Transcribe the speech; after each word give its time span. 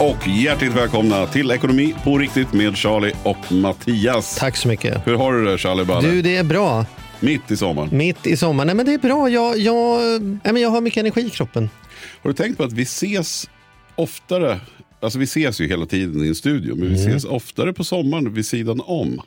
Och 0.00 0.28
hjärtligt 0.28 0.72
välkomna 0.72 1.26
till 1.26 1.50
Ekonomi 1.50 1.94
på 2.04 2.18
riktigt 2.18 2.52
med 2.52 2.76
Charlie 2.76 3.12
och 3.22 3.52
Mattias. 3.52 4.36
Tack 4.36 4.56
så 4.56 4.68
mycket. 4.68 5.06
Hur 5.06 5.16
har 5.16 5.32
du 5.32 5.44
det 5.44 5.58
Charlie 5.58 5.84
Balle? 5.84 6.08
Du, 6.08 6.22
det 6.22 6.36
är 6.36 6.44
bra. 6.44 6.86
Mitt 7.20 7.50
i 7.50 7.56
sommaren. 7.56 7.88
Mitt 7.92 8.26
i 8.26 8.36
sommaren. 8.36 8.66
Nej, 8.66 8.76
men 8.76 8.86
det 8.86 8.94
är 8.94 8.98
bra. 8.98 9.28
Jag, 9.28 9.58
jag, 9.58 10.00
nej, 10.22 10.52
men 10.52 10.56
jag 10.56 10.70
har 10.70 10.80
mycket 10.80 11.00
energi 11.00 11.26
i 11.26 11.30
kroppen. 11.30 11.70
Har 12.22 12.30
du 12.30 12.34
tänkt 12.34 12.56
på 12.56 12.64
att 12.64 12.72
vi 12.72 12.82
ses 12.82 13.50
oftare, 13.94 14.60
alltså 15.04 15.18
vi 15.18 15.24
ses 15.24 15.60
ju 15.60 15.68
hela 15.68 15.86
tiden 15.86 16.24
i 16.24 16.28
en 16.28 16.34
studio, 16.34 16.74
men 16.74 16.88
vi 16.88 16.94
Mm. 17.00 17.08
ses 17.08 17.24
oftare 17.24 17.72
på 17.72 17.84
sommaren 17.84 18.34
vid 18.34 18.46
sidan 18.46 18.80
om. 18.84 19.20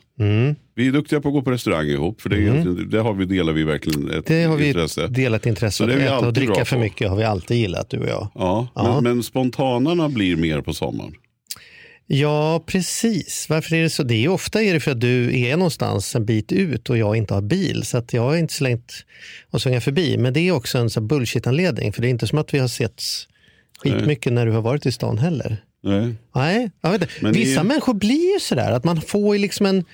Vi 0.74 0.86
är 0.88 0.92
duktiga 0.92 1.20
på 1.20 1.28
att 1.28 1.34
gå 1.34 1.42
på 1.42 1.50
restaurang 1.50 1.86
ihop, 1.86 2.20
för 2.20 2.28
det, 2.28 2.36
är 2.36 2.40
egentligen, 2.40 2.90
det 2.90 3.00
har 3.00 3.14
vi, 3.14 3.24
delar 3.24 3.52
vi 3.52 3.64
verkligen 3.64 4.04
ett 4.10 4.30
Mm. 4.30 4.42
Det 4.42 4.44
har 4.44 4.56
vi 4.56 4.66
intresse. 4.68 5.06
delat 5.06 5.46
intresse 5.46 5.76
Så 5.76 5.82
av. 5.84 5.88
det 5.88 5.94
är 5.94 5.98
vi 5.98 6.04
Äta 6.04 6.18
och 6.18 6.24
alltid 6.26 6.44
bra 6.46 6.54
dricka 6.54 6.64
för 6.64 6.76
på. 6.76 6.82
mycket 6.82 7.08
har 7.08 7.16
vi 7.16 7.24
alltid 7.24 7.56
gillat, 7.56 7.90
du 7.90 7.98
och 7.98 8.08
jag. 8.08 8.28
Ja, 8.34 8.68
Ja. 8.74 9.00
Men, 9.00 9.14
men 9.14 9.22
spontanarna 9.22 10.08
blir 10.08 10.36
mer 10.36 10.60
på 10.60 10.74
sommaren. 10.74 11.12
Ja, 12.10 12.64
precis. 12.66 13.46
Varför 13.48 13.76
är 13.76 13.82
det 13.82 13.90
så? 13.90 14.02
Det 14.02 14.24
är 14.24 14.28
ofta 14.28 14.62
är 14.62 14.74
det 14.74 14.80
för 14.80 14.90
att 14.90 15.00
du 15.00 15.40
är 15.40 15.56
någonstans 15.56 16.14
en 16.16 16.24
bit 16.24 16.52
ut 16.52 16.90
och 16.90 16.98
jag 16.98 17.16
inte 17.16 17.34
har 17.34 17.42
bil. 17.42 17.82
Så 17.84 17.98
att 17.98 18.12
jag 18.12 18.22
har 18.22 18.36
inte 18.36 18.54
slängt 18.54 18.92
och 19.50 19.62
svänga 19.62 19.80
förbi. 19.80 20.16
Men 20.18 20.32
det 20.32 20.40
är 20.40 20.52
också 20.52 20.78
en 20.78 20.90
sån 20.90 21.02
här 21.02 21.08
bullshit-anledning. 21.08 21.92
För 21.92 22.02
det 22.02 22.08
är 22.08 22.10
inte 22.10 22.26
som 22.26 22.38
att 22.38 22.54
vi 22.54 22.58
har 22.58 22.68
sett 22.68 23.02
skitmycket 23.82 24.32
när 24.32 24.46
du 24.46 24.52
har 24.52 24.60
varit 24.62 24.86
i 24.86 24.92
stan 24.92 25.18
heller. 25.18 25.56
Nej. 25.82 26.14
Nej, 26.34 26.70
jag 26.80 26.90
vet 26.90 27.02
inte. 27.02 27.14
Men 27.22 27.32
det 27.32 27.38
Vissa 27.38 27.60
ju- 27.62 27.66
människor 27.68 27.94
blir 27.94 28.32
ju 28.34 28.40
sådär 28.40 28.72
att 28.72 28.84
man 28.84 29.00
får 29.00 29.38
liksom 29.38 29.66
en 29.66 29.84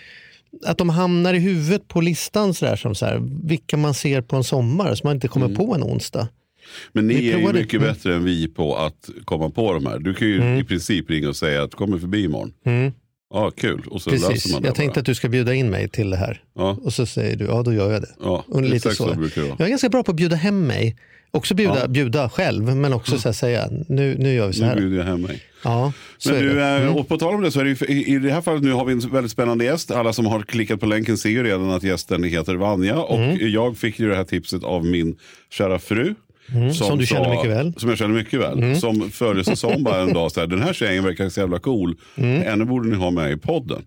att 0.67 0.79
de 0.79 0.89
hamnar 0.89 1.35
i 1.35 1.39
huvudet 1.39 1.89
på 1.89 2.01
listan 2.01 2.55
sådär 2.55 2.77
som 2.77 2.95
så 2.95 3.07
här, 3.07 3.21
vilka 3.45 3.77
man 3.77 3.95
ser 3.95 4.21
på 4.21 4.37
en 4.37 4.45
sommar 4.45 4.95
som 4.95 5.09
man 5.09 5.15
inte 5.17 5.29
kommer 5.29 5.47
Mm. 5.47 5.57
på 5.59 5.75
en 5.75 5.83
onsdag. 5.83 6.29
Men 6.93 7.07
ni 7.07 7.15
Vi 7.15 7.33
är 7.33 7.39
ju 7.39 7.53
mycket 7.53 7.75
Mm. 7.81 7.93
bättre 7.95 8.15
än 8.15 8.25
vi 8.25 8.49
på 8.49 8.77
att 8.77 9.09
komma 9.25 9.51
på 9.51 9.73
de 9.73 9.87
här. 9.87 9.99
Du 9.99 10.15
kan 10.15 10.29
ju 10.29 10.59
i 10.59 10.65
princip 10.65 11.11
ringa 11.11 11.29
och 11.29 11.37
säga 11.37 11.63
att 11.63 11.75
kommer 11.75 11.99
förbi 11.99 12.25
imorgon. 12.25 12.53
Mm. 12.67 12.93
Ja, 13.35 13.51
kul. 13.51 13.83
Och 13.91 14.03
så 14.03 14.11
Precis. 14.11 14.29
löser 14.29 14.53
man 14.53 14.63
det 14.63 14.69
Jag 14.69 14.75
tänkte 14.75 14.97
bara. 14.99 15.01
att 15.01 15.07
du 15.07 15.15
ska 15.15 15.29
bjuda 15.29 15.55
in 15.55 15.71
mig 15.71 15.89
till 15.89 16.11
det 16.11 16.17
här. 16.17 16.43
Ja, 16.55 16.79
Och 16.83 16.93
så 16.93 17.07
säger 17.07 17.37
du, 17.37 17.45
ja 17.45 17.63
då 17.63 17.73
gör 17.73 17.93
jag 17.93 18.03
det. 18.03 18.15
ja 18.21 18.45
Och 18.49 18.63
lite 18.63 18.77
exakt 18.77 18.97
så. 18.97 19.09
så. 19.09 19.15
brukar 19.15 19.41
det 19.43 19.49
vara. 19.49 19.57
Jag 19.59 19.67
är 19.67 19.71
ganska 19.71 19.89
bra 19.89 20.03
på 20.03 20.11
att 20.11 20.17
bjuda 20.17 20.37
hem 20.37 20.67
mig. 20.67 20.97
Också 21.31 21.55
bjuda, 21.55 21.75
Ja. 21.75 21.81
Mm. 21.81 21.93
bjuda 21.93 22.29
själv, 22.29 22.77
men 22.77 22.93
också 22.93 23.19
så 23.19 23.29
här 23.29 23.33
säga, 23.33 23.69
nu, 23.89 24.17
nu 24.19 24.35
gör 24.35 24.47
vi 24.47 24.53
så 24.53 24.63
Nu 24.63 24.69
här. 24.69 24.77
bjuder 24.77 24.97
jag 24.97 25.05
hem 25.05 25.23
mig. 25.23 25.43
Ja, 25.65 25.93
Men 26.27 26.35
du, 26.41 26.55
det. 26.55 26.65
Mm. 26.65 26.89
eh, 26.89 26.97
och 26.97 27.09
på 27.09 27.19
tal 27.19 27.35
om 27.35 27.43
det 27.43 27.51
så 27.51 27.61
är 27.61 27.65
det 27.65 27.71
ju, 27.71 27.87
i, 27.95 28.15
i 28.15 28.19
det 28.19 28.33
här 28.33 28.41
fallet 28.41 28.63
nu 28.63 28.73
har 28.73 28.85
vi 28.85 28.93
en 28.93 28.99
väldigt 28.99 29.33
spännande 29.33 29.65
gäst. 29.65 29.91
Alla 29.91 30.13
som 30.13 30.27
har 30.27 30.43
klickat 30.43 30.81
på 30.81 30.87
länken 30.87 31.19
ser 31.19 31.29
ju 31.31 31.43
redan 31.45 31.71
att 31.71 31.83
gästen 31.83 32.25
heter 32.25 32.55
Vanja. 32.55 32.99
Och 33.01 33.19
Mm. 33.19 33.51
jag 33.53 33.77
fick 33.77 33.99
ju 33.99 34.09
det 34.09 34.17
här 34.17 34.25
tipset 34.25 34.65
av 34.65 34.85
min 34.87 35.17
kära 35.51 35.79
fru. 35.79 36.15
Som 36.75 36.99
du 36.99 37.07
känner 37.07 37.31
mycket 37.31 37.51
väl. 37.51 37.73
Som 37.77 37.89
jag 37.89 37.99
känner 37.99 38.15
mycket 38.15 38.41
väl. 38.41 38.59
Mm. 38.59 38.77
Som 38.77 39.11
förra 39.11 39.45
säsong 39.45 39.83
bara 39.83 40.01
en 40.03 40.13
dag 40.13 40.33
så 40.33 40.41
här, 40.41 40.47
den 40.47 40.63
här 40.63 40.73
tjejen 40.73 41.05
verkar 41.05 41.29
så 41.29 41.41
jävla 41.41 41.59
cool. 41.59 41.97
Mm. 42.17 42.43
Henne 42.43 42.65
borde 42.65 42.89
ni 42.89 42.97
ha 42.97 43.11
med 43.11 43.33
i 43.33 43.37
podden. 43.37 43.83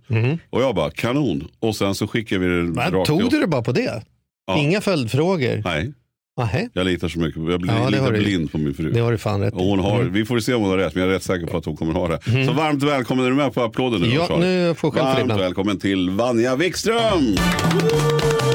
Och 0.50 0.62
jag 0.62 0.76
bara, 0.76 0.90
kanon. 0.90 1.48
Och 1.60 1.76
sen 1.76 1.96
så 1.96 2.08
skickade 2.08 2.42
vi 2.42 2.56
den 2.56 2.72
Men, 2.72 2.92
rakt 2.92 3.08
tog 3.08 3.30
du 3.32 3.40
det 3.40 3.48
bara 3.48 3.62
på 3.64 3.72
det? 3.72 4.02
Ja. 4.48 4.58
Inga 4.58 4.82
följdfrågor? 4.82 5.62
Nej, 5.66 5.94
Nähä, 6.38 6.70
jag 6.74 6.86
litar 6.86 7.08
så 7.08 7.20
mycket. 7.20 7.42
Jag 7.50 7.62
blir 7.62 7.74
Ja, 7.74 7.90
det 7.90 8.12
lite 8.12 8.12
blind 8.24 8.52
på 8.52 8.58
min 8.58 8.74
fru. 8.74 8.92
det 8.92 9.00
har 9.00 9.12
du 9.12 9.18
fan 9.18 9.42
rätt 9.42 9.54
Och 9.54 9.64
hon 9.64 9.80
har, 9.80 10.00
Mm. 10.00 10.14
Vi 10.14 10.26
får 10.26 10.40
se 10.40 10.54
om 10.54 10.62
hon 10.62 10.70
har 10.72 10.78
rätt, 10.78 10.96
men 10.96 11.04
jag 11.04 11.10
är 11.12 11.16
rätt 11.16 11.24
säker 11.24 11.48
på 11.48 11.58
att 11.58 11.66
hon 11.66 11.78
kommer 11.78 11.94
ha 11.94 12.08
det. 12.08 12.20
Så 12.46 12.54
varmt 12.54 12.84
välkommen, 12.84 13.26
är 13.26 13.30
du 13.30 13.36
med 13.36 13.54
på 13.54 13.62
applåden 13.62 14.02
nu? 14.02 14.08
Ja, 14.08 14.38
nu 14.40 14.74
får 14.78 14.98
jag 14.98 15.06
det 15.18 15.24
Varmt 15.24 15.42
välkommen 15.42 15.80
till 15.80 16.10
Vanja 16.10 16.56
Wikström! 16.56 17.36
Woo! 17.74 18.47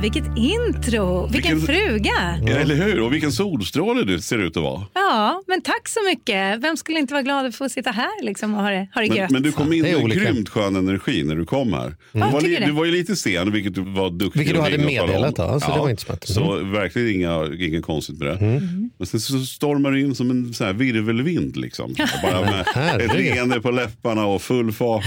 Vilket 0.00 0.24
intro! 0.36 1.26
Vilken, 1.26 1.58
Vilken- 1.58 1.74
fruga! 1.74 2.38
Ja, 2.46 2.56
eller 2.56 2.74
hur? 2.74 3.00
Och 3.00 3.12
vilken 3.12 3.32
solstråle 3.32 4.04
du 4.04 4.20
ser 4.20 4.38
ut 4.38 4.56
att 4.56 4.62
vara. 4.62 4.82
Ja, 4.94 5.42
men 5.46 5.62
tack 5.62 5.88
så 5.88 6.00
mycket. 6.10 6.60
Vem 6.60 6.76
skulle 6.76 6.98
inte 6.98 7.14
vara 7.14 7.22
glad 7.22 7.46
att 7.46 7.54
få 7.54 7.68
sitta 7.68 7.90
här 7.90 8.24
liksom, 8.24 8.54
och 8.54 8.62
ha 8.62 8.70
det, 8.70 8.88
ha 8.94 9.00
det 9.00 9.08
Men, 9.08 9.16
gött? 9.16 9.30
men 9.30 9.42
du 9.42 9.52
kom 9.52 9.72
in 9.72 9.82
Det 9.82 9.90
är 9.90 9.94
med 9.96 10.04
olika. 10.04 10.20
grymt 10.20 10.48
skön 10.48 10.76
energi 10.76 11.22
när 11.24 11.34
du 11.36 11.44
kom 11.44 11.72
här. 11.72 11.96
Du, 12.12 12.18
Ja, 12.18 12.30
var 12.30 12.40
li, 12.40 12.58
du 12.66 12.72
var 12.72 12.84
ju 12.84 12.92
lite 12.92 13.16
sen, 13.16 13.52
vilket 13.52 13.74
du 13.74 13.80
var 13.80 14.10
duktig 14.10 14.38
Vilket 14.40 14.56
du 14.56 14.62
hade 14.62 14.74
och 14.78 14.80
meddelat, 14.84 15.34
ja, 15.38 15.60
så 15.60 15.72
det 15.72 15.78
var 15.78 15.90
inte 15.90 16.02
smart. 16.02 16.24
Så 16.28 16.56
verkligen 16.64 17.14
inga, 17.14 17.46
inget 17.66 17.84
konstigt 17.84 18.18
med 18.18 18.28
det. 18.28 18.36
Mm. 18.46 18.90
Men 18.98 19.06
sen 19.06 19.20
så 19.20 19.38
stormar 19.38 19.90
du 19.90 20.00
in 20.00 20.14
som 20.14 20.30
en 20.30 20.54
sån 20.54 20.66
här 20.66 20.74
virvelvind. 20.74 21.56
Liksom. 21.56 21.94
Bara 22.22 22.40
med 22.40 22.60
ett. 22.60 22.76
Mm. 23.10 23.16
leende 23.16 23.60
på 23.60 23.70
läpparna 23.70 24.26
och 24.26 24.42
full 24.42 24.72
fart. 24.72 25.04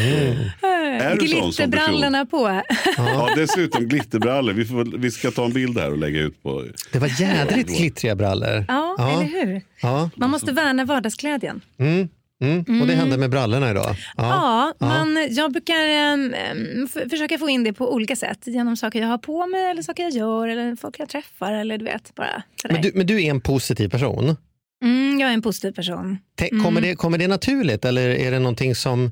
Är 1.02 1.16
du 1.16 1.28
sån 1.28 1.54
som 1.54 1.72
person? 1.72 1.86
Glitterbrallorna 1.92 2.26
på. 2.26 2.62
Ja, 2.98 3.30
dessutom 3.36 3.88
glitterbrallor. 3.88 4.54
Vi, 4.54 4.66
får, 4.66 4.98
vi 4.98 5.12
ska 5.12 5.32
ta 5.32 5.46
en 5.46 5.54
bild 5.54 5.78
här 5.80 5.92
och 5.92 5.98
lägga 5.98 6.20
ut 6.20 6.44
på... 6.44 6.66
Det 6.92 7.00
var 7.00 7.22
jädrigt 7.22 7.78
glittriga 7.78 8.16
brallor. 8.16 8.66
Ja, 8.68 8.96
eller 9.00 9.46
hur? 9.46 9.62
Ja. 9.82 10.10
Man 10.16 10.30
måste 10.30 10.52
värna 10.52 10.86
vardagsglädjen. 10.86 11.62
Mm. 11.80 12.08
Mm. 12.42 12.82
Och 12.82 12.88
det 12.88 12.94
hände 12.94 13.18
med 13.18 13.30
brallorna 13.30 13.72
idag. 13.72 13.96
Ja, 14.18 14.74
man, 14.80 15.28
jag 15.32 15.52
brukar 15.52 15.74
em, 15.86 16.34
em, 16.34 16.88
f- 16.96 17.04
försöka 17.10 17.38
få 17.38 17.50
in 17.50 17.64
det 17.64 17.74
på 17.74 17.94
olika 17.94 18.16
sätt. 18.16 18.40
Genom 18.46 18.78
saker 18.78 19.02
jag 19.02 19.08
har 19.08 19.18
på 19.18 19.48
mig, 19.48 19.66
eller 19.66 19.82
saker 19.82 20.04
jag 20.04 20.12
gör, 20.12 20.48
eller 20.48 20.76
folk 20.76 21.00
jag 21.00 21.10
träffar. 21.10 21.54
Eller 21.54 21.78
du 21.78 21.86
vet, 21.86 22.16
bara. 22.16 22.44
Men, 22.70 22.82
du, 22.82 22.92
men 22.96 23.06
du 23.08 23.24
är 23.24 23.30
en 23.30 23.42
positiv 23.42 23.90
person. 23.90 24.36
Mm, 24.84 25.20
jag 25.20 25.30
är 25.30 25.34
en 25.34 25.42
positiv 25.42 25.72
person. 25.72 26.18
Kommer, 26.64 26.82
det, 26.82 26.96
kommer 26.96 27.18
det 27.18 27.28
naturligt 27.28 27.86
eller 27.86 28.10
är 28.10 28.32
det 28.32 28.40
någonting 28.40 28.76
som, 28.76 29.12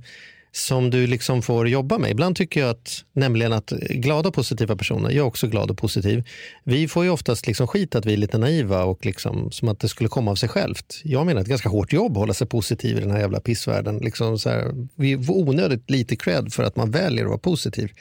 som 0.54 0.90
du 0.90 1.08
liksom 1.08 1.42
får 1.42 1.68
jobba 1.68 1.98
med? 1.98 2.12
Ibland 2.12 2.36
tycker 2.36 2.60
jag 2.60 2.70
att, 2.70 3.04
nämligen 3.14 3.54
att 3.54 3.70
glada 3.90 4.30
och 4.30 4.36
positiva 4.36 4.76
personer, 4.76 5.10
jag 5.10 5.18
är 5.18 5.22
också 5.28 5.48
glad 5.48 5.72
och 5.72 5.78
positiv, 5.78 6.24
vi 6.64 6.88
får 6.88 7.04
ju 7.04 7.10
oftast 7.10 7.48
liksom 7.48 7.68
skit 7.68 7.96
att 7.96 8.06
vi 8.06 8.14
är 8.14 8.18
lite 8.18 8.38
naiva 8.38 8.84
och 8.84 9.06
liksom, 9.06 9.52
som 9.52 9.70
att 9.70 9.80
det 9.80 9.90
skulle 9.90 10.10
komma 10.10 10.32
av 10.32 10.36
sig 10.36 10.50
självt. 10.50 11.02
Jag 11.04 11.26
menar 11.26 11.42
ett 11.42 11.48
ganska 11.48 11.70
hårt 11.70 11.94
jobb 11.94 12.12
att 12.12 12.18
hålla 12.18 12.34
sig 12.34 12.48
positiv 12.48 12.98
i 12.98 13.00
den 13.00 13.12
här 13.12 13.20
jävla 13.20 13.40
pissvärlden. 13.40 13.98
Liksom 13.98 14.40
så 14.40 14.50
här, 14.50 14.88
vi 14.96 15.24
får 15.24 15.34
onödigt 15.34 15.90
lite 15.90 16.16
cred 16.16 16.54
för 16.54 16.64
att 16.64 16.76
man 16.76 16.92
väljer 16.92 17.24
att 17.24 17.30
vara 17.30 17.40
positiv. 17.40 17.92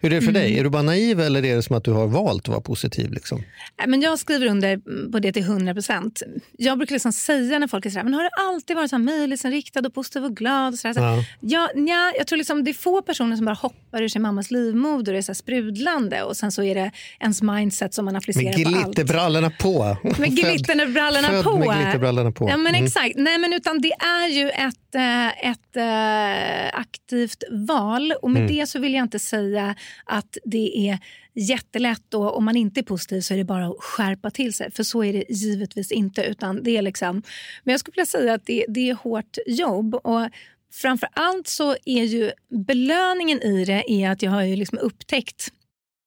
Hur 0.00 0.12
är 0.12 0.20
det 0.20 0.26
för 0.26 0.32
dig? 0.32 0.58
Är 0.58 0.64
du 0.64 0.70
bara 0.70 0.82
naiv 0.82 1.20
eller 1.20 1.44
är 1.44 1.56
det 1.56 1.62
som 1.62 1.76
att 1.76 1.84
du 1.84 1.92
har 1.92 2.06
valt 2.06 2.42
att 2.42 2.48
vara 2.48 2.60
positiv? 2.60 3.12
Liksom? 3.12 3.42
Nej, 3.78 3.88
Men 3.88 4.00
jag 4.00 4.18
skriver 4.18 4.46
under 4.46 4.80
på 5.12 5.18
det 5.18 5.32
till 5.32 5.42
100 5.42 5.74
procent. 5.74 6.22
Jag 6.58 6.78
brukar 6.78 6.94
liksom 6.94 7.12
säga 7.12 7.58
när 7.58 7.68
folk 7.68 7.86
är 7.86 7.90
sådär, 7.90 8.04
men 8.04 8.14
har 8.14 8.22
du 8.22 8.28
alltid 8.40 8.76
varit 8.76 8.90
så 8.90 8.96
här 8.96 9.02
möjlighetsinriktad 9.02 9.80
och 9.80 9.94
positiv 9.94 10.24
och 10.24 10.36
glad? 10.36 10.72
Och 10.72 10.78
sådär. 10.78 11.24
Ja. 11.40 11.52
Ja, 11.52 11.70
nja, 11.92 12.12
jag 12.18 12.26
tror 12.26 12.36
liksom 12.36 12.64
det 12.64 12.70
är 12.70 12.74
få 12.74 13.02
personer 13.02 13.36
som 13.36 13.44
bara 13.46 13.54
hoppar 13.54 14.02
ur 14.02 14.08
sin 14.08 14.22
mammas 14.22 14.50
livmoder 14.50 15.12
och 15.12 15.18
är 15.18 15.22
så 15.22 15.34
sprudlande 15.34 16.22
och 16.22 16.36
sen 16.36 16.52
så 16.52 16.62
är 16.62 16.74
det 16.74 16.90
ens 17.20 17.42
mindset 17.42 17.94
som 17.94 18.04
man 18.04 18.14
Med 18.14 18.18
applicerar 18.18 18.52
på 18.64 18.68
allt. 18.78 18.84
glitterbrallorna 18.86 19.50
på. 19.50 19.96
Med 20.18 20.30
glitterbrallorna 20.36 21.28
född 21.28 21.44
på. 21.44 21.56
med 21.58 21.78
glitterbrallorna 21.82 22.32
på. 22.32 22.48
Ja, 22.48 22.56
men 22.56 22.74
Mm. 22.74 22.84
exakt. 22.84 23.14
Nej, 23.16 23.38
men 23.38 23.52
utan 23.52 23.80
det 23.80 23.92
är 23.92 24.28
ju 24.28 24.50
ett, 24.50 24.94
eh, 24.94 25.50
ett 25.50 25.76
eh, 25.76 26.80
aktivt 26.80 27.42
val. 27.50 28.12
Och 28.22 28.30
med 28.30 28.42
Mm. 28.42 28.56
det 28.56 28.66
så 28.66 28.78
vill 28.78 28.94
jag 28.94 29.02
inte 29.04 29.18
säga 29.18 29.74
att 30.04 30.38
det 30.44 30.88
är 30.88 30.98
jättelätt 31.34 32.14
och 32.14 32.36
om 32.36 32.44
man 32.44 32.56
inte 32.56 32.80
är 32.80 32.82
positiv 32.82 33.20
så 33.20 33.34
är 33.34 33.38
det 33.38 33.44
bara 33.44 33.66
att 33.66 33.76
skärpa 33.80 34.30
till 34.30 34.52
sig. 34.52 34.70
För 34.70 34.82
så 34.82 35.04
är 35.04 35.12
det 35.12 35.24
givetvis 35.28 35.90
inte. 35.92 36.22
Utan 36.22 36.62
det 36.62 36.76
är 36.76 36.82
liksom, 36.82 37.22
men 37.64 37.72
jag 37.72 37.80
skulle 37.80 37.92
vilja 37.92 38.06
säga 38.06 38.34
att 38.34 38.46
det, 38.46 38.64
det 38.68 38.90
är 38.90 38.94
hårt 38.94 39.36
jobb. 39.46 39.94
Och 39.94 40.28
framför 40.72 41.08
allt 41.12 41.48
så 41.48 41.76
är 41.84 42.04
ju 42.04 42.32
belöningen 42.48 43.42
i 43.42 43.64
det 43.64 43.92
är 43.92 44.10
att 44.10 44.22
jag 44.22 44.30
har 44.30 44.42
ju 44.42 44.56
liksom 44.56 44.78
upptäckt 44.78 45.52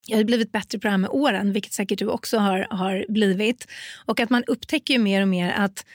jag 0.07 0.17
har 0.17 0.23
blivit 0.23 0.51
bättre 0.51 0.79
på 0.79 0.87
det 0.87 0.91
här 0.91 0.97
med 0.97 1.09
åren, 1.09 1.53
vilket 1.53 1.73
säkert 1.73 1.99
du 1.99 2.07
också 2.07 2.37
har, 2.37 2.67
har 2.69 3.05
blivit. 3.09 3.67
Och 4.05 4.19
att 4.19 4.29
man 4.29 4.43
upptäcker 4.47 4.93
ju 4.93 4.99
mer 4.99 5.21
och 5.21 5.27
mer 5.27 5.51
att 5.51 5.85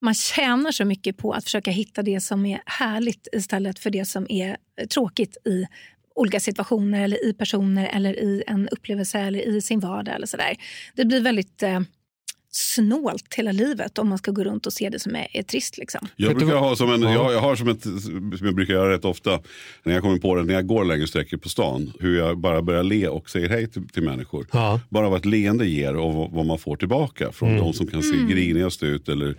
man 0.00 0.14
tjänar 0.14 0.72
så 0.72 0.84
mycket 0.84 1.16
på 1.16 1.32
att 1.32 1.44
försöka 1.44 1.70
hitta 1.70 2.02
det 2.02 2.20
som 2.20 2.46
är 2.46 2.62
härligt 2.66 3.28
istället 3.32 3.78
för 3.78 3.90
det 3.90 4.04
som 4.04 4.26
är 4.28 4.56
tråkigt 4.90 5.36
i 5.46 5.66
olika 6.14 6.40
situationer 6.40 7.04
eller 7.04 7.28
i 7.28 7.34
personer 7.34 7.90
eller 7.92 8.14
i 8.14 8.44
en 8.46 8.68
upplevelse 8.68 9.18
eller 9.18 9.48
i 9.48 9.60
sin 9.60 9.80
vardag. 9.80 10.14
eller 10.14 10.26
så 10.26 10.36
där. 10.36 10.56
Det 10.94 11.04
blir 11.04 11.20
väldigt 11.20 11.62
eh, 11.62 11.80
snålt 12.54 13.34
hela 13.34 13.52
livet 13.52 13.98
om 13.98 14.08
man 14.08 14.18
ska 14.18 14.30
gå 14.30 14.44
runt 14.44 14.66
och 14.66 14.72
se 14.72 14.88
det 14.88 14.98
som 14.98 15.16
är, 15.16 15.26
är 15.32 15.42
trist. 15.42 15.78
Liksom. 15.78 16.08
Jag 16.16 16.36
brukar 16.36 16.56
ha 16.56 16.76
som 16.76 16.92
en, 16.92 17.02
jag, 17.02 17.32
jag 17.32 17.40
har 17.40 17.56
som 17.56 17.68
ett, 17.68 17.82
som 17.82 18.40
jag 18.40 18.54
brukar 18.54 18.74
göra 18.74 18.92
rätt 18.92 19.04
ofta, 19.04 19.40
när 19.82 19.92
jag 19.92 20.02
kommer 20.02 20.18
på 20.18 20.34
det, 20.34 20.44
när 20.44 20.54
jag 20.54 20.66
går 20.66 20.84
längre 20.84 21.06
sträckor 21.06 21.36
på 21.36 21.48
stan, 21.48 21.92
hur 22.00 22.18
jag 22.18 22.38
bara 22.38 22.62
börjar 22.62 22.82
le 22.82 23.08
och 23.08 23.30
säger 23.30 23.48
hej 23.48 23.68
till, 23.68 23.88
till 23.88 24.02
människor. 24.02 24.46
Ja. 24.52 24.80
Bara 24.88 25.08
vad 25.08 25.18
ett 25.18 25.24
leende 25.24 25.66
ger 25.66 25.96
och 25.96 26.14
vad, 26.14 26.30
vad 26.30 26.46
man 26.46 26.58
får 26.58 26.76
tillbaka 26.76 27.32
från 27.32 27.56
de 27.56 27.72
som 27.72 27.86
kan 27.86 28.02
se 28.02 28.16
grinigast 28.34 28.82
ut 28.82 29.08
eller 29.08 29.36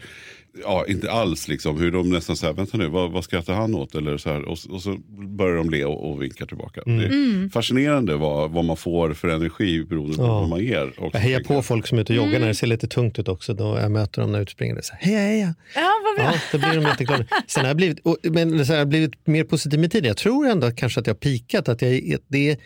ja, 0.64 0.86
inte 0.88 1.12
alls 1.12 1.48
liksom, 1.48 1.80
hur 1.80 1.92
de 1.92 2.10
nästan 2.10 2.36
säger, 2.38 2.54
vänta 2.54 2.78
nu, 2.78 2.88
vad, 2.88 3.12
vad 3.12 3.24
skrattar 3.24 3.54
han 3.54 3.76
åt? 3.76 3.96
Eller 3.96 4.18
så 4.18 4.30
här, 4.30 4.42
och, 4.46 4.58
och 4.70 4.82
så 4.82 4.98
börjar 5.38 5.56
de 5.58 5.70
le 5.70 5.86
och, 5.86 6.12
och 6.12 6.22
vinkar 6.24 6.46
tillbaka. 6.46 6.82
Det 6.86 6.92
är 6.92 7.50
fascinerande 7.50 8.16
vad, 8.16 8.52
vad 8.52 8.66
man 8.66 8.78
får 8.78 9.14
för 9.14 9.28
energi 9.28 9.84
beroende 9.84 10.18
på 10.18 10.24
Ja. 10.24 10.40
vad 10.40 10.50
man 10.50 10.60
ger. 10.64 10.88
också, 10.88 11.10
Jag 11.14 11.20
hejar 11.20 11.40
på 11.40 11.62
folk 11.62 11.88
som 11.88 11.98
är 11.98 12.02
ute 12.02 12.14
och 12.14 12.18
joggar 12.18 12.40
när 12.40 12.48
det 12.48 12.56
ser 12.56 12.68
lite 12.68 12.88
tungt 12.88 13.20
ut 13.20 13.28
också. 13.28 13.54
Då 13.54 13.78
jag 13.82 13.92
möter 13.92 14.22
dem 14.22 14.32
när 14.32 14.40
jag 14.40 14.44
utspringer. 14.44 14.82
Så 14.82 14.94
här, 14.94 15.02
heja, 15.12 15.20
heja. 15.20 15.56
Ja, 15.76 15.92
vad 16.06 16.16
bra. 16.26 16.34
Ja, 16.34 16.40
då 16.52 16.58
blir 16.58 16.82
de 16.82 16.90
jätteglada. 16.90 17.26
Sen 17.48 17.62
har 17.62 17.68
jag 17.70 17.78
blivit, 17.78 18.00
och- 18.00 18.18
men 18.24 18.66
så 18.66 18.74
har 18.74 18.78
jag 18.78 18.88
blivit 18.88 19.28
mer 19.28 19.44
positiv 19.44 19.80
med 19.80 19.92
tiden. 19.92 20.08
Jag 20.08 20.18
tror 20.18 20.48
ändå 20.48 20.72
kanske 20.72 21.00
att 21.00 21.08
jag 21.08 21.14
har 21.14 21.20
pikat. 21.20 21.70
Att 21.70 21.82
jag, 21.82 22.18
det 22.28 22.50
är, 22.50 22.58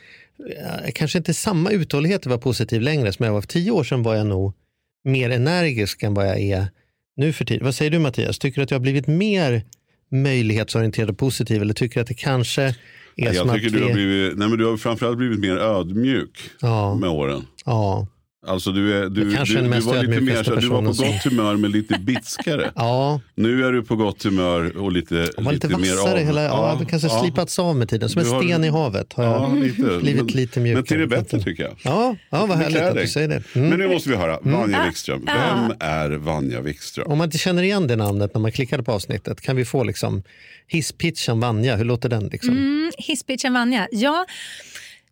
jag 0.86 0.94
kanske 0.96 1.18
inte 1.18 1.34
samma 1.34 1.72
uthållighet 1.72 2.20
att 2.22 2.26
vara 2.26 2.38
positiv 2.40 2.82
längre 2.82 3.14
som 3.14 3.26
jag 3.26 3.34
var 3.34 3.42
för 3.42 3.48
tio 3.48 3.72
år 3.72 3.84
sedan 3.84 4.04
var 4.04 4.16
jag 4.16 4.28
nog 4.28 4.54
mer 5.04 5.30
energisk 5.30 6.04
än 6.04 6.14
vad 6.14 6.28
jag 6.28 6.40
är 6.40 6.68
nu 7.18 7.34
för 7.34 7.46
tiden. 7.46 7.66
Vad 7.66 7.76
säger 7.76 7.92
du 7.92 8.00
Mattias? 8.00 8.40
Tycker 8.40 8.56
du 8.62 8.64
att 8.64 8.72
jag 8.72 8.76
har 8.76 8.82
blivit 8.84 9.08
mer 9.08 9.62
möjlighetsorienterad 10.12 11.10
och 11.10 11.18
positiv 11.18 11.62
eller 11.62 11.74
tycker 11.74 11.96
du 11.96 12.02
att 12.02 12.08
det 12.08 12.14
kanske 12.14 12.62
är 12.64 12.74
jag. 13.16 13.36
som 13.36 13.48
Jag 13.48 13.56
att 13.58 13.62
tycker 13.64 13.78
du 13.78 13.82
har, 13.82 13.88
vi- 13.88 13.94
blivit, 13.94 14.38
nej 14.38 14.50
men 14.50 14.58
du 14.58 14.66
har 14.66 14.78
framförallt 14.78 15.18
blivit 15.18 15.40
mer 15.40 15.58
ödmjuk 15.58 16.40
Ja, 16.62 16.96
med 16.96 17.10
åren. 17.10 17.46
ja, 17.66 18.08
Alltså 18.48 18.72
du, 18.72 18.94
är, 18.98 19.02
du, 19.02 19.10
du, 19.10 19.24
du 19.24 19.80
var 19.80 20.04
lite 20.04 20.22
mer 20.22 20.44
så, 20.44 20.56
du 20.56 20.68
var 20.68 20.82
på 20.82 20.88
gott 20.88 21.24
humör 21.24 21.56
men 21.56 21.72
lite 21.72 22.00
bitskare. 22.00 22.72
ja. 22.76 23.22
Nu 23.36 23.66
är 23.66 23.72
du 23.72 23.84
på 23.84 23.96
gott 23.96 24.24
humör 24.24 24.78
och 24.78 24.92
lite, 24.92 25.30
var 25.38 25.52
lite, 25.52 25.78
mer 25.78 26.12
av. 26.12 26.18
Hela, 26.18 26.44
ja, 26.44 26.78
det 26.80 26.86
kanske 26.86 27.08
ja. 27.08 27.22
slipats 27.24 27.60
av 27.60 27.76
med 27.76 27.90
tiden. 27.90 28.10
Som 28.10 28.22
Du 28.24 28.28
en 28.30 28.34
har- 28.36 28.44
sten 28.44 28.64
i 28.64 28.70
havet 28.70 29.14
har 29.14 29.24
Ja, 29.24 29.50
jag 29.50 29.64
lite. 29.64 29.82
blivit 30.02 30.26
men, 30.26 30.28
lite 30.28 30.60
mjukare. 30.60 30.76
Men 30.76 30.84
till 30.86 31.00
det 31.00 31.08
bättre 31.08 31.40
tycker 31.40 31.64
jag. 31.64 31.76
Ja, 31.84 32.16
ja 32.30 32.46
vad 32.46 32.58
härligt 32.58 32.82
att 32.82 32.96
du 32.96 33.08
säger 33.08 33.28
det. 33.28 33.44
Mm. 33.56 33.70
Men 33.70 33.80
nu 33.80 33.88
måste 33.88 34.10
vi 34.10 34.16
höra, 34.16 34.40
Vanja 34.42 34.82
Ah, 34.82 34.86
Wikström. 34.86 35.26
Vem 35.26 35.74
är 35.80 36.10
Vanja 36.10 36.62
Wikström? 36.62 37.08
Om 37.12 37.18
man 37.18 37.26
inte 37.26 37.38
känner 37.38 37.64
igen 37.64 37.88
det 37.88 37.96
namnet 37.96 38.34
när 38.34 38.42
man 38.42 38.52
klickade 38.52 38.84
på 38.84 38.92
avsnittet, 38.92 39.42
kan 39.42 39.56
vi 39.56 39.66
få 39.66 39.84
liksom 39.84 40.24
hisspitchen 40.68 41.40
Vanja? 41.40 41.76
Hur 41.76 41.86
låter 41.86 42.10
den? 42.10 42.28
Liksom? 42.28 42.50
Mm, 42.50 42.92
hisspitchen 42.98 43.54
Vanja. 43.54 43.88
Ja, 43.92 44.26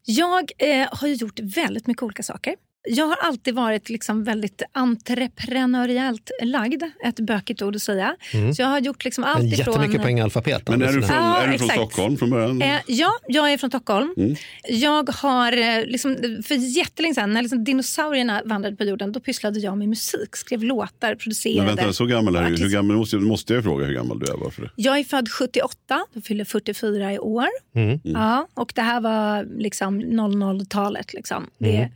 jag 0.06 0.52
eh, 0.58 0.88
har 0.92 1.08
ju 1.08 1.14
gjort 1.14 1.40
väldigt 1.40 1.88
mycket 1.88 2.04
olika 2.04 2.24
saker. 2.24 2.54
Jag 2.88 3.06
har 3.06 3.16
alltid 3.22 3.56
varit 3.56 3.90
liksom 3.90 4.24
väldigt 4.24 4.62
entreprenöriellt 4.72 6.32
lagd, 6.42 6.84
ett 7.04 7.20
bökigt 7.20 7.62
ord 7.62 7.76
att 7.76 7.82
säga. 7.82 8.16
Så 8.56 8.62
jag 8.62 8.68
har 8.68 8.80
gjort 8.80 9.06
liksom 9.06 9.24
allt 9.24 9.38
Men 9.44 9.54
ifrån... 9.54 9.74
jättemycket 9.74 10.02
poäng 10.02 10.20
i 10.20 10.22
alfabet. 10.22 10.70
Men 10.70 10.82
är 10.82 10.94
du 10.94 11.02
från, 11.02 11.18
Ja, 11.18 11.38
är 11.42 11.52
du 11.52 11.58
från. 11.58 11.70
Stockholm 11.70 12.18
från 12.18 12.30
början? 12.30 12.62
Eh, 12.62 12.76
ja, 12.88 13.12
jag 13.28 13.54
är 13.54 13.58
från 13.58 13.70
Stockholm. 13.70 14.14
Mm. 14.18 14.36
Jag 14.70 15.10
har, 15.10 15.52
eh, 15.52 15.86
liksom, 15.86 16.18
för 16.48 16.56
jättelänge 16.78 17.16
sedan, 17.16 17.34
när 17.34 17.42
liksom 17.42 17.64
dinosaurierna 17.64 18.42
vandrade 18.46 18.76
på 18.76 18.84
jorden, 18.84 19.12
då 19.12 19.20
pysslade 19.20 19.60
jag 19.60 19.78
med 19.78 19.90
musik. 19.90 20.36
Skrev 20.36 20.64
låtar, 20.64 21.16
producerade. 21.16 21.68
Men 21.68 21.76
vänta, 21.76 21.94
så 21.94 22.06
gammal 22.06 22.36
är 22.36 22.50
du. 22.50 22.58
Hur 22.64 22.70
gammal 22.70 22.98
måste, 22.98 23.16
måste 23.18 23.54
jag 23.54 23.64
fråga 23.64 23.86
hur 23.86 23.94
gammal 23.94 24.20
du 24.20 24.26
är? 24.32 24.38
Varför? 24.38 24.72
Jag 24.76 25.00
är 25.00 25.04
född 25.04 25.30
78, 25.32 26.06
jag 26.14 26.24
fyller 26.24 26.46
44 26.46 27.14
i 27.14 27.20
år. 27.20 27.48
Mm. 27.76 28.00
Ja, 28.04 28.48
och 28.54 28.72
det 28.76 28.82
här 28.82 29.02
var 29.02 29.48
liksom 29.58 30.02
00-talet. 30.02 31.14
Liksom. 31.14 31.48
Det 31.58 31.76
Mm. 31.76 31.90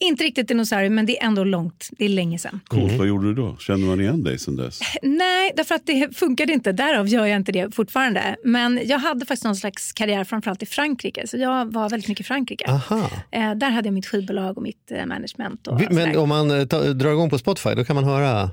Inte 0.00 0.24
riktigt 0.24 0.48
dinosaurier, 0.48 0.90
men 0.90 1.06
det 1.06 1.20
är 1.22 1.26
ändå 1.26 1.44
långt. 1.44 1.88
Det 1.98 2.04
är 2.04 2.08
länge 2.08 2.38
sedan. 2.38 2.60
Coolt, 2.68 2.82
Mm. 2.84 2.98
vad 2.98 3.06
gjorde 3.06 3.26
du 3.28 3.34
då? 3.34 3.56
Kände 3.60 3.86
man 3.86 4.00
igen 4.00 4.24
dig 4.24 4.38
sen 4.38 4.56
dess? 4.56 4.80
Nej, 5.02 5.52
därför 5.56 5.74
att 5.74 5.86
det 5.86 6.16
funkade 6.16 6.52
inte. 6.52 6.72
Därav 6.72 7.08
gör 7.08 7.26
jag 7.26 7.36
inte 7.36 7.52
det 7.52 7.74
fortfarande. 7.74 8.36
Men 8.44 8.80
jag 8.84 8.98
hade 8.98 9.20
faktiskt 9.26 9.44
någon 9.44 9.56
slags 9.56 9.92
karriär 9.92 10.24
framförallt 10.24 10.62
i 10.62 10.66
Frankrike. 10.66 11.26
Så 11.26 11.36
jag 11.36 11.72
var 11.72 11.88
väldigt 11.88 12.08
mycket 12.08 12.24
i 12.24 12.26
Frankrike. 12.26 12.64
Aha. 12.68 13.10
Eh, 13.30 13.54
där 13.54 13.70
hade 13.70 13.86
jag 13.88 13.94
mitt 13.94 14.06
skivbolag 14.06 14.56
och 14.56 14.62
mitt 14.62 14.90
eh, 14.90 15.06
management. 15.06 15.66
Och 15.66 15.74
Men 15.80 15.88
sådär. 15.88 16.16
om 16.16 16.28
man 16.28 16.50
eh, 16.60 16.66
ta, 16.66 16.80
drar 16.82 17.10
igång 17.12 17.30
på 17.30 17.38
Spotify, 17.38 17.74
då 17.74 17.84
kan 17.84 17.96
man 17.96 18.04
höra... 18.04 18.50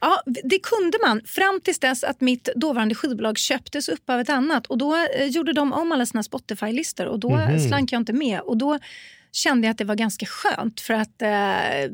Ja, 0.00 0.22
det 0.44 0.58
kunde 0.58 0.98
man 1.06 1.20
fram 1.26 1.60
tills 1.64 1.78
dess 1.78 2.04
att 2.04 2.20
mitt 2.20 2.48
dåvarande 2.56 2.94
skivbolag 2.94 3.38
köptes 3.38 3.88
upp 3.88 4.10
av 4.10 4.20
ett 4.20 4.30
annat. 4.30 4.66
Och 4.66 4.78
Då 4.78 4.96
eh, 5.18 5.26
gjorde 5.26 5.52
de 5.52 5.72
om 5.72 5.92
alla 5.92 6.06
sina 6.06 6.22
Spotify-listor 6.22 7.06
och 7.06 7.18
då 7.18 7.30
Mhm. 7.36 7.60
slank 7.68 7.92
jag 7.92 8.00
inte 8.00 8.12
med. 8.12 8.40
Och 8.40 8.56
Då 8.56 8.78
kände 9.34 9.66
jag 9.66 9.70
att 9.72 9.78
det 9.78 9.84
var 9.84 9.94
ganska 9.94 10.26
skönt. 10.26 10.80
För 10.80 10.94
att 10.94 11.22
eh, 11.22 11.92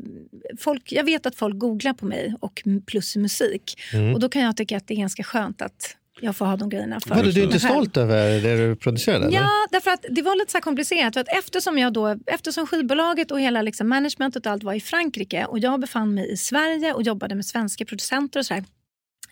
folk, 0.59 0.91
Jag 0.91 1.03
vet 1.03 1.25
att 1.25 1.35
folk 1.35 1.57
googlar 1.57 1.93
på 1.93 2.05
mig 2.05 2.35
och 2.39 2.63
plus 2.87 3.15
musik. 3.15 3.81
Mm. 3.93 4.13
Och 4.13 4.19
Då 4.19 4.29
kan 4.29 4.41
jag 4.41 4.57
tycka 4.57 4.77
att 4.77 4.87
det 4.87 4.93
är 4.93 4.97
ganska 4.97 5.23
skönt 5.23 5.61
att 5.61 5.97
jag 6.21 6.35
får 6.35 6.45
ha 6.45 6.57
de 6.57 6.69
grejerna 6.69 6.99
för 6.99 7.15
Var 7.15 7.23
du 7.23 7.43
inte 7.43 7.59
stolt 7.59 7.97
över 7.97 8.41
det 8.41 8.67
du 8.67 8.75
producerade? 8.75 9.25
Eller? 9.25 9.37
Ja, 9.37 9.49
därför 9.71 9.91
att 9.91 10.05
det 10.09 10.21
var 10.21 10.35
lite 10.35 10.51
så 10.51 10.61
komplicerat. 10.61 11.13
För 11.13 11.21
att 11.21 11.37
eftersom, 11.37 11.77
jag 11.77 11.93
då, 11.93 12.17
eftersom 12.25 12.67
skivbolaget 12.67 13.31
och 13.31 13.39
hela 13.39 13.61
liksom 13.61 13.89
managementet 13.89 14.45
och 14.45 14.51
allt 14.51 14.63
var 14.63 14.73
i 14.73 14.79
Frankrike 14.79 15.45
och 15.45 15.59
jag 15.59 15.79
befann 15.79 16.13
mig 16.13 16.31
i 16.31 16.37
Sverige 16.37 16.93
och 16.93 17.03
jobbade 17.03 17.35
med 17.35 17.45
svenska 17.45 17.85
producenter 17.85 18.39
och 18.39 18.45
så 18.45 18.53
här, 18.53 18.63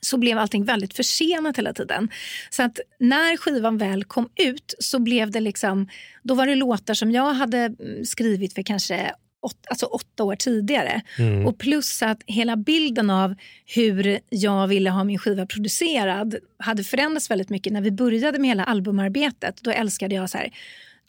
så 0.02 0.18
blev 0.18 0.38
allting 0.38 0.64
väldigt 0.64 0.94
försenat 0.94 1.58
hela 1.58 1.74
tiden. 1.74 2.10
Så 2.50 2.64
att 2.64 2.80
när 3.00 3.38
skivan 3.38 3.78
väl 3.78 4.04
kom 4.04 4.30
ut 4.36 4.76
så 4.80 5.00
blev 5.00 5.32
det 5.32 5.40
liksom, 5.40 5.88
då 6.24 6.34
var 6.34 6.48
det 6.48 6.56
låtar 6.56 6.94
som 6.94 7.12
jag 7.12 7.34
hade 7.34 7.58
mm, 7.58 8.06
skrivit 8.06 8.54
för 8.54 8.64
kanske 8.64 9.12
åt, 9.42 9.56
alltså 9.70 9.86
åtta 9.86 10.24
år 10.24 10.36
tidigare. 10.36 11.02
Mm. 11.18 11.46
Och 11.46 11.58
plus 11.58 12.02
att 12.02 12.24
hela 12.26 12.56
bilden 12.56 13.10
av 13.10 13.36
hur 13.66 14.20
jag 14.30 14.68
ville 14.68 14.90
ha 14.90 15.04
min 15.04 15.20
skiva 15.20 15.46
producerad 15.46 16.36
hade 16.58 16.84
förändrats 16.84 17.32
väldigt 17.32 17.50
mycket. 17.50 17.74
När 17.74 17.82
vi 17.82 17.92
började 17.92 18.40
med 18.40 18.50
hela 18.50 18.64
albumarbetet, 18.64 19.58
då 19.62 19.72
älskade 19.72 20.16
jag 20.16 20.30
så 20.30 20.38
här 20.38 20.52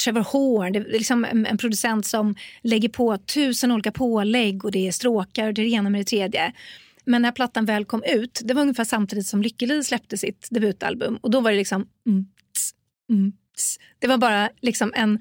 Trevor 0.05 0.21
Horn, 0.21 0.73
det 0.73 0.79
är 0.79 0.85
liksom 0.85 1.25
en, 1.25 1.47
en 1.47 1.59
producent 1.59 2.07
som 2.07 2.35
lägger 2.63 2.89
på 2.89 3.19
tusen 3.19 3.73
olika 3.73 3.93
pålägg 3.93 4.65
och 4.65 4.71
det 4.71 4.89
är 4.89 4.93
stråkar 4.93 5.49
och 5.49 5.55
det 5.55 5.63
ena 5.63 5.91
med 5.91 6.01
det 6.01 6.05
tredje. 6.05 6.53
Men 7.11 7.23
när 7.23 7.33
plattan 7.33 7.65
väl 7.65 7.85
kom 7.85 8.03
ut, 8.07 8.41
det 8.45 8.55
var 8.55 8.63
ungefär 8.63 8.85
samtidigt 8.85 9.27
som 9.27 9.43
Lykke 9.43 9.67
Li 9.67 9.85
släppte 9.85 10.17
sitt 10.17 10.49
debutalbum 10.51 11.17
och 11.17 11.31
då 11.31 11.41
var 11.41 11.51
det 11.51 11.57
liksom 11.57 11.87
mm, 12.07 12.27
tss, 12.55 12.75
mm, 13.11 13.33
tss. 13.57 13.79
Det 13.99 14.07
var 14.07 14.19
bara 14.19 14.51
liksom 14.61 14.93
en, 14.97 15.19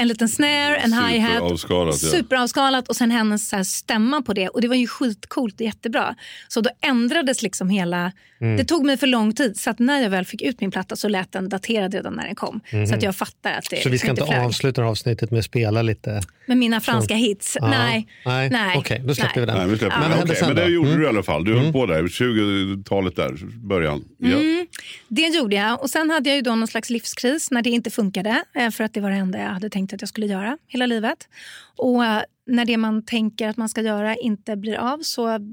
en 0.00 0.08
liten 0.08 0.28
snare, 0.28 0.76
en 0.76 0.92
hi-hat 0.92 1.60
Superavskalat, 2.00 2.84
ja. 2.86 2.90
Och 2.90 2.96
sen 2.96 3.10
hennes 3.10 3.48
så 3.48 3.56
här 3.56 3.62
stämma 3.64 4.22
på 4.22 4.32
det. 4.32 4.48
Och 4.48 4.60
Det 4.60 4.68
var 4.68 4.74
ju 4.76 4.86
skitcoolt 4.86 5.54
och 5.54 5.60
jättebra. 5.60 6.14
Så 6.48 6.60
då 6.60 6.70
ändrades 6.80 7.42
liksom 7.42 7.70
hela... 7.70 8.12
Mm. 8.40 8.56
Det 8.56 8.64
tog 8.64 8.84
mig 8.86 8.96
för 8.96 9.06
lång 9.06 9.32
tid. 9.34 9.56
Så 9.60 9.70
att 9.70 9.78
när 9.78 10.02
jag 10.02 10.10
väl 10.10 10.24
fick 10.24 10.42
ut 10.42 10.60
min 10.60 10.70
platta 10.70 10.96
så 10.96 11.08
lät 11.08 11.32
den 11.32 11.48
daterad 11.48 11.94
redan 11.94 12.12
när 12.14 12.26
den 12.26 12.34
kom. 12.34 12.60
Så 12.88 12.94
att 12.94 13.02
jag 13.02 13.16
fattar 13.16 13.52
att 13.52 13.64
det 13.70 13.76
Mhm. 13.76 13.82
Så 13.82 13.88
vi 13.88 13.98
ska 13.98 14.10
inte 14.10 14.26
flög. 14.26 14.38
avsluta 14.44 14.82
avsnittet 14.84 15.30
med 15.30 15.38
att 15.38 15.44
spela 15.44 15.82
lite? 15.82 16.20
Med 16.46 16.56
mina 16.56 16.80
franska 16.80 17.14
hits? 17.14 17.56
Ja. 17.60 17.68
Nej. 17.70 18.06
Nej, 18.26 18.50
Nej. 18.50 18.76
Okej, 18.78 19.02
då 19.04 19.14
släpper 19.14 19.34
Nej. 19.36 19.40
vi 19.40 19.46
den. 19.46 19.56
Nej, 19.58 19.68
vi 19.68 19.78
släpper 19.78 19.98
Men 20.00 20.10
hände 20.10 20.24
Okej, 20.24 20.36
sen 20.36 20.46
men 20.48 20.56
det 20.56 20.66
gjorde 20.70 20.88
Mm. 20.88 21.00
du 21.00 21.06
i 21.06 21.08
alla 21.08 21.22
fall. 21.22 21.44
Du 21.44 21.58
höll 21.58 21.72
på 21.72 21.86
där, 21.86 22.02
20-talet 22.08 23.16
där, 23.16 23.32
början. 23.68 24.04
Ja. 24.18 24.28
Mm, 24.28 24.66
det 25.08 25.22
gjorde 25.28 25.56
jag. 25.56 25.82
Och 25.82 25.90
Sen 25.90 26.10
hade 26.10 26.28
jag 26.28 26.36
ju 26.36 26.42
då 26.42 26.54
någon 26.54 26.68
slags 26.68 26.90
livskris 26.90 27.50
när 27.50 27.62
det 27.62 27.70
inte 27.70 27.90
funkade. 27.90 28.42
eh, 28.54 28.70
För 28.70 28.84
att 28.84 28.94
Det 28.94 29.00
var 29.00 29.10
det 29.10 29.16
enda 29.16 29.38
jag 29.38 29.48
hade 29.48 29.70
tänkt 29.70 29.89
att 29.96 30.02
jag 30.02 30.08
skulle 30.08 30.26
göra 30.26 30.58
hela 30.66 30.86
livet. 30.86 31.28
Och 31.76 32.04
eh, 32.04 32.22
När 32.46 32.64
det 32.64 32.76
man 32.76 33.02
tänker 33.04 33.48
att 33.48 33.56
man 33.56 33.68
ska 33.68 33.80
göra 33.80 34.16
inte 34.16 34.56
blir 34.56 34.76
av 34.76 34.98
så 35.02 35.26
mm, 35.28 35.50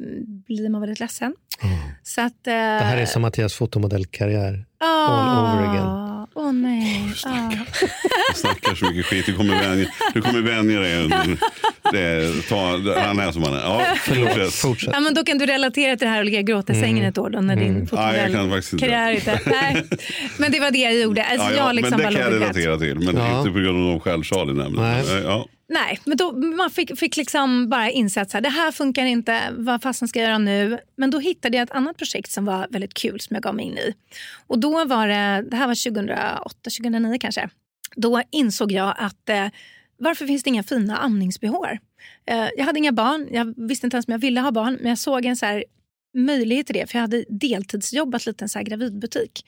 blir 0.48 0.70
man 0.70 0.82
väldigt 0.82 1.00
ledsen. 1.00 1.36
Så 2.04 2.22
att, 2.22 2.44
Det 2.44 2.52
här 2.52 2.98
är 2.98 3.06
som 3.06 3.22
Mattias 3.22 3.54
fotomodellkarriär. 3.54 4.66
all 4.80 5.58
over 5.58 5.70
again. 5.70 6.17
Åh 6.40 6.52
nej. 6.54 7.14
Ah. 7.26 7.52
Jag 8.28 8.38
snackar 8.38 8.76
så 8.80 8.86
mycket 8.86 9.06
skit. 9.06 9.26
Du 9.26 9.34
kommer 9.36 9.62
vänja, 9.62 9.88
du 10.14 10.22
kommer 10.22 10.42
vänja 10.42 10.80
dig. 10.80 11.04
under- 11.04 11.38
Det, 11.92 12.34
ta, 12.50 12.66
han 13.02 13.20
är 13.20 13.32
som 13.32 13.44
han 13.44 13.54
är. 13.54 13.60
Ja, 13.60 13.82
fortsätt. 14.02 14.54
Fortsätt. 14.54 14.90
Ja, 14.94 15.00
men 15.00 15.14
då 15.14 15.24
kan 15.24 15.38
du 15.38 15.46
relatera 15.46 15.98
till 15.98 16.08
det 16.08 16.12
här 16.12 16.20
och 16.20 16.26
ligga 16.26 16.40
och 16.40 16.46
gråta 16.46 16.74
i 16.74 16.82
sängen 16.82 17.06
ett 17.06 17.18
år 17.18 17.30
då, 17.30 17.40
när 17.40 17.56
din 17.56 17.68
Mm. 17.68 17.88
Nej, 17.92 18.20
jag 18.22 18.32
kan 18.32 18.50
faktiskt 18.50 18.74
inte. 18.74 18.88
Nej. 19.46 19.84
Men 20.38 20.52
det 20.52 20.60
var 20.60 20.72
det 20.72 20.78
jag 20.78 20.94
gjorde. 20.96 21.24
Alltså, 21.24 21.48
Ja, 21.48 21.52
ja, 21.58 21.66
jag 21.68 21.76
liksom 21.76 21.98
men 22.02 22.14
det 22.14 22.20
kan 22.20 22.32
jag 22.34 22.42
relatera 22.42 22.78
till. 22.78 22.96
Men 23.00 23.16
Ja. 23.18 23.40
inte 23.40 23.52
på 23.52 23.60
grund 23.60 23.84
av 23.86 23.92
de 23.92 24.00
självsal 24.00 24.50
i 24.50 24.54
nämnden. 24.54 24.84
Nej. 24.84 25.22
Ja. 25.24 25.46
Nej, 25.70 26.00
men 26.06 26.18
då, 26.18 26.32
man 26.32 26.70
fick, 26.70 27.00
fick 27.00 27.18
liksom 27.18 27.70
bara 27.70 27.90
inse 27.90 28.22
att 28.22 28.32
så 28.32 28.38
här, 28.38 28.42
det 28.42 28.50
här 28.50 28.72
funkar 28.72 29.06
inte, 29.06 29.42
vad 29.58 29.82
fasen 29.82 30.08
ska 30.08 30.20
jag 30.20 30.28
göra 30.28 30.38
nu? 30.38 30.80
Men 30.96 31.12
då 31.12 31.20
hittade 31.20 31.58
jag 31.58 31.64
ett 31.64 31.76
annat 31.76 31.98
projekt 31.98 32.32
som 32.32 32.46
var 32.46 32.68
väldigt 32.70 32.94
kul 32.94 33.20
som 33.20 33.34
jag 33.34 33.44
gav 33.44 33.56
mig 33.56 33.66
in 33.66 33.78
i. 33.78 33.94
Och 34.48 34.60
då 34.60 34.86
var 34.86 35.08
det, 35.08 35.46
det 35.50 35.58
här 35.58 35.68
var 35.68 35.92
2008, 35.92 36.56
2009 36.64 37.18
kanske. 37.20 37.50
Då 37.96 38.22
insåg 38.32 38.72
jag 38.72 38.96
att 38.98 39.30
eh, 39.30 39.48
varför 40.00 40.28
finns 40.28 40.44
det 40.44 40.50
inga 40.50 40.64
fina 40.64 40.98
amningsbehår? 40.98 41.80
Eh, 42.26 42.48
jag 42.58 42.66
hade 42.66 42.80
inga 42.80 42.92
barn, 42.92 43.28
jag 43.32 43.68
visste 43.68 43.88
inte 43.88 43.96
ens 43.96 44.08
om 44.08 44.12
jag 44.12 44.20
ville 44.20 44.42
ha 44.42 44.52
barn, 44.52 44.78
men 44.82 44.90
jag 44.90 44.98
såg 44.98 45.26
en 45.26 45.38
så 45.38 45.46
här 45.46 45.64
möjlighet 46.14 46.66
till 46.66 46.76
det. 46.76 46.92
För 46.92 46.98
jag 46.98 47.02
hade 47.02 47.26
deltidsjobbat 47.30 48.26
lite 48.26 48.44
i 48.44 48.46
en 48.46 48.50
så 48.50 48.60
här 48.60 48.66
gravidbutik. 48.66 49.46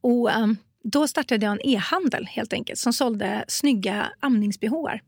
Och, 0.00 0.30
ehm, 0.30 0.56
då 0.92 1.08
startade 1.08 1.46
jag 1.46 1.52
en 1.52 1.66
e-handel 1.66 2.26
helt 2.26 2.52
enkelt 2.52 2.78
som 2.78 2.92
sålde 2.92 3.44
snygga 3.48 4.06
amningsbehåar. 4.20 5.02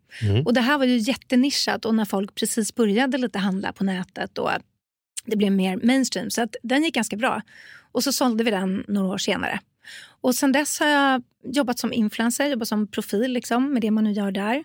Och 0.46 0.54
det 0.54 0.60
här 0.60 0.78
var 0.78 0.84
ju 0.84 0.96
jättenischat 0.96 1.84
och 1.84 1.94
när 1.94 2.04
folk 2.04 2.34
precis 2.34 2.74
började 2.74 3.18
lite 3.18 3.38
handla 3.38 3.72
på 3.72 3.84
nätet 3.84 4.38
och 4.38 4.50
det 5.24 5.36
blev 5.36 5.52
mer 5.52 5.76
mainstream. 5.76 6.30
Så 6.30 6.42
att 6.42 6.56
den 6.62 6.84
gick 6.84 6.94
ganska 6.94 7.16
bra. 7.16 7.42
Och 7.92 8.04
så 8.04 8.12
sålde 8.12 8.44
vi 8.44 8.50
den 8.50 8.84
några 8.88 9.08
år 9.08 9.18
senare. 9.18 9.60
Och 10.20 10.34
sen 10.34 10.52
dess 10.52 10.80
har 10.80 10.86
jag 10.86 11.22
jobbat 11.44 11.78
som 11.78 11.92
influencer, 11.92 12.46
jobbat 12.46 12.68
som 12.68 12.86
profil 12.86 13.32
liksom, 13.32 13.72
med 13.72 13.82
det 13.82 13.90
man 13.90 14.04
nu 14.04 14.12
gör 14.12 14.30
där. 14.30 14.64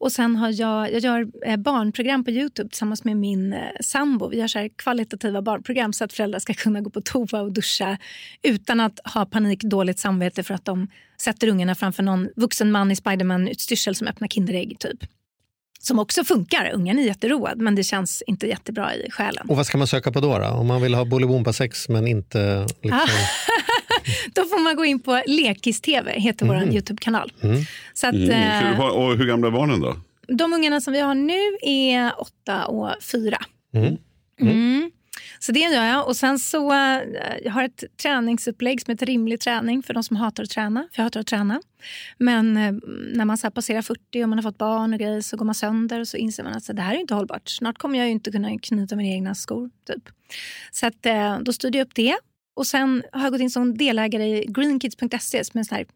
Och 0.00 0.12
sen 0.12 0.36
har 0.36 0.60
jag, 0.60 0.92
jag 0.92 1.00
gör 1.00 1.26
eh, 1.46 1.56
barnprogram 1.56 2.24
på 2.24 2.30
Youtube 2.30 2.68
tillsammans 2.68 3.04
med 3.04 3.16
min 3.16 3.52
eh, 3.52 3.60
sambo. 3.80 4.28
Vi 4.28 4.36
gör 4.36 4.48
så 4.48 4.68
kvalitativa 4.76 5.42
barnprogram 5.42 5.92
så 5.92 6.04
att 6.04 6.12
föräldrar 6.12 6.38
ska 6.38 6.54
kunna 6.54 6.80
gå 6.80 6.90
på 6.90 7.00
toa 7.00 7.40
och 7.40 7.52
duscha 7.52 7.98
utan 8.42 8.80
att 8.80 9.00
ha 9.14 9.26
panik, 9.26 9.62
dåligt 9.62 9.98
samvete 9.98 10.42
för 10.42 10.54
att 10.54 10.64
de 10.64 10.88
sätter 11.20 11.48
ungarna 11.48 11.74
framför 11.74 12.02
någon 12.02 12.28
vuxen 12.36 12.72
man 12.72 12.90
i 12.90 12.96
Spiderman-utstyrsel 12.96 13.94
som 13.94 14.06
öppnar 14.06 14.28
Kinderägg. 14.28 14.78
Typ. 14.78 14.98
Som 15.80 15.98
också 15.98 16.24
funkar. 16.24 16.70
Ungen 16.74 16.98
är 16.98 17.02
jätteroad 17.02 17.58
men 17.58 17.74
det 17.74 17.84
känns 17.84 18.22
inte 18.26 18.46
jättebra 18.46 18.94
i 18.94 19.10
själen. 19.10 19.46
Och 19.48 19.56
vad 19.56 19.66
ska 19.66 19.78
man 19.78 19.86
söka 19.86 20.12
på 20.12 20.20
då? 20.20 20.38
då? 20.38 20.46
Om 20.46 20.66
man 20.66 20.82
vill 20.82 20.94
ha 20.94 21.04
Bolibompa-sex 21.04 21.88
men 21.88 22.06
inte... 22.06 22.66
Liksom... 22.82 23.08
Då 24.34 24.44
får 24.44 24.64
man 24.64 24.76
gå 24.76 24.84
in 24.84 24.98
på 25.00 25.22
Lekis-TV, 25.26 26.12
heter 26.20 26.46
vår 26.46 26.62
Youtube-kanal. 26.74 27.32
Så 27.94 28.06
att, 28.06 28.14
Mm. 28.14 28.30
eh, 28.30 28.76
Hur- 28.76 28.90
Och 28.96 29.16
hur 29.16 29.26
gamla 29.26 29.46
är 29.48 29.52
barnen 29.52 29.80
då? 29.80 29.96
De 30.28 30.52
ungarna 30.52 30.80
som 30.80 30.92
vi 30.92 31.00
har 31.00 31.14
nu 31.14 31.40
är 31.62 32.20
åtta 32.20 32.66
och 32.66 32.90
fyra. 33.12 33.38
Mm. 34.40 34.90
Så 35.38 35.52
det 35.52 35.60
gör 35.60 35.84
jag. 35.84 36.06
Och 36.06 36.16
sen 36.16 36.38
så, 36.38 36.72
eh, 36.72 36.98
jag 37.44 37.52
har 37.52 37.64
ett 37.64 37.84
träningsupplägg 38.02 38.80
som 38.82 38.90
heter 38.90 39.06
rimlig 39.06 39.40
träning 39.40 39.82
för 39.82 39.94
de 39.94 40.02
som 40.04 40.16
hatar 40.16 40.42
att 40.42 40.50
träna. 40.50 40.80
För 40.92 40.98
jag 41.02 41.04
hatar 41.04 41.20
att 41.20 41.26
träna. 41.26 41.60
Men 42.18 42.56
eh, 42.56 42.72
när 43.14 43.24
man 43.24 43.38
så 43.38 43.46
här 43.46 43.50
passerar 43.50 43.82
40 43.82 44.22
och 44.22 44.28
man 44.28 44.38
har 44.38 44.42
fått 44.42 44.58
barn 44.58 44.92
och 44.92 44.98
grejer 44.98 45.20
så 45.20 45.36
går 45.36 45.44
man 45.44 45.54
sönder 45.54 46.00
och 46.00 46.08
så 46.08 46.16
inser 46.16 46.42
man 46.44 46.52
att 46.52 46.64
så, 46.64 46.72
det 46.72 46.82
här 46.82 46.94
är 46.94 46.98
inte 47.00 47.14
hållbart. 47.14 47.48
Snart 47.48 47.78
kommer 47.78 47.98
jag 47.98 48.06
ju 48.06 48.12
inte 48.12 48.30
kunna 48.32 48.58
knyta 48.58 48.96
mina 48.96 49.08
egna 49.14 49.34
skor. 49.34 49.70
Typ. 49.86 50.02
Så 50.72 50.86
att, 50.86 51.06
då 51.40 51.52
styrde 51.52 51.78
jag 51.78 51.84
upp 51.86 51.94
det. 51.94 52.16
Och 52.60 52.66
sen 52.66 53.02
har 53.12 53.22
jag 53.22 53.32
gått 53.32 53.40
in 53.40 53.50
som 53.50 53.78
delägare 53.78 54.38
i 54.38 54.44
greenkids.se 54.48 55.44
som 55.44 55.58
är 55.58 55.60
en 55.60 55.64
sån 55.64 55.76
här 55.76 55.86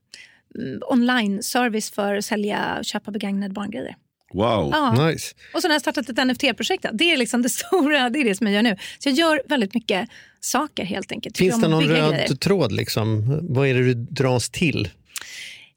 mm, 0.58 0.80
online-service 0.88 1.90
för 1.90 2.14
att 2.14 2.24
sälja 2.24 2.76
och 2.78 2.84
köpa 2.84 3.10
begagnade 3.10 3.54
barngrejer. 3.54 3.96
Wow. 4.34 4.70
Ja. 4.72 5.06
Nice. 5.06 5.34
Och 5.54 5.62
sen 5.62 5.70
har 5.70 5.74
jag 5.74 5.80
startat 5.80 6.08
ett 6.08 6.26
NFT-projekt. 6.26 6.86
Det 6.92 7.12
är 7.12 7.16
liksom 7.16 7.42
det 7.42 7.48
stora, 7.50 8.10
det 8.10 8.20
är 8.20 8.24
det 8.24 8.34
som 8.34 8.46
jag 8.46 8.54
gör 8.54 8.62
nu. 8.62 8.76
Så 8.98 9.08
jag 9.08 9.16
gör 9.16 9.42
väldigt 9.48 9.74
mycket 9.74 10.08
saker 10.40 10.84
helt 10.84 11.12
enkelt. 11.12 11.38
Finns 11.38 11.60
det 11.60 11.68
någon 11.68 11.84
röd 11.84 12.14
grejer. 12.14 12.36
tråd? 12.36 12.72
Liksom? 12.72 13.38
Vad 13.42 13.68
är 13.68 13.74
det 13.74 13.84
du 13.84 13.94
dras 13.94 14.50
till? 14.50 14.88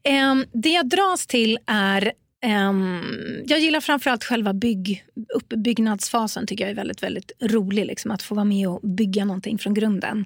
Ehm, 0.03 0.45
det 0.53 0.69
jag 0.69 0.89
dras 0.89 1.27
till 1.27 1.57
är 1.67 2.11
ehm, 2.41 3.01
jag 3.45 3.59
gillar 3.59 3.81
framförallt 3.81 4.23
själva 4.23 4.53
bygg, 4.53 5.05
uppbyggnadsfasen. 5.35 6.47
tycker 6.47 6.63
jag 6.63 6.71
är 6.71 6.75
väldigt, 6.75 7.03
väldigt 7.03 7.31
rolig. 7.41 7.85
Liksom, 7.85 8.11
att 8.11 8.21
få 8.21 8.35
vara 8.35 8.45
med 8.45 8.69
och 8.69 8.81
bygga 8.81 9.25
någonting 9.25 9.57
från 9.57 9.73
grunden. 9.73 10.25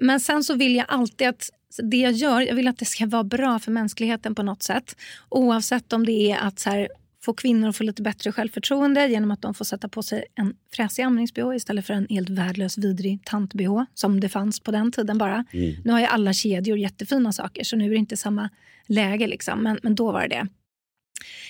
Men 0.00 0.20
sen 0.20 0.44
så 0.44 0.54
vill 0.54 0.76
jag 0.76 0.86
alltid 0.88 1.28
att 1.28 1.50
det 1.82 1.96
jag 1.96 2.12
gör, 2.12 2.40
jag 2.40 2.54
vill 2.54 2.68
att 2.68 2.78
det 2.78 2.84
ska 2.84 3.06
vara 3.06 3.24
bra 3.24 3.58
för 3.58 3.72
mänskligheten 3.72 4.34
på 4.34 4.42
något 4.42 4.62
sätt. 4.62 4.96
Oavsett 5.28 5.92
om 5.92 6.06
det 6.06 6.30
är 6.30 6.38
att 6.38 6.58
så 6.58 6.70
här, 6.70 6.88
få 7.22 7.34
kvinnor 7.34 7.68
att 7.68 7.76
få 7.76 7.84
lite 7.84 8.02
bättre 8.02 8.32
självförtroende 8.32 9.06
genom 9.08 9.30
att 9.30 9.42
de 9.42 9.54
får 9.54 9.64
sätta 9.64 9.88
på 9.88 10.02
sig 10.02 10.24
en 10.34 10.54
fräsig 10.76 11.02
amnings-bh 11.02 11.56
istället 11.56 11.86
för 11.86 11.94
en 11.94 12.06
helt 12.10 12.30
värdelös 12.30 12.78
vidrig 12.78 13.20
tant-bh 13.24 13.84
som 13.94 14.20
det 14.20 14.28
fanns 14.28 14.60
på 14.60 14.70
den 14.70 14.92
tiden 14.92 15.18
bara. 15.18 15.44
Nu 15.84 15.92
har 15.92 16.00
ju 16.00 16.06
alla 16.06 16.32
kedjor 16.32 16.78
jättefina 16.78 17.32
saker 17.32 17.64
så 17.64 17.76
nu 17.76 17.84
är 17.84 17.90
det 17.90 17.96
inte 17.96 18.16
samma 18.16 18.48
läge 18.86 19.26
liksom. 19.26 19.62
men, 19.62 19.78
men 19.82 19.94
då 19.94 20.12
var 20.12 20.22
det 20.22 20.28
det. 20.28 20.46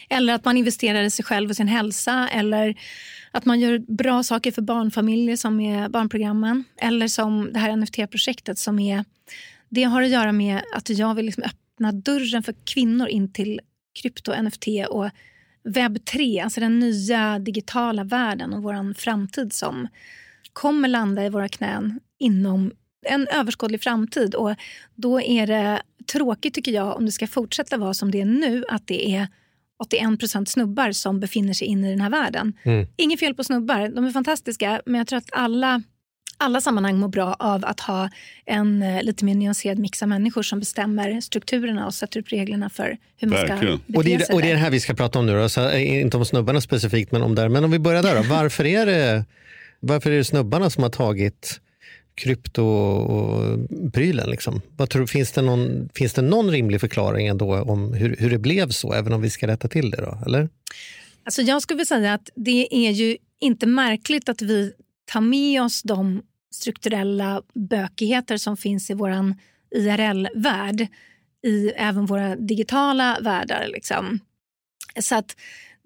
Eller 0.09 0.35
att 0.35 0.45
man 0.45 0.57
investerar 0.57 1.03
i 1.03 1.11
sig 1.11 1.25
själv 1.25 1.51
och 1.51 1.57
sin 1.57 1.69
hälsa. 1.69 2.29
Eller 2.33 2.81
att 3.31 3.45
man 3.45 3.61
gör 3.61 3.79
bra 3.79 4.23
saker 4.23 4.53
för 4.53 4.63
barnfamiljer 4.63 5.37
som 5.37 5.61
är 5.61 5.89
barnprogrammen. 5.89 6.65
Eller 6.77 7.09
som 7.09 7.53
det 7.53 7.59
här 7.59 7.77
NFT-projektet 7.77 8.59
som 8.59 8.79
är... 8.79 9.05
Det 9.69 9.83
har 9.83 10.03
att 10.03 10.09
göra 10.09 10.33
med 10.33 10.63
att 10.75 10.89
jag 10.89 11.15
vill 11.15 11.27
liksom 11.27 11.43
öppna 11.43 11.93
dörren 11.93 12.43
för 12.43 12.55
kvinnor 12.65 13.09
in 13.09 13.33
till 13.33 13.61
krypto, 14.03 14.43
NFT 14.43 14.67
och 14.91 15.11
webb 15.65 16.05
3. 16.05 16.41
Alltså 16.41 16.61
den 16.61 16.79
nya 16.79 17.39
digitala 17.39 18.05
världen 18.05 18.53
och 18.53 18.63
vår 18.63 18.95
framtid 18.95 19.53
som 19.53 19.89
kommer 20.53 20.89
landa 20.89 21.27
i 21.27 21.29
våra 21.29 21.49
knän 21.49 22.01
inom 22.19 22.73
en 23.07 23.27
överskådlig 23.27 23.83
framtid. 23.83 24.35
Och 24.35 24.55
då 24.95 25.21
är 25.21 25.47
det 25.47 25.83
tråkigt 26.13 26.55
tycker 26.55 26.73
jag 26.73 26.97
om 26.97 27.07
det 27.07 27.13
ska 27.13 27.27
fortsätta 27.27 27.77
vara 27.77 27.95
som 27.95 28.11
det 28.11 28.21
är 28.21 28.25
nu 28.25 28.65
att 28.69 28.87
det 28.87 29.17
är 29.17 29.29
81% 29.85 30.45
snubbar 30.45 30.93
som 30.93 31.21
befinner 31.21 31.53
sig 31.53 31.67
inne 31.67 31.89
i 31.89 31.91
den 31.91 32.01
här 32.01 32.11
världen. 32.11 32.53
Inget 32.97 33.21
fel 33.21 33.35
på 33.35 33.45
snubbar, 33.45 33.89
de 33.89 34.05
är 34.05 34.11
fantastiska 34.11 34.83
men 34.87 34.95
jag 34.95 35.07
tror 35.07 35.17
att 35.17 35.29
alla, 35.33 35.83
alla 36.37 36.61
sammanhang 36.61 36.99
mår 36.99 37.09
bra 37.09 37.37
av 37.39 37.65
att 37.65 37.81
ha 37.81 38.11
en 38.47 38.83
eh, 38.83 39.03
lite 39.03 39.25
mer 39.25 39.35
nyanserad 39.35 39.79
mix 39.79 40.03
av 40.03 40.09
människor 40.09 40.43
som 40.43 40.59
bestämmer 40.61 41.21
strukturerna 41.21 41.87
och 41.87 41.95
sätter 41.95 42.21
upp 42.21 42.33
reglerna 42.33 42.71
för 42.71 42.97
hur 43.17 43.29
man 43.29 43.39
ska 43.39 43.47
Verkligen. 43.47 43.81
bete 43.87 43.99
Och 43.99 44.05
det, 44.05 44.11
sig. 44.19 44.27
är, 44.31 44.35
och 44.35 44.43
det 44.43 44.49
är 44.51 44.55
det 44.55 44.61
här 44.61 44.71
vi 44.71 44.81
ska 44.81 44.95
prata 44.95 45.19
om 45.19 45.27
nu. 45.27 45.33
Då. 45.33 45.49
Så, 45.49 45.69
eh, 45.69 46.01
inte 46.01 46.17
om 46.17 46.25
snubbarna 46.25 46.61
specifikt, 46.61 47.13
men 47.13 47.23
om 47.23 47.35
där. 47.35 47.49
Men 47.49 47.65
om 47.65 47.71
vi 47.71 47.79
börjar 47.79 48.03
där. 48.03 48.17
Då. 48.17 48.23
Varför, 48.23 48.67
är 48.67 48.87
det, 48.87 49.25
varför 49.81 50.11
är 50.11 50.17
det 50.17 50.25
snubbarna 50.25 50.71
som 50.71 50.83
har 50.83 50.91
tagit 50.91 51.61
kryptoprylen. 52.19 54.31
Liksom? 54.31 54.61
Vad 54.77 54.91
tror, 54.91 55.07
finns, 55.07 55.33
det 55.33 55.43
någon, 55.43 55.89
finns 55.95 56.13
det 56.13 56.23
någon 56.23 56.51
rimlig 56.51 56.81
förklaring 56.81 57.27
ändå 57.27 57.55
om 57.55 57.93
hur, 57.93 58.17
hur 58.19 58.31
det 58.31 58.39
blev 58.39 58.71
så, 58.71 58.93
även 58.93 59.13
om 59.13 59.23
vi 59.23 59.31
ska 59.31 59.47
rätta 59.47 59.69
till 59.69 59.91
det? 59.91 59.97
Då, 59.97 60.19
eller? 60.27 60.49
Alltså 61.25 61.43
jag 61.43 61.63
skulle 61.63 61.77
vilja 61.77 61.87
säga 61.87 62.15
att 62.15 62.31
det 62.35 62.87
är 62.87 62.91
ju 62.91 63.17
inte 63.41 63.67
märkligt 63.67 64.29
att 64.29 64.43
vi 64.43 64.73
tar 65.13 65.21
med 65.21 65.63
oss 65.63 65.83
de 65.83 66.23
strukturella 66.51 67.43
bökigheter 67.55 68.37
som 68.37 68.57
finns 68.57 68.91
i 68.91 68.95
vår 68.95 69.35
IRL-värld 69.75 70.87
i 71.47 71.73
även 71.77 72.07
våra 72.07 72.37
digitala 72.37 73.19
världar. 73.21 73.69
Liksom. 73.73 74.21
Så 75.01 75.15
att 75.15 75.37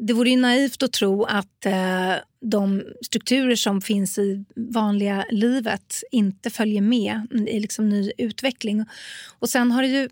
det 0.07 0.13
vore 0.13 0.31
ju 0.31 0.37
naivt 0.37 0.83
att 0.83 0.93
tro 0.93 1.25
att 1.25 1.67
eh, 1.67 2.15
de 2.41 2.83
strukturer 3.03 3.57
som 3.57 3.81
finns 3.81 4.19
i 4.19 4.45
vanliga 4.57 5.25
livet 5.31 6.03
inte 6.11 6.51
följer 6.51 6.81
med 6.81 7.27
i 7.49 7.61
liksom 7.61 7.89
ny 7.89 8.13
utveckling. 8.19 8.85
Och 9.39 9.49
sen 9.49 9.73
har 9.73 9.83
det 9.83 9.89
ju 9.89 10.09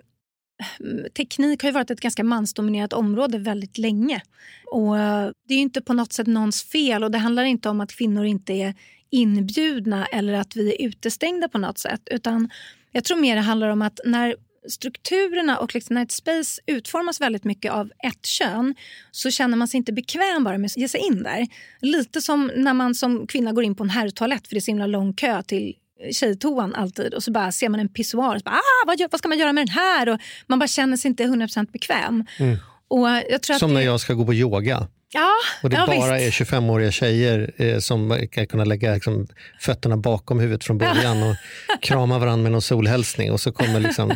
mm, 0.81 1.07
teknik 1.17 1.63
har 1.63 1.69
ju 1.69 1.73
varit 1.73 1.91
ett 1.91 2.01
ganska 2.01 2.25
mansdominerat 2.25 2.93
område 2.93 3.39
väldigt 3.39 3.79
länge. 3.79 4.23
Och 4.67 4.99
eh, 4.99 5.31
Det 5.49 5.55
är 5.55 5.57
ju 5.57 5.63
inte 5.63 5.83
på 5.83 5.93
något 5.93 6.13
sätt 6.13 6.27
någons 6.27 6.63
fel 6.63 7.05
och 7.05 7.11
det 7.11 7.19
handlar 7.19 7.45
inte 7.45 7.69
om 7.69 7.81
att 7.81 7.93
kvinnor 7.93 8.25
inte 8.25 8.53
är 8.53 8.75
inbjudna 9.11 10.07
eller 10.07 10.33
att 10.33 10.57
vi 10.57 10.75
är 10.75 10.87
utestängda 10.87 11.49
på 11.49 11.59
något 11.59 11.79
sätt. 11.79 12.03
Utan 12.11 12.51
jag 12.93 13.05
tror 13.05 13.17
mer 13.17 13.37
det 13.37 13.43
handlar 13.43 13.69
om 13.69 13.83
att 13.83 14.01
när 14.05 14.37
strukturerna 14.69 15.59
och 15.59 15.75
liksom 15.75 15.95
när 15.95 16.03
ett 16.03 16.13
space 16.13 16.61
utformas 16.67 17.21
väldigt 17.21 17.45
mycket 17.45 17.73
av 17.73 17.91
ett 18.05 18.27
kön 18.27 18.75
så 19.11 19.31
känner 19.31 19.57
man 19.57 19.69
sig 19.69 19.79
inte 19.79 19.93
bekväm 19.93 20.45
bara 20.45 20.59
med 20.59 20.69
att 20.69 20.77
ge 20.77 20.89
sig 20.89 21.01
in 21.01 21.23
där. 21.23 21.47
Lite 21.81 22.21
som 22.23 22.51
när 22.57 22.75
man 22.75 22.95
som 22.95 23.27
kvinna 23.27 23.53
går 23.53 23.65
in 23.65 23.75
på 23.75 23.85
en 23.85 23.91
herrtoalett 23.91 24.49
för 24.49 24.55
det 24.55 24.59
är 24.59 24.61
så 24.61 24.71
himla 24.71 24.87
lång 24.87 25.13
kö 25.13 25.43
till 25.43 25.77
tjejtoan 26.13 26.75
alltid 26.75 27.15
och 27.15 27.23
så 27.23 27.31
bara 27.33 27.53
ser 27.53 27.69
man 27.69 27.81
en 27.81 27.89
pissoar 27.89 28.35
och 28.35 28.41
så 28.41 28.45
bara, 28.45 28.55
ah, 28.55 28.87
vad, 28.87 29.01
vad 29.11 29.19
ska 29.19 29.29
man 29.29 29.39
göra 29.39 29.53
med 29.53 29.67
den 29.67 29.75
här? 29.75 30.09
Och 30.09 30.21
man 30.47 30.59
bara 30.59 30.69
känner 30.69 30.97
sig 30.97 31.09
inte 31.09 31.25
100% 31.25 31.73
bekväm. 31.73 32.25
Och 32.89 33.09
jag 33.09 33.43
tror 33.43 33.55
att 33.55 33.61
Som 33.61 33.71
det, 33.71 33.75
när 33.75 33.87
jag 33.87 34.01
ska 34.01 34.15
gå 34.15 34.27
på 34.27 34.35
yoga. 34.35 34.89
Ja, 35.13 35.31
Och 35.63 35.71
det 35.71 35.77
ja, 35.77 35.87
bara 35.87 36.19
visst. 36.19 36.41
är 36.41 36.45
25-åriga 36.45 36.91
tjejer 36.91 37.51
eh, 37.57 37.79
som 37.79 38.09
verkar 38.09 38.45
kunna 38.45 38.65
lägga 38.65 38.95
liksom, 38.95 39.27
fötterna 39.61 39.97
bakom 39.97 40.41
huvudet 40.41 40.65
från 40.65 40.79
början 40.79 41.23
och 41.23 41.37
krama 41.83 42.19
varandra 42.19 42.43
med 42.43 42.53
någon 42.53 42.63
solhälsning. 42.63 43.33
Och 43.33 43.41
så 43.41 43.53
kommer 43.53 43.81
liksom 43.81 44.13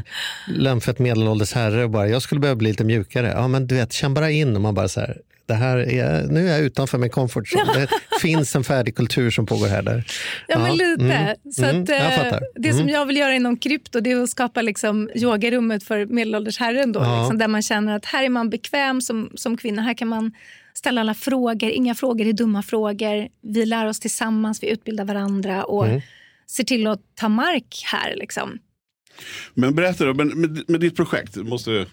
lömfett 0.49 0.99
medelålders 0.99 1.53
herre 1.53 1.85
och 1.85 1.91
bara, 1.91 2.09
jag 2.09 2.23
skulle 2.23 2.41
behöva 2.41 2.57
bli 2.59 2.69
lite 2.69 2.85
mjukare. 2.85 3.33
Ja 3.37 3.49
men 3.49 3.67
du 3.67 3.75
vet, 3.75 3.93
känn 3.93 4.15
bara 4.15 4.31
in 4.31 4.57
och 4.57 4.63
man 4.63 4.75
bara 4.75 4.89
så 4.89 5.01
här, 5.01 5.17
det 5.47 5.55
här 5.55 5.77
är, 5.79 6.23
nu 6.23 6.49
är 6.49 6.53
jag 6.53 6.61
utanför 6.61 6.99
min 6.99 7.11
comfort 7.11 7.45
zone. 7.55 7.81
Det 8.11 8.21
finns 8.21 8.57
en 8.57 8.65
färdig 8.65 8.97
kultur 8.97 9.31
som 9.31 9.47
pågår 9.47 9.67
här. 9.67 9.83
Där. 9.83 10.05
Ja, 10.49 10.59
men 10.59 10.77
lite. 10.77 11.05
mm, 11.05 11.37
så 11.53 11.65
mm, 11.65 11.83
att, 11.83 12.15
fattar. 12.15 12.43
Det 12.55 12.73
som 12.73 12.89
jag 12.89 13.07
vill 13.07 13.17
göra 13.17 13.35
inom 13.35 13.57
krypto 13.57 14.01
det 14.01 14.13
är 14.13 14.23
att 14.23 14.31
skapa 14.31 14.63
liksom 14.63 15.11
yogarummet 15.15 15.85
för 15.85 16.07
medelålders 16.07 16.59
herren. 16.59 16.93
Då, 16.93 17.01
Ja. 17.01 17.21
liksom, 17.21 17.39
där 17.39 17.49
man 17.49 17.63
känner 17.63 17.97
att 17.97 18.05
här 18.05 18.25
är 18.25 18.29
man 18.29 18.51
bekväm 18.51 19.01
som, 19.01 19.31
som 19.35 19.57
kvinna. 19.57 19.83
Här 19.83 19.95
kan 19.95 20.09
man 20.09 20.33
ställa 20.77 21.01
alla 21.01 21.15
frågor. 21.15 21.71
Inga 21.71 21.95
frågor 21.95 22.27
är 22.27 22.33
dumma 22.33 22.63
frågor. 22.63 23.29
Vi 23.43 23.67
lär 23.67 23.87
oss 23.87 24.01
tillsammans, 24.01 24.63
vi 24.63 24.69
utbildar 24.71 25.05
varandra 25.05 25.65
och 25.65 25.87
Mm. 25.87 26.01
ser 26.51 26.65
till 26.65 26.87
att 26.87 27.01
ta 27.15 27.29
mark 27.29 27.83
här. 27.93 28.17
Liksom. 28.17 28.59
Men 29.55 29.75
berätta 29.75 30.05
då, 30.05 30.15
men 30.15 30.29
med, 30.41 30.65
med 30.71 30.81
ditt 30.81 30.97
projekt, 30.97 31.37
måste 31.37 31.87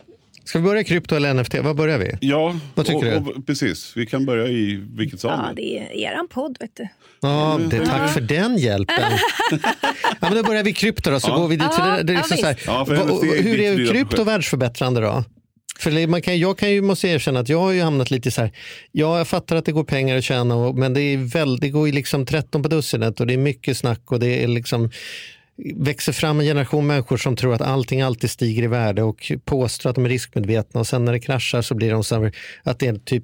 Ska 0.44 0.60
vi 0.60 0.66
börja 0.66 0.84
krypto 0.84 1.16
eller 1.16 1.34
NFT? 1.34 1.54
Vad 1.64 1.76
börjar 1.76 1.98
vi? 1.98 2.18
Ja, 2.22 2.56
Vad 2.76 2.86
tycker 2.86 3.18
och, 3.18 3.28
och, 3.28 3.46
precis. 3.48 3.94
Vi 3.96 4.06
kan 4.06 4.26
börja 4.26 4.48
i 4.48 4.84
vilket 4.98 5.20
som. 5.20 5.30
Ja, 5.30 5.52
det 5.56 5.78
är 5.80 5.92
eran 5.92 6.28
podd, 6.28 6.58
vet 6.60 6.76
du. 6.76 6.88
Ja, 7.22 7.60
det, 7.70 7.86
tack 7.86 8.14
för 8.14 8.22
den 8.22 8.58
hjälpen. 8.58 9.12
ja, 9.52 10.18
men 10.20 10.36
då 10.36 10.44
börjar 10.44 10.64
vi 10.64 10.74
krypto 10.74 11.12
då, 11.12 11.20
så 11.20 11.30
Ja. 11.30 11.38
går 11.38 11.48
vi 11.48 11.56
dit. 11.56 11.74
För 11.74 11.88
Ja, 11.88 11.98
det, 11.98 12.04
det 12.04 12.14
är 12.14 12.18
liksom 12.18 12.38
ja, 12.40 12.56
så 12.86 12.94
här. 12.94 12.96
Ja, 12.96 13.42
hur 13.42 13.60
är 13.60 13.88
krypto 13.94 14.24
världsförbättrande 14.24 15.02
då? 15.02 15.24
För 15.82 16.08
man 16.08 16.22
kan, 16.22 16.40
jag 16.40 16.58
kan 16.58 16.72
ju, 16.72 16.82
måste 16.82 17.08
erkänna 17.08 17.40
att 17.40 17.50
jag 17.50 17.60
har 17.60 17.72
ju 17.72 17.82
hamnat 17.82 18.12
lite 18.12 18.32
så 18.32 18.42
här, 18.42 18.52
ja 18.92 19.18
jag 19.18 19.28
fattar 19.28 19.56
att 19.56 19.66
det 19.66 19.72
går 19.72 19.84
pengar 19.84 20.18
att 20.18 20.24
tjäna, 20.24 20.56
och, 20.56 20.76
men 20.76 20.94
det, 20.94 21.02
är 21.02 21.18
väl, 21.18 21.58
det 21.58 21.70
går 21.70 21.88
ju 21.88 21.94
liksom 21.94 22.26
13 22.26 22.64
på 22.64 22.70
dussinet 22.70 23.20
och 23.20 23.28
det 23.28 23.34
är 23.34 23.38
mycket 23.38 23.78
snack 23.78 24.12
och 24.12 24.20
det 24.20 24.44
är 24.44 24.48
liksom 24.48 24.90
växer 25.76 26.14
fram 26.14 26.40
en 26.40 26.46
generation 26.46 26.88
människor 26.88 27.18
som 27.18 27.36
tror 27.36 27.54
att 27.54 27.62
allting 27.62 28.02
alltid 28.02 28.32
stiger 28.32 28.64
i 28.64 28.68
värde 28.68 29.04
och 29.04 29.32
påstår 29.46 29.90
att 29.90 29.96
de 29.96 30.06
är 30.06 30.10
riskmedvetna 30.10 30.80
och 30.80 30.88
sen 30.88 31.06
när 31.06 31.12
det 31.12 31.20
kraschar 31.20 31.62
så 31.62 31.76
blir 31.76 31.92
de 31.92 32.04
så 32.04 32.32
att 32.64 32.80
det 32.80 32.88
är 32.88 32.96
typ 32.96 33.24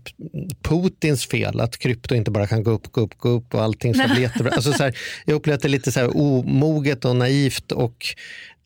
Putins 0.61 1.25
fel 1.25 1.59
att 1.59 1.77
krypto 1.77 2.15
inte 2.15 2.31
bara 2.31 2.47
kan 2.47 2.63
gå 2.63 2.71
upp, 2.71 2.91
gå 2.91 3.01
upp, 3.01 3.17
gå 3.17 3.29
upp 3.29 3.53
och 3.53 3.63
allting 3.63 3.93
ska 3.93 4.07
bli 4.07 4.21
jättebra. 4.21 4.51
Alltså 4.51 4.73
så 4.73 4.83
här, 4.83 4.97
jag 5.25 5.35
upplever 5.35 5.55
att 5.55 5.61
det 5.61 5.67
är 5.67 5.69
lite 5.69 5.91
så 5.91 5.99
här 5.99 6.17
omoget 6.17 7.05
och 7.05 7.15
naivt 7.15 7.71
och 7.71 8.05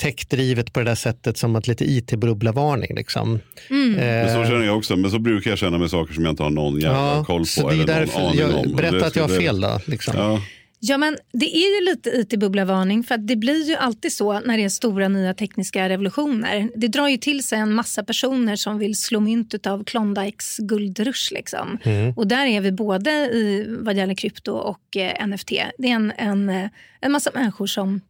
techdrivet 0.01 0.73
på 0.73 0.79
det 0.79 0.85
där 0.85 0.95
sättet 0.95 1.37
som 1.37 1.55
att 1.55 1.67
lite 1.67 1.85
it-bubbla-varning. 1.91 2.95
Liksom. 2.95 3.39
Mm. 3.69 3.91
Men 3.91 4.29
så 4.29 4.41
Eh, 4.41 4.49
känner 4.49 4.65
jag 4.65 4.77
också, 4.77 4.95
men 4.95 5.11
så 5.11 5.19
brukar 5.19 5.49
jag 5.49 5.59
känna 5.59 5.77
med 5.77 5.89
saker 5.89 6.13
som 6.13 6.23
jag 6.23 6.31
inte 6.31 6.43
har 6.43 6.49
någon 6.49 6.79
jävla 6.79 6.97
ja, 6.97 7.23
koll 7.23 7.39
på 7.39 7.45
så 7.45 7.69
det 7.69 7.75
är 7.75 7.83
eller 7.83 7.85
någon 7.85 7.95
därför 7.95 8.19
aning 8.19 8.39
jag, 8.39 8.55
om. 8.55 8.75
Berätta 8.75 8.97
det 8.97 9.07
att 9.07 9.15
jag 9.15 9.27
har 9.27 9.39
fel 9.39 9.61
då. 9.61 9.79
Liksom. 9.85 10.13
Ja, 10.17 10.41
Ja, 10.83 10.97
men 10.97 11.17
det 11.31 11.55
är 11.55 11.79
ju 11.79 11.85
lite 11.85 12.09
it-bubbla-varning 12.09 13.03
för 13.03 13.15
att 13.15 13.27
det 13.27 13.35
blir 13.35 13.69
ju 13.69 13.75
alltid 13.75 14.13
så 14.13 14.39
när 14.39 14.57
det 14.57 14.63
är 14.63 14.69
stora 14.69 15.07
nya 15.07 15.33
tekniska 15.33 15.89
revolutioner. 15.89 16.69
Det 16.75 16.87
drar 16.87 17.07
ju 17.07 17.17
till 17.17 17.43
sig 17.43 17.59
en 17.59 17.73
massa 17.73 18.03
personer 18.03 18.55
som 18.55 18.79
vill 18.79 18.95
slå 18.95 19.19
mynt 19.19 19.67
av 19.67 19.83
Klondikes 19.83 20.57
guldrush. 20.57 21.33
Liksom. 21.33 21.77
Och 22.15 22.27
där 22.27 22.45
är 22.45 22.61
vi 22.61 22.71
både 22.71 23.11
i 23.11 23.65
vad 23.79 23.95
gäller 23.95 24.13
krypto 24.13 24.51
och 24.51 24.97
eh, 24.97 25.27
NFT. 25.27 25.49
Det 25.77 25.87
är 25.87 25.95
en, 25.95 26.13
en, 26.17 26.49
eh, 26.49 26.69
en 27.01 27.11
massa 27.11 27.31
människor 27.33 27.67
som 27.67 28.01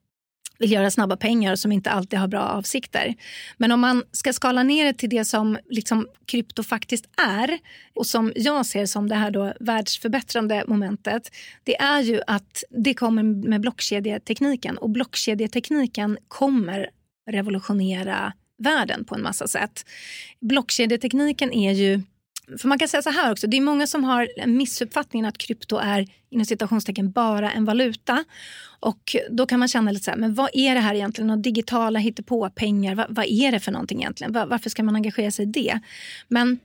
vill 0.62 0.72
göra 0.72 0.91
snabba 0.91 1.18
pengar 1.18 1.51
och 1.51 1.60
som 1.60 1.72
inte 1.72 1.89
alltid 1.89 2.20
har 2.20 2.27
bra 2.27 2.41
avsikter. 2.41 3.15
Men 3.58 3.72
om 3.72 3.80
man 3.80 4.03
ska 4.12 4.34
skala 4.34 4.63
ner 4.63 4.86
det 4.86 4.94
till 4.94 5.10
det 5.10 5.25
som 5.25 5.58
liksom 5.70 6.08
krypto 6.25 6.63
faktiskt 6.63 7.06
är 7.18 7.58
och 7.96 8.08
som 8.08 8.32
jag 8.36 8.65
ser 8.65 8.86
som 8.86 9.10
det 9.10 9.15
här 9.15 9.32
då 9.32 9.53
världsförbättrande 9.60 10.63
momentet 10.68 11.32
det 11.63 11.77
är 11.82 12.01
ju 12.01 12.22
att 12.27 12.63
det 12.70 12.94
kommer 12.94 13.24
med 13.24 13.62
blockkedjetekniken 13.62 14.77
och 14.77 14.89
blockkedjetekniken 14.89 16.18
kommer 16.27 16.89
revolutionera 17.32 18.34
världen 18.58 19.06
på 19.06 19.15
en 19.15 19.22
massa 19.22 19.48
sätt. 19.48 19.86
Blockkedjetekniken 20.41 21.51
är 21.53 21.72
ju 21.72 22.01
för 22.58 22.68
man 22.68 22.80
kan 22.80 22.88
säga 22.88 23.02
så 23.02 23.10
här 23.10 23.32
också, 23.32 23.48
det 23.48 23.58
är 23.58 23.62
många 23.62 23.88
som 23.88 24.04
har 24.04 24.30
en 24.38 24.58
missuppfattning 24.58 25.26
att 25.26 25.38
krypto 25.38 25.78
är 25.78 26.08
inom 26.30 26.46
citationstecken 26.46 27.12
bara 27.12 27.52
en 27.52 27.66
valuta. 27.66 28.24
Och 28.80 29.16
då 29.30 29.46
kan 29.46 29.60
man 29.60 29.68
känna 29.68 29.92
lite 29.92 30.06
så 30.06 30.12
här, 30.12 30.18
men 30.18 30.34
vad 30.34 30.50
är 30.54 30.76
det 30.76 30.82
här 30.82 30.96
egentligen? 30.96 31.28
Några 31.28 31.42
digitala 31.42 32.00
hittepåpengar? 32.00 32.96
vad, 32.96 33.06
vad 33.10 33.26
är 33.26 33.52
det 33.52 33.60
för 33.60 33.72
någonting 33.72 34.00
egentligen? 34.00 34.34
Var, 34.34 34.46
varför 34.46 34.70
ska 34.70 34.84
man 34.84 34.96
engagera 34.96 35.32
sig 35.32 35.46
i 35.46 35.50
det? 35.52 35.80
Men 36.28 36.60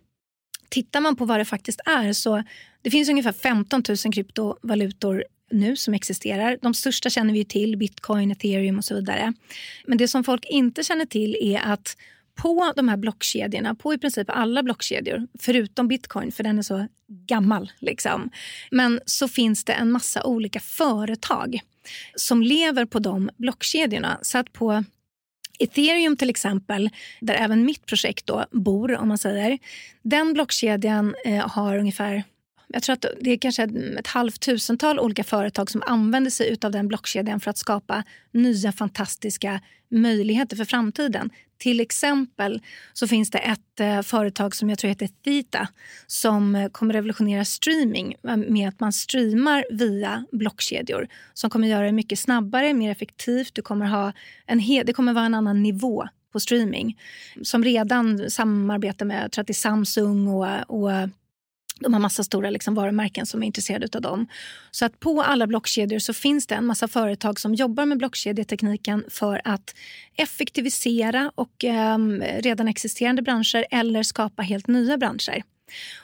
tittar 0.68 1.00
man 1.00 1.16
på 1.16 1.24
vad 1.24 1.40
det 1.40 1.44
faktiskt 1.44 1.80
är 1.84 2.12
så 2.12 2.42
det 2.82 2.90
finns 2.90 3.08
ungefär 3.08 3.32
15 3.32 3.82
000 3.88 3.96
kryptovalutor 4.12 5.24
nu 5.50 5.76
som 5.76 5.94
existerar. 5.94 6.58
De 6.62 6.74
största 6.74 7.10
känner 7.10 7.34
vi 7.34 7.44
till, 7.44 7.76
bitcoin, 7.76 8.30
ethereum 8.30 8.78
och 8.78 8.84
så 8.84 8.94
vidare. 8.94 9.32
Men 9.86 9.98
det 9.98 10.08
som 10.08 10.24
folk 10.24 10.44
inte 10.44 10.82
känner 10.82 11.06
till 11.06 11.36
är 11.40 11.60
att 11.64 11.96
på 12.36 12.72
de 12.76 12.88
här 12.88 12.96
blockkedjorna, 12.96 13.74
på 13.74 13.94
i 13.94 13.98
princip 13.98 14.30
alla 14.30 14.62
blockkedjor, 14.62 15.26
förutom 15.40 15.88
bitcoin 15.88 16.32
för 16.32 16.44
den 16.44 16.58
är 16.58 16.62
så 16.62 16.86
gammal, 17.08 17.72
liksom. 17.78 18.30
men 18.70 19.00
så 19.06 19.28
finns 19.28 19.64
det 19.64 19.72
en 19.72 19.90
massa 19.90 20.24
olika 20.24 20.60
företag 20.60 21.60
som 22.14 22.42
lever 22.42 22.84
på 22.84 22.98
de 22.98 23.30
blockkedjorna. 23.36 24.18
Så 24.22 24.38
att 24.38 24.52
på 24.52 24.84
Ethereum 25.58 26.16
till 26.16 26.30
exempel, 26.30 26.90
där 27.20 27.34
även 27.34 27.64
mitt 27.64 27.86
projekt 27.86 28.26
då 28.26 28.44
bor, 28.50 28.96
om 28.96 29.08
man 29.08 29.18
säger, 29.18 29.58
den 30.02 30.32
blockkedjan 30.32 31.14
eh, 31.24 31.48
har 31.48 31.78
ungefär 31.78 32.24
jag 32.68 32.82
tror 32.82 32.92
att 32.92 33.04
det 33.20 33.30
är 33.30 33.36
kanske 33.36 33.62
ett, 33.98 34.06
halvtusental 34.06 34.98
olika 34.98 35.24
företag 35.24 35.70
som 35.70 35.82
använder 35.86 36.30
sig 36.30 36.56
av 36.62 36.70
den 36.70 36.88
blockkedjan 36.88 37.40
för 37.40 37.50
att 37.50 37.58
skapa 37.58 38.04
nya 38.32 38.72
fantastiska 38.72 39.60
möjligheter 39.90 40.56
för 40.56 40.64
framtiden. 40.64 41.30
Till 41.58 41.80
exempel 41.80 42.62
så 42.92 43.08
finns 43.08 43.30
det 43.30 43.38
ett 43.38 43.80
eh, 43.80 44.02
företag 44.02 44.54
som 44.54 44.68
jag 44.68 44.78
tror 44.78 44.88
heter 44.88 45.08
Theta 45.24 45.68
som 46.06 46.54
eh, 46.54 46.68
kommer 46.68 46.94
revolutionera 46.94 47.44
streaming 47.44 48.14
eh, 48.28 48.36
med 48.36 48.68
att 48.68 48.80
man 48.80 48.92
streamar 48.92 49.64
via 49.70 50.26
blockkedjor 50.32 51.08
som 51.34 51.50
kommer 51.50 51.68
göra 51.68 51.86
det 51.86 51.92
mycket 51.92 52.18
snabbare, 52.18 52.74
mer 52.74 52.90
effektivt. 52.90 53.54
Du 53.54 53.62
kommer 53.62 53.86
ha 53.86 54.12
en 54.46 54.62
det 54.86 54.92
kommer 54.92 55.12
vara 55.12 55.24
en 55.24 55.34
annan 55.34 55.62
nivå 55.62 56.08
på 56.32 56.40
streaming 56.40 56.98
som 57.42 57.64
redan 57.64 58.30
samarbetar 58.30 59.06
med 59.06 59.24
jag 59.24 59.32
tror 59.32 59.42
att 59.42 59.46
det 59.46 59.52
är 59.52 59.54
Samsung 59.54 60.28
och, 60.28 60.46
och 60.68 60.90
de 61.80 61.92
har 61.92 62.00
massa 62.00 62.24
stora 62.24 62.50
liksom 62.50 62.74
varumärken 62.74 63.26
som 63.26 63.42
är 63.42 63.46
intresserade 63.46 63.88
av 63.94 64.02
dem. 64.02 64.26
Så 64.70 64.84
att 64.84 65.00
på 65.00 65.22
alla 65.22 65.46
blockkedjor 65.46 65.98
så 65.98 66.12
finns 66.12 66.46
det 66.46 66.54
en 66.54 66.66
massa 66.66 66.88
företag 66.88 67.40
som 67.40 67.54
jobbar 67.54 67.86
med 67.86 67.98
blockkedjetekniken 67.98 69.04
för 69.08 69.40
att 69.44 69.74
effektivisera 70.16 71.32
och 71.34 71.64
eh, 71.64 71.98
redan 72.38 72.68
existerande 72.68 73.22
branscher 73.22 73.66
eller 73.70 74.02
skapa 74.02 74.42
helt 74.42 74.66
nya 74.66 74.96
branscher. 74.96 75.42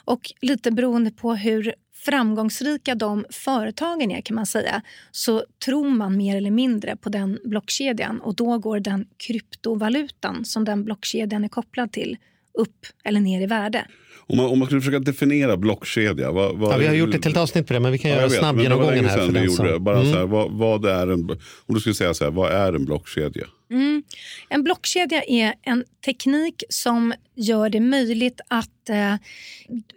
Och 0.04 0.32
lite 0.40 0.70
beroende 0.70 1.10
på 1.10 1.34
hur 1.34 1.74
framgångsrika 1.94 2.94
de 2.94 3.24
företagen 3.30 4.10
är 4.10 4.20
kan 4.20 4.34
man 4.34 4.46
säga 4.46 4.82
så 5.10 5.44
tror 5.64 5.90
man 5.90 6.16
mer 6.16 6.36
eller 6.36 6.50
mindre 6.50 6.96
på 6.96 7.08
den 7.08 7.38
blockkedjan 7.44 8.20
och 8.20 8.34
då 8.34 8.58
går 8.58 8.80
den 8.80 9.06
kryptovalutan 9.16 10.44
som 10.44 10.64
den 10.64 10.84
blockkedjan 10.84 11.44
är 11.44 11.48
kopplad 11.48 11.92
till 11.92 12.16
upp 12.54 12.86
eller 13.04 13.20
ner 13.20 13.40
i 13.40 13.46
värde. 13.46 13.86
Om 14.32 14.38
man, 14.38 14.46
om 14.46 14.58
man 14.58 14.66
skulle 14.66 14.80
försöka 14.80 14.98
definiera 14.98 15.56
blockkedja. 15.56 16.30
Vad, 16.30 16.56
vad 16.58 16.72
Ja, 16.72 16.76
vi 16.76 16.86
har 16.86 16.94
gjort 16.94 17.14
ett 17.14 17.24
helt 17.24 17.36
avsnitt 17.36 17.66
på 17.66 17.72
det, 17.72 17.80
men 17.80 17.92
vi 17.92 17.98
kan 17.98 18.10
Ja, 18.10 18.16
göra 18.16 18.28
vet, 18.28 18.38
snabb 18.38 18.60
genomgången 18.60 19.04
här. 19.04 19.26
För 19.26 19.32
den 19.32 19.50
som. 19.50 19.84
Bara 19.84 19.98
Mm. 20.00 20.12
så 20.12 20.18
här, 20.18 20.26
vad, 20.26 20.50
vad 20.50 20.86
är 20.86 21.06
en, 21.06 21.30
om 21.66 21.74
du 21.74 21.80
skulle 21.80 21.94
säga 21.94 22.14
så 22.14 22.24
här, 22.24 22.30
vad 22.30 22.52
är 22.52 22.72
en 22.72 22.84
blockkedja? 22.84 23.46
Mm. 23.72 24.02
En 24.48 24.62
blockkedja 24.62 25.22
är 25.22 25.54
en 25.62 25.84
teknik 26.04 26.64
som 26.68 27.14
gör 27.34 27.68
det 27.68 27.80
möjligt 27.80 28.40
att... 28.48 28.88
Eh, 28.88 29.14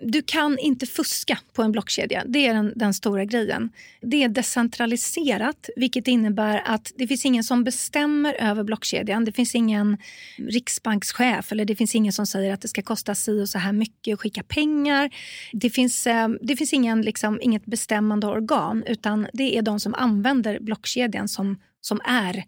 du 0.02 0.22
kan 0.22 0.60
inte 0.60 0.86
fuska 0.86 1.40
på 1.54 1.64
en 1.64 1.72
blockkedja. 1.72 2.24
Det 2.28 2.48
är 2.48 2.54
den, 2.54 2.74
den 2.76 2.94
stora 2.94 3.26
grejen. 3.26 3.70
Det 4.02 4.24
är 4.24 4.30
decentraliserat, 4.30 5.70
vilket 5.76 6.08
innebär 6.08 6.62
att 6.66 6.92
det 6.96 7.08
finns 7.08 7.26
ingen 7.26 7.44
som 7.44 7.64
bestämmer 7.64 8.34
över 8.34 8.64
blockkedjan. 8.64 9.26
Det 9.26 9.32
finns 9.32 9.56
ingen 9.56 9.98
riksbankschef 10.38 11.52
eller 11.52 11.66
det 11.66 11.76
finns 11.76 11.96
ingen 11.96 12.14
som 12.14 12.28
säger 12.28 12.54
att 12.54 12.62
det 12.62 12.68
ska 12.68 12.82
kosta 12.82 13.16
si 13.16 13.42
och 13.42 13.50
så 13.50 13.60
här 13.60 13.74
mycket 13.74 14.14
att 14.14 14.20
skicka 14.20 14.44
pengar. 14.44 15.10
Det 15.54 15.70
finns, 15.70 16.08
eh, 16.08 16.28
det 16.42 16.56
finns 16.56 16.74
ingen, 16.74 17.02
liksom, 17.02 17.42
inget 17.42 17.66
bestämmande 17.66 18.28
organ 18.28 18.84
utan 18.88 19.28
det 19.34 19.58
är 19.58 19.62
de 19.62 19.80
som 19.80 19.94
använder 19.94 20.60
blockkedjan 20.60 21.28
som, 21.28 21.60
som 21.82 22.02
är 22.06 22.44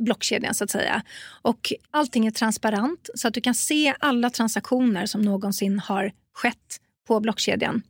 blockkedjan 0.00 0.54
så 0.54 0.64
att 0.64 0.70
säga. 0.70 1.02
Och 1.42 1.72
allting 1.90 2.26
är 2.26 2.30
transparent 2.30 3.10
så 3.14 3.28
att 3.28 3.34
du 3.34 3.40
kan 3.40 3.54
se 3.54 3.94
alla 4.00 4.30
transaktioner 4.30 5.06
som 5.06 5.22
någonsin 5.22 5.78
har 5.78 6.12
skett 6.32 6.80
på 7.06 7.20
blockkedjan. 7.20 7.82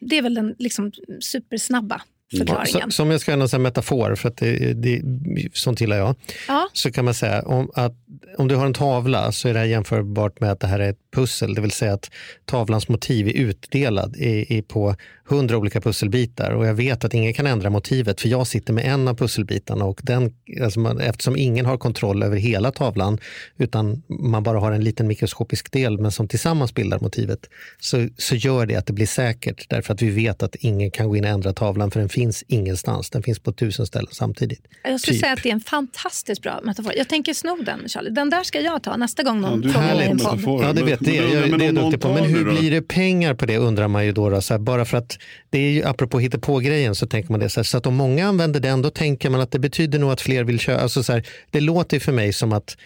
Det 0.00 0.18
är 0.18 0.22
väl 0.22 0.34
den 0.34 0.54
liksom 0.58 0.92
supersnabba 1.20 2.02
förklaringen. 2.38 2.90
Så, 2.90 2.96
som 2.96 3.10
jag 3.10 3.20
ska 3.20 3.32
använda 3.32 3.56
en 3.56 3.62
metafor, 3.62 4.14
för 4.14 4.28
att 4.28 4.36
det, 4.36 4.72
det, 4.74 5.02
sånt 5.54 5.80
gillar 5.80 5.96
jag, 5.96 6.14
Ja. 6.48 6.68
så 6.72 6.92
kan 6.92 7.04
man 7.04 7.14
säga 7.14 7.42
om, 7.42 7.70
att 7.74 7.92
om 8.38 8.48
du 8.48 8.56
har 8.56 8.66
en 8.66 8.74
tavla 8.74 9.32
så 9.32 9.48
är 9.48 9.52
det 9.52 9.58
här 9.58 9.66
jämförbart 9.66 10.40
med 10.40 10.52
att 10.52 10.60
det 10.60 10.66
här 10.66 10.78
är 10.78 10.90
ett 10.90 11.10
pussel, 11.14 11.54
det 11.54 11.60
vill 11.60 11.70
säga 11.70 11.92
att 11.92 12.10
tavlans 12.44 12.88
motiv 12.88 13.28
är 13.28 13.32
utdelad 13.32 14.16
i, 14.16 14.56
i 14.58 14.62
på 14.62 14.96
hundra 15.30 15.58
olika 15.58 15.80
pusselbitar 15.80 16.50
och 16.50 16.66
jag 16.66 16.74
vet 16.74 17.04
att 17.04 17.14
ingen 17.14 17.34
kan 17.34 17.46
ändra 17.46 17.70
motivet 17.70 18.20
för 18.20 18.28
jag 18.28 18.46
sitter 18.46 18.72
med 18.72 18.84
en 18.84 19.08
av 19.08 19.14
pusselbitarna 19.16 19.84
och 19.84 20.00
den, 20.02 20.34
alltså 20.62 20.80
man, 20.80 21.00
eftersom 21.00 21.36
ingen 21.36 21.66
har 21.66 21.78
kontroll 21.78 22.22
över 22.22 22.36
hela 22.36 22.70
tavlan 22.72 23.18
utan 23.58 24.02
man 24.08 24.42
bara 24.42 24.58
har 24.60 24.72
en 24.72 24.84
liten 24.84 25.06
mikroskopisk 25.06 25.72
del 25.72 25.98
men 25.98 26.12
som 26.12 26.28
tillsammans 26.28 26.74
bildar 26.74 26.98
motivet 27.00 27.38
så, 27.78 28.08
så 28.18 28.34
gör 28.36 28.66
det 28.66 28.76
att 28.76 28.86
det 28.86 28.92
blir 28.92 29.06
säkert 29.06 29.66
därför 29.70 29.94
att 29.94 30.02
vi 30.02 30.10
vet 30.10 30.42
att 30.42 30.54
ingen 30.54 30.90
kan 30.90 31.08
gå 31.08 31.16
in 31.16 31.24
och 31.24 31.30
ändra 31.30 31.52
tavlan 31.52 31.90
för 31.90 32.00
den 32.00 32.08
finns 32.08 32.44
ingenstans, 32.48 33.10
den 33.10 33.22
finns 33.22 33.38
på 33.38 33.52
tusen 33.52 33.86
ställen 33.86 34.08
samtidigt. 34.12 34.60
Jag 34.84 35.00
skulle 35.00 35.14
Typ. 35.14 35.20
säga 35.20 35.32
att 35.32 35.42
det 35.42 35.48
är 35.48 35.52
en 35.52 35.60
fantastiskt 35.60 36.42
bra 36.42 36.60
metafor. 36.64 36.92
Jag 36.96 37.08
tänker 37.08 37.34
sno 37.34 37.56
den, 37.66 37.88
Charlie. 37.88 38.10
Den 38.10 38.30
där 38.30 38.42
ska 38.42 38.60
jag 38.60 38.82
ta 38.82 38.96
nästa 38.96 39.22
gång 39.22 39.40
någon 39.40 39.62
Ja, 39.62 39.72
frågar 39.72 39.94
mig. 39.96 40.66
Ja, 40.66 40.72
det 40.72 40.82
vet 40.82 41.00
Men- 41.00 41.12
det. 41.12 41.20
men- 41.20 41.32
Jag, 41.32 41.50
men 41.50 41.58
det 41.58 41.64
är 41.64 41.72
jag 41.72 41.74
duktig 41.84 42.00
på. 42.00 42.08
Men 42.12 42.24
hur 42.24 42.44
blir 42.44 42.70
det 42.70 42.82
pengar 42.82 43.34
på 43.34 43.46
det 43.46 43.56
undrar 43.56 43.88
man 43.88 44.06
ju 44.06 44.12
då. 44.12 44.30
då 44.30 44.40
så 44.40 44.54
här, 44.54 44.58
bara 44.58 44.84
för 44.84 44.98
att 44.98 45.18
det 45.50 45.58
är 45.58 45.70
ju 45.70 45.84
apropå 45.84 46.18
hittepå-grejen 46.18 46.94
så 46.94 47.06
tänker 47.06 47.30
man 47.30 47.40
det. 47.40 47.48
Så, 47.48 47.60
här, 47.60 47.64
så 47.64 47.78
att 47.78 47.86
om 47.86 47.94
många 47.94 48.26
använder 48.26 48.60
den 48.60 48.82
då 48.82 48.90
tänker 48.90 49.30
man 49.30 49.40
att 49.40 49.50
det 49.50 49.58
betyder 49.58 49.98
nog 49.98 50.10
att 50.10 50.20
fler 50.20 50.44
vill 50.44 50.58
köpa. 50.58 50.82
Alltså 50.82 51.02
så 51.02 51.12
här, 51.12 51.26
det 51.50 51.60
låter 51.60 51.96
ju 51.96 52.00
för 52.00 52.12
mig 52.12 52.32
som 52.32 52.52
att 52.52 52.76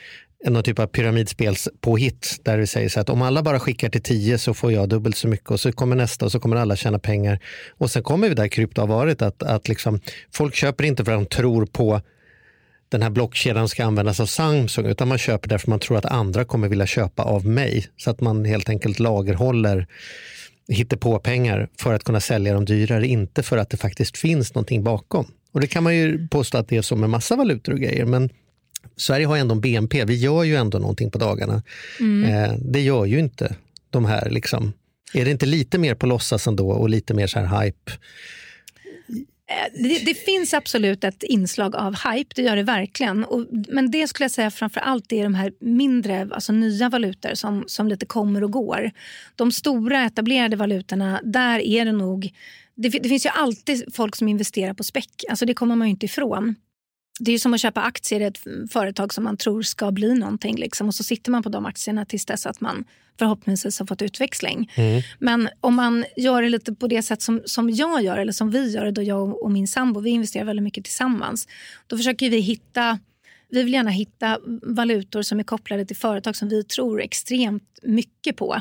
någon 0.50 0.62
typ 0.62 0.78
av 0.78 0.86
pyramidspelspåhitt 0.86 2.40
där 2.42 2.58
det 2.58 2.66
säger 2.66 2.88
så 2.88 3.00
att 3.00 3.10
om 3.10 3.22
alla 3.22 3.42
bara 3.42 3.60
skickar 3.60 3.88
till 3.88 4.02
10 4.02 4.38
så 4.38 4.54
får 4.54 4.72
jag 4.72 4.88
dubbelt 4.88 5.16
så 5.16 5.28
mycket 5.28 5.50
och 5.50 5.60
så 5.60 5.72
kommer 5.72 5.96
nästa 5.96 6.24
och 6.24 6.32
så 6.32 6.40
kommer 6.40 6.56
alla 6.56 6.76
tjäna 6.76 6.98
pengar. 6.98 7.38
Och 7.78 7.90
sen 7.90 8.02
kommer 8.02 8.28
vi 8.28 8.34
där 8.34 8.48
krypto 8.48 8.80
har 8.80 8.88
varit 8.88 9.22
att, 9.22 9.42
att 9.42 9.68
liksom, 9.68 10.00
folk 10.32 10.54
köper 10.54 10.84
inte 10.84 11.04
för 11.04 11.12
att 11.12 11.18
de 11.18 11.26
tror 11.36 11.66
på 11.66 12.00
den 12.88 13.02
här 13.02 13.10
blockkedjan 13.10 13.68
ska 13.68 13.84
användas 13.84 14.20
av 14.20 14.26
Samsung 14.26 14.86
utan 14.86 15.08
man 15.08 15.18
köper 15.18 15.48
därför 15.48 15.70
man 15.70 15.80
tror 15.80 15.98
att 15.98 16.04
andra 16.04 16.44
kommer 16.44 16.68
vilja 16.68 16.86
köpa 16.86 17.22
av 17.22 17.46
mig. 17.46 17.86
Så 17.96 18.10
att 18.10 18.20
man 18.20 18.44
helt 18.44 18.68
enkelt 18.68 18.98
lagerhåller 18.98 19.86
på 21.00 21.18
pengar 21.18 21.68
för 21.78 21.94
att 21.94 22.04
kunna 22.04 22.20
sälja 22.20 22.54
dem 22.54 22.64
dyrare, 22.64 23.06
inte 23.06 23.42
för 23.42 23.58
att 23.58 23.70
det 23.70 23.76
faktiskt 23.76 24.18
finns 24.18 24.54
någonting 24.54 24.84
bakom. 24.84 25.26
Och 25.52 25.60
Det 25.60 25.66
kan 25.66 25.82
man 25.82 25.96
ju 25.96 26.28
påstå 26.28 26.58
att 26.58 26.68
det 26.68 26.76
är 26.76 26.82
så 26.82 26.96
med 26.96 27.10
massa 27.10 27.36
valutor 27.36 27.72
och 27.72 27.78
grejer, 27.78 28.04
men 28.04 28.30
Sverige 28.96 29.26
har 29.26 29.36
ändå 29.36 29.54
en 29.54 29.60
BNP, 29.60 30.04
vi 30.04 30.14
gör 30.14 30.42
ju 30.42 30.56
ändå 30.56 30.78
någonting 30.78 31.10
på 31.10 31.18
dagarna. 31.18 31.62
Eh, 32.28 32.52
det 32.58 32.80
gör 32.80 33.04
ju 33.04 33.18
inte 33.18 33.56
de 33.90 34.04
här. 34.04 34.30
Liksom. 34.30 34.72
Är 35.14 35.24
det 35.24 35.30
inte 35.30 35.46
lite 35.46 35.78
mer 35.78 35.94
på 35.94 36.06
låtsas 36.06 36.46
ändå 36.46 36.70
och 36.70 36.88
lite 36.88 37.14
mer 37.14 37.26
så 37.26 37.40
här 37.40 37.64
hype? 37.64 37.92
Eh, 39.54 39.82
det, 39.82 40.04
det 40.04 40.14
finns 40.14 40.54
absolut 40.54 41.04
ett 41.04 41.22
inslag 41.22 41.76
av 41.76 41.94
hype, 41.94 42.32
det 42.34 42.42
gör 42.42 42.56
det 42.56 42.62
verkligen. 42.62 43.24
Och, 43.24 43.46
men 43.50 43.90
det 43.90 44.08
skulle 44.08 44.24
jag 44.24 44.30
säga 44.30 44.50
framför 44.50 44.80
allt 44.80 45.12
är 45.12 45.22
de 45.22 45.34
här 45.34 45.52
mindre, 45.60 46.28
alltså 46.30 46.52
nya 46.52 46.88
valutor 46.88 47.34
som, 47.34 47.64
som 47.66 47.88
lite 47.88 48.06
kommer 48.06 48.44
och 48.44 48.50
går. 48.50 48.90
De 49.36 49.52
stora 49.52 50.04
etablerade 50.04 50.56
valutorna, 50.56 51.20
där 51.24 51.58
är 51.58 51.84
det 51.84 51.92
nog... 51.92 52.32
Det, 52.76 52.88
det 52.88 53.08
finns 53.08 53.26
ju 53.26 53.30
alltid 53.30 53.94
folk 53.94 54.16
som 54.16 54.28
investerar 54.28 54.74
på 54.74 54.84
späck, 54.84 55.24
alltså 55.30 55.46
det 55.46 55.54
kommer 55.54 55.76
man 55.76 55.86
ju 55.86 55.90
inte 55.90 56.06
ifrån. 56.06 56.54
Det 57.20 57.30
är 57.30 57.32
ju 57.32 57.38
som 57.38 57.54
att 57.54 57.60
köpa 57.60 57.80
aktier 57.80 58.20
i 58.20 58.24
ett 58.24 58.38
företag 58.72 59.14
som 59.14 59.24
man 59.24 59.36
tror 59.36 59.62
ska 59.62 59.90
bli 59.90 60.14
någonting. 60.14 60.56
Liksom. 60.56 60.86
Och 60.88 60.94
så 60.94 61.04
sitter 61.04 61.30
man 61.30 61.42
på 61.42 61.48
de 61.48 61.66
aktierna 61.66 62.04
tills 62.04 62.26
dess 62.26 62.46
att 62.46 62.60
man 62.60 62.84
förhoppningsvis 63.18 63.78
har 63.78 63.86
fått 63.86 64.02
utväxling. 64.02 64.70
Men 65.18 65.48
om 65.60 65.74
man 65.74 66.04
gör 66.16 66.42
det 66.42 66.48
lite 66.48 66.74
på 66.74 66.86
det 66.86 67.02
sätt 67.02 67.22
som, 67.22 67.42
som 67.44 67.70
jag 67.70 68.02
gör, 68.02 68.16
eller 68.16 68.32
som 68.32 68.50
vi 68.50 68.70
gör, 68.70 68.90
då 68.90 69.02
jag 69.02 69.42
och 69.42 69.50
min 69.50 69.68
sambo, 69.68 70.00
vi 70.00 70.10
investerar 70.10 70.44
väldigt 70.44 70.62
mycket 70.62 70.84
tillsammans. 70.84 71.48
Då 71.86 71.96
försöker 71.96 72.30
vi 72.30 72.38
hitta 72.40 72.98
vi 73.48 73.62
vill 73.62 73.72
gärna 73.72 73.90
hitta 73.90 74.38
valutor 74.62 75.22
som 75.22 75.40
är 75.40 75.44
kopplade 75.44 75.84
till 75.84 75.96
företag 75.96 76.36
som 76.36 76.48
vi 76.48 76.64
tror 76.64 77.02
extremt 77.02 77.78
mycket 77.82 78.36
på. 78.36 78.60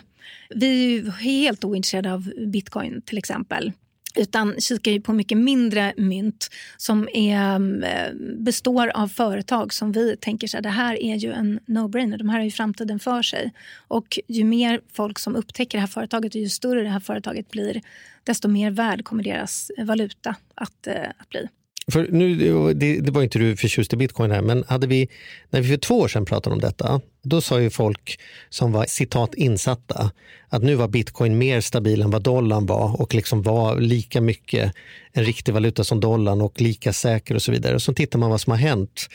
Vi 0.49 0.97
är 0.97 1.11
helt 1.11 1.63
ointresserade 1.63 2.13
av 2.13 2.31
bitcoin 2.47 3.01
till 3.01 3.17
exempel 3.17 3.71
utan 4.15 4.55
kikar 4.59 4.91
ju 4.91 5.01
på 5.01 5.13
mycket 5.13 5.37
mindre 5.37 5.93
mynt 5.97 6.49
som 6.77 7.09
är, 7.13 7.55
mm, 7.55 7.83
eh, 7.83 8.13
består 8.39 8.87
av 8.87 9.07
företag 9.07 9.73
som 9.73 9.91
vi 9.91 10.17
tänker 10.17 10.47
så 10.47 10.57
här, 10.57 10.61
det 10.61 10.69
här 10.69 11.03
är 11.03 11.15
ju 11.15 11.31
en 11.31 11.59
no-brainer. 11.65 12.17
De 12.17 12.29
här 12.29 12.37
har 12.37 12.45
ju 12.45 12.51
framtiden 12.51 12.99
för 12.99 13.21
sig. 13.21 13.53
Och 13.87 14.19
ju 14.27 14.43
mer 14.43 14.81
folk 14.93 15.19
som 15.19 15.35
upptäcker 15.35 15.77
det 15.77 15.81
här 15.81 15.87
företaget 15.87 16.35
och 16.35 16.41
ju 16.41 16.49
större 16.49 16.83
det 16.83 16.89
här 16.89 16.99
företaget 16.99 17.51
blir 17.51 17.81
desto 18.23 18.47
mer 18.47 18.71
värd 18.71 19.03
kommer 19.03 19.23
deras 19.23 19.71
valuta 19.77 20.35
att, 20.55 20.87
eh, 20.87 21.09
att 21.17 21.29
bli. 21.29 21.47
För 21.91 22.07
nu, 22.11 22.35
det, 22.73 22.99
det 22.99 23.11
var 23.11 23.23
inte 23.23 23.39
du 23.39 23.55
förtjust 23.55 23.93
i 23.93 23.95
bitcoin 23.95 24.31
här, 24.31 24.41
men 24.41 24.63
hade 24.67 24.87
vi, 24.87 25.09
när 25.49 25.61
vi 25.61 25.67
för 25.67 25.77
två 25.77 25.99
år 25.99 26.07
sedan 26.07 26.25
pratade 26.25 26.53
om 26.53 26.59
detta, 26.59 27.01
då 27.23 27.41
sa 27.41 27.61
ju 27.61 27.69
folk 27.69 28.19
som 28.49 28.71
var 28.71 28.85
citat 28.85 29.35
insatta 29.35 30.11
att 30.49 30.63
nu 30.63 30.75
var 30.75 30.87
bitcoin 30.87 31.37
mer 31.37 31.61
stabil 31.61 32.01
än 32.01 32.11
vad 32.11 32.23
dollarn 32.23 32.65
var 32.65 33.01
och 33.01 33.13
liksom 33.13 33.41
var 33.41 33.79
lika 33.79 34.21
mycket 34.21 34.73
en 35.11 35.23
riktig 35.23 35.53
valuta 35.53 35.83
som 35.83 35.99
dollarn 35.99 36.41
och 36.41 36.61
lika 36.61 36.93
säker 36.93 37.35
och 37.35 37.41
så 37.41 37.51
vidare. 37.51 37.75
Och 37.75 37.81
så 37.81 37.93
tittar 37.93 38.19
man 38.19 38.29
vad 38.29 38.41
som 38.41 38.51
har 38.51 38.57
hänt, 38.57 39.09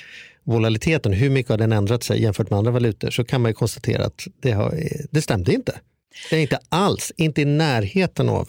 volatiliteten, 0.44 1.12
hur 1.12 1.30
mycket 1.30 1.50
har 1.50 1.58
den 1.58 1.72
ändrat 1.72 2.02
sig 2.02 2.22
jämfört 2.22 2.50
med 2.50 2.58
andra 2.58 2.70
valutor, 2.70 3.10
så 3.10 3.24
kan 3.24 3.40
man 3.42 3.50
ju 3.50 3.54
konstatera 3.54 4.04
att 4.04 4.26
det, 4.40 4.52
har, 4.52 4.74
det 5.10 5.22
stämde 5.22 5.52
inte. 5.52 5.80
Det 6.30 6.36
är 6.36 6.40
inte 6.40 6.58
alls, 6.68 7.12
inte 7.16 7.42
i 7.42 7.44
närheten 7.44 8.28
av 8.28 8.48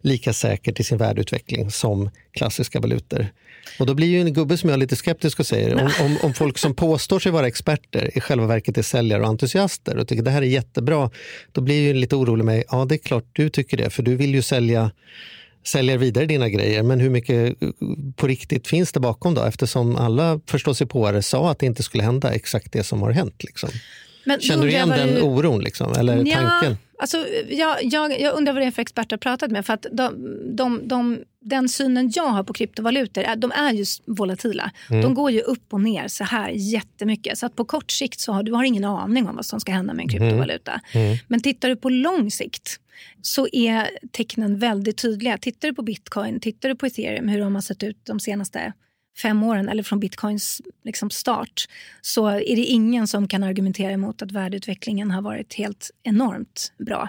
lika 0.00 0.32
säkert 0.32 0.80
i 0.80 0.84
sin 0.84 0.98
värdeutveckling 0.98 1.70
som 1.70 2.10
klassiska 2.32 2.80
valutor. 2.80 3.26
Och 3.78 3.86
då 3.86 3.94
blir 3.94 4.08
ju 4.08 4.20
en 4.20 4.32
gubbe 4.32 4.56
som 4.56 4.68
jag 4.68 4.74
är 4.74 4.80
lite 4.80 4.96
skeptisk 4.96 5.40
och 5.40 5.46
säger, 5.46 5.74
om, 5.74 5.90
om, 6.00 6.18
om 6.22 6.34
folk 6.34 6.58
som 6.58 6.74
påstår 6.74 7.20
sig 7.20 7.32
vara 7.32 7.46
experter 7.46 8.10
i 8.14 8.20
själva 8.20 8.46
verket 8.46 8.78
är 8.78 8.82
säljare 8.82 9.22
och 9.22 9.28
entusiaster 9.28 9.96
och 9.96 10.08
tycker 10.08 10.22
det 10.22 10.30
här 10.30 10.42
är 10.42 10.46
jättebra, 10.46 11.10
då 11.52 11.60
blir 11.60 11.80
ju 11.80 11.90
ju 11.94 12.00
lite 12.00 12.16
orolig 12.16 12.44
med, 12.44 12.64
ja 12.70 12.84
det 12.84 12.94
är 12.94 12.98
klart 12.98 13.24
du 13.32 13.50
tycker 13.50 13.76
det, 13.76 13.90
för 13.90 14.02
du 14.02 14.16
vill 14.16 14.34
ju 14.34 14.42
sälja 14.42 14.90
säljer 15.64 15.98
vidare 15.98 16.26
dina 16.26 16.48
grejer, 16.48 16.82
men 16.82 17.00
hur 17.00 17.10
mycket 17.10 17.54
på 18.16 18.26
riktigt 18.26 18.68
finns 18.68 18.92
det 18.92 19.00
bakom 19.00 19.34
då? 19.34 19.42
Eftersom 19.42 19.96
alla 19.96 20.40
förståsigpåare 20.46 21.22
sa 21.22 21.50
att 21.50 21.58
det 21.58 21.66
inte 21.66 21.82
skulle 21.82 22.02
hända 22.02 22.32
exakt 22.32 22.72
det 22.72 22.84
som 22.84 23.02
har 23.02 23.10
hänt. 23.10 23.44
Liksom. 23.44 23.70
Men 24.24 24.40
Känner 24.40 24.64
du 24.64 24.70
igen 24.70 24.88
den 24.88 25.14
vad 25.14 25.22
oron 25.22 25.60
liksom, 25.60 25.92
eller 25.92 26.24
Ja, 26.24 26.36
tanken? 26.36 26.76
Alltså, 26.98 27.26
jag, 27.48 27.76
jag, 27.82 28.20
jag 28.20 28.34
undrar 28.34 28.52
vad 28.52 28.62
det 28.62 28.66
är 28.66 28.70
för 28.70 28.82
experter 28.82 29.14
jag 29.14 29.20
pratat 29.20 29.50
med. 29.50 29.66
För 29.66 29.72
att 29.74 29.86
de, 29.92 30.36
de, 30.56 30.80
de, 30.88 31.18
den 31.40 31.68
synen 31.68 32.12
jag 32.14 32.26
har 32.26 32.44
på 32.44 32.52
kryptovalutor 32.52 33.36
de 33.36 33.52
är 33.52 33.72
just 33.72 34.02
volatila. 34.06 34.70
De 34.88 35.14
går 35.14 35.30
ju 35.30 35.40
upp 35.40 35.72
och 35.72 35.80
ner 35.80 36.08
så 36.08 36.24
här 36.24 36.50
jättemycket. 36.50 37.38
Så 37.38 37.46
att 37.46 37.56
på 37.56 37.64
kort 37.64 37.90
sikt 37.90 38.20
så 38.20 38.32
har 38.32 38.42
du 38.42 38.52
har 38.52 38.64
ingen 38.64 38.84
aning 38.84 39.28
om 39.28 39.36
vad 39.36 39.46
som 39.46 39.60
ska 39.60 39.72
hända 39.72 39.94
med 39.94 40.02
en 40.02 40.08
kryptovaluta. 40.08 40.80
Men 41.28 41.40
tittar 41.40 41.68
du 41.68 41.76
på 41.76 41.88
lång 41.88 42.30
sikt 42.30 42.80
så 43.22 43.48
är 43.52 43.90
tecknen 44.12 44.58
väldigt 44.58 44.96
tydliga. 44.96 45.38
Tittar 45.38 45.68
du 45.68 45.74
på 45.74 45.82
bitcoin, 45.82 46.40
tittar 46.40 46.68
du 46.68 46.76
på 46.76 46.86
ethereum, 46.86 47.28
hur 47.28 47.40
de 47.40 47.54
har 47.54 47.62
sett 47.62 47.82
ut 47.82 47.98
de 48.06 48.20
senaste 48.20 48.72
fem 49.18 49.42
åren 49.42 49.68
eller 49.68 49.82
från 49.82 50.00
bitcoins 50.00 50.62
liksom 50.84 51.10
start 51.10 51.64
så 52.00 52.26
är 52.26 52.56
det 52.56 52.64
ingen 52.64 53.06
som 53.06 53.28
kan 53.28 53.44
argumentera 53.44 53.92
emot 53.92 54.22
att 54.22 54.32
värdeutvecklingen 54.32 55.10
har 55.10 55.22
varit 55.22 55.54
helt 55.54 55.90
enormt 56.02 56.72
bra. 56.78 57.08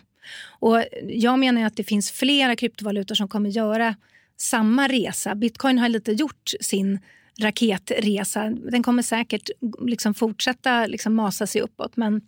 Och 0.59 0.83
jag 1.03 1.39
menar 1.39 1.63
att 1.63 1.75
det 1.75 1.83
finns 1.83 2.11
flera 2.11 2.55
kryptovalutor 2.55 3.15
som 3.15 3.27
kommer 3.27 3.49
göra 3.49 3.95
samma 4.37 4.87
resa. 4.87 5.35
Bitcoin 5.35 5.79
har 5.79 5.89
lite 5.89 6.11
gjort 6.11 6.51
sin 6.61 6.99
raketresa. 7.39 8.49
Den 8.49 8.83
kommer 8.83 9.03
säkert 9.03 9.49
liksom 9.81 10.13
fortsätta 10.13 10.85
liksom 10.85 11.15
masa 11.15 11.47
sig 11.47 11.61
uppåt 11.61 11.97
men 11.97 12.21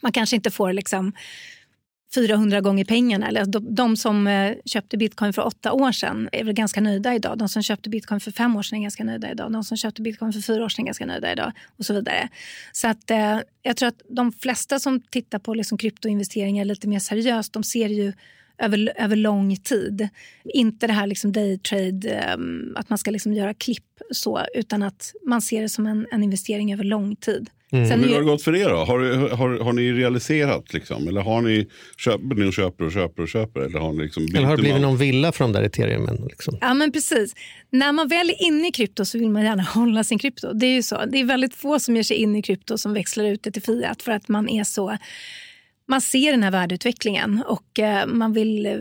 man 0.00 0.12
kanske 0.12 0.36
inte 0.36 0.50
får 0.50 0.72
liksom 0.72 1.12
400 2.14 2.60
gånger 2.60 2.84
pengarna. 2.84 3.28
Eller 3.28 3.44
de, 3.44 3.74
de 3.74 3.96
som 3.96 4.26
eh, 4.26 4.54
köpte 4.64 4.96
bitcoin 4.96 5.32
för 5.32 5.46
åtta 5.46 5.72
år 5.72 5.92
sedan 5.92 6.28
är 6.32 6.44
väl 6.44 6.54
ganska 6.54 6.80
nöjda 6.80 7.14
idag. 7.14 7.38
De 7.38 7.48
som 7.48 7.62
köpte 7.62 7.90
bitcoin 7.90 8.20
för 8.20 8.30
fem 8.30 8.56
år 8.56 8.62
sedan 8.62 8.78
är 8.78 8.82
ganska 8.82 9.04
nöjda 9.04 9.30
idag. 9.30 9.52
De 9.52 9.64
som 9.64 9.76
köpte 9.76 10.02
bitcoin 10.02 10.32
för 10.32 10.40
fyra 10.40 10.64
år 10.64 10.68
sedan 10.68 10.84
är 10.84 10.86
ganska 10.86 11.06
nöjda 11.06 11.32
idag. 11.32 11.52
Och 11.78 11.86
så 11.86 11.94
vidare. 11.94 12.28
Så 12.72 12.88
att, 12.88 13.10
eh, 13.10 13.38
jag 13.62 13.76
tror 13.76 13.88
att 13.88 14.02
de 14.08 14.32
flesta 14.32 14.78
som 14.78 15.00
tittar 15.00 15.38
på 15.38 15.54
liksom 15.54 15.78
kryptoinvesteringar 15.78 16.64
lite 16.64 16.88
mer 16.88 16.98
seriöst, 16.98 17.52
de 17.52 17.62
ser 17.62 17.88
ju 17.88 18.12
över, 18.58 18.92
över 18.96 19.16
lång 19.16 19.56
tid. 19.56 20.08
Inte 20.44 20.86
det 20.86 20.92
här 20.92 21.06
liksom 21.06 21.32
daytrade, 21.32 22.34
um, 22.38 22.72
att 22.76 22.88
man 22.88 22.98
ska 22.98 23.10
liksom 23.10 23.32
göra 23.32 23.54
klipp 23.54 23.84
så, 24.10 24.40
utan 24.54 24.82
att 24.82 25.12
man 25.26 25.42
ser 25.42 25.62
det 25.62 25.68
som 25.68 25.86
en, 25.86 26.06
en 26.10 26.22
investering 26.22 26.72
över 26.72 26.84
lång 26.84 27.16
tid. 27.16 27.50
Mm. 27.72 27.88
Sen 27.88 28.04
Hur 28.04 28.12
har 28.12 28.18
det 28.20 28.24
gått 28.26 28.42
för 28.42 28.56
er 28.56 28.68
då? 28.68 28.76
Har, 28.76 29.28
har, 29.36 29.58
har 29.58 29.72
ni 29.72 29.92
realiserat 29.92 30.72
liksom? 30.72 31.08
Eller 31.08 31.20
har 31.20 31.40
ni, 31.42 31.68
köper 31.96 32.34
ni 32.34 32.48
och 32.48 32.52
köper 32.52 32.84
och 32.84 32.92
köper 32.92 33.22
och 33.22 33.28
köper? 33.28 33.60
Eller 33.60 33.78
har, 33.78 33.92
ni 33.92 34.02
liksom 34.02 34.24
Eller 34.34 34.42
har 34.44 34.56
det 34.56 34.62
blivit 34.62 34.80
man- 34.80 34.90
någon 34.90 34.96
villa 34.98 35.32
för 35.32 35.44
de 35.44 35.52
där 35.52 35.62
ethereum? 35.62 36.26
Liksom? 36.28 36.58
Ja, 36.60 36.74
men 36.74 36.92
precis. 36.92 37.34
När 37.70 37.92
man 37.92 38.08
väl 38.08 38.30
är 38.30 38.42
inne 38.42 38.68
i 38.68 38.72
krypto 38.72 39.04
så 39.04 39.18
vill 39.18 39.30
man 39.30 39.44
gärna 39.44 39.62
hålla 39.74 40.04
sin 40.04 40.18
krypto. 40.18 40.52
Det 40.52 40.66
är 40.66 40.74
ju 40.74 40.82
så. 40.82 41.04
Det 41.06 41.20
är 41.20 41.24
väldigt 41.24 41.54
få 41.54 41.78
som 41.78 41.96
ger 41.96 42.02
sig 42.02 42.16
in 42.16 42.36
i 42.36 42.42
krypto 42.42 42.78
som 42.78 42.92
växlar 42.94 43.24
ut 43.24 43.42
det 43.42 43.50
till 43.50 43.62
fiat 43.62 44.02
för 44.02 44.12
att 44.12 44.28
man 44.28 44.48
är 44.48 44.64
så... 44.64 44.96
Man 45.90 46.00
ser 46.00 46.30
den 46.30 46.42
här 46.42 46.50
värdeutvecklingen 46.50 47.42
och 47.46 47.78
eh, 47.78 48.06
man 48.06 48.32
vill 48.32 48.66
eh, 48.66 48.72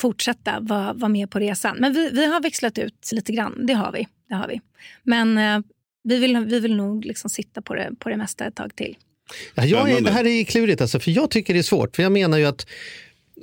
fortsätta 0.00 0.60
vara, 0.60 0.92
vara 0.92 1.08
med 1.08 1.30
på 1.30 1.38
resan. 1.38 1.76
Men 1.80 1.92
vi, 1.92 2.10
vi 2.12 2.26
har 2.26 2.40
växlat 2.40 2.78
ut 2.78 3.10
lite 3.12 3.32
grann, 3.32 3.66
det 3.66 3.72
har 3.74 3.92
vi. 3.92 4.06
Det 4.28 4.34
har 4.34 4.48
vi. 4.48 4.60
Men 5.02 5.38
eh, 5.38 5.60
vi, 6.06 6.18
vill, 6.18 6.38
vi 6.38 6.60
vill 6.60 6.76
nog 6.76 7.04
liksom 7.04 7.30
sitta 7.30 7.62
på 7.62 7.74
det, 7.74 7.90
på 7.98 8.08
det 8.08 8.16
mesta 8.16 8.46
ett 8.46 8.54
tag 8.54 8.76
till. 8.76 8.96
Ja, 9.54 9.64
jag 9.64 9.90
är, 9.90 10.00
det 10.00 10.10
här 10.10 10.26
är 10.26 10.44
klurigt, 10.44 10.80
alltså, 10.80 11.00
för 11.00 11.10
jag 11.10 11.30
tycker 11.30 11.54
det 11.54 11.60
är 11.60 11.62
svårt. 11.62 11.96
För 11.96 12.02
jag 12.02 12.12
menar 12.12 12.38
ju 12.38 12.44
att 12.44 12.66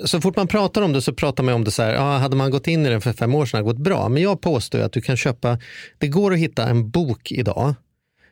så 0.05 0.21
fort 0.21 0.35
man 0.35 0.47
pratar 0.47 0.81
om 0.81 0.93
det 0.93 1.01
så 1.01 1.13
pratar 1.13 1.43
man 1.43 1.53
om 1.53 1.63
det 1.63 1.71
så 1.71 1.83
här, 1.83 1.93
ja, 1.93 2.17
hade 2.17 2.35
man 2.35 2.51
gått 2.51 2.67
in 2.67 2.85
i 2.85 2.89
den 2.89 3.01
för 3.01 3.13
fem 3.13 3.35
år 3.35 3.45
sedan 3.45 3.57
hade 3.57 3.69
det 3.69 3.73
gått 3.73 3.83
bra. 3.83 4.09
Men 4.09 4.23
jag 4.23 4.41
påstår 4.41 4.79
att 4.79 4.91
du 4.91 5.01
kan 5.01 5.17
köpa, 5.17 5.59
det 5.97 6.07
går 6.07 6.33
att 6.33 6.39
hitta 6.39 6.67
en 6.69 6.89
bok 6.89 7.31
idag 7.31 7.75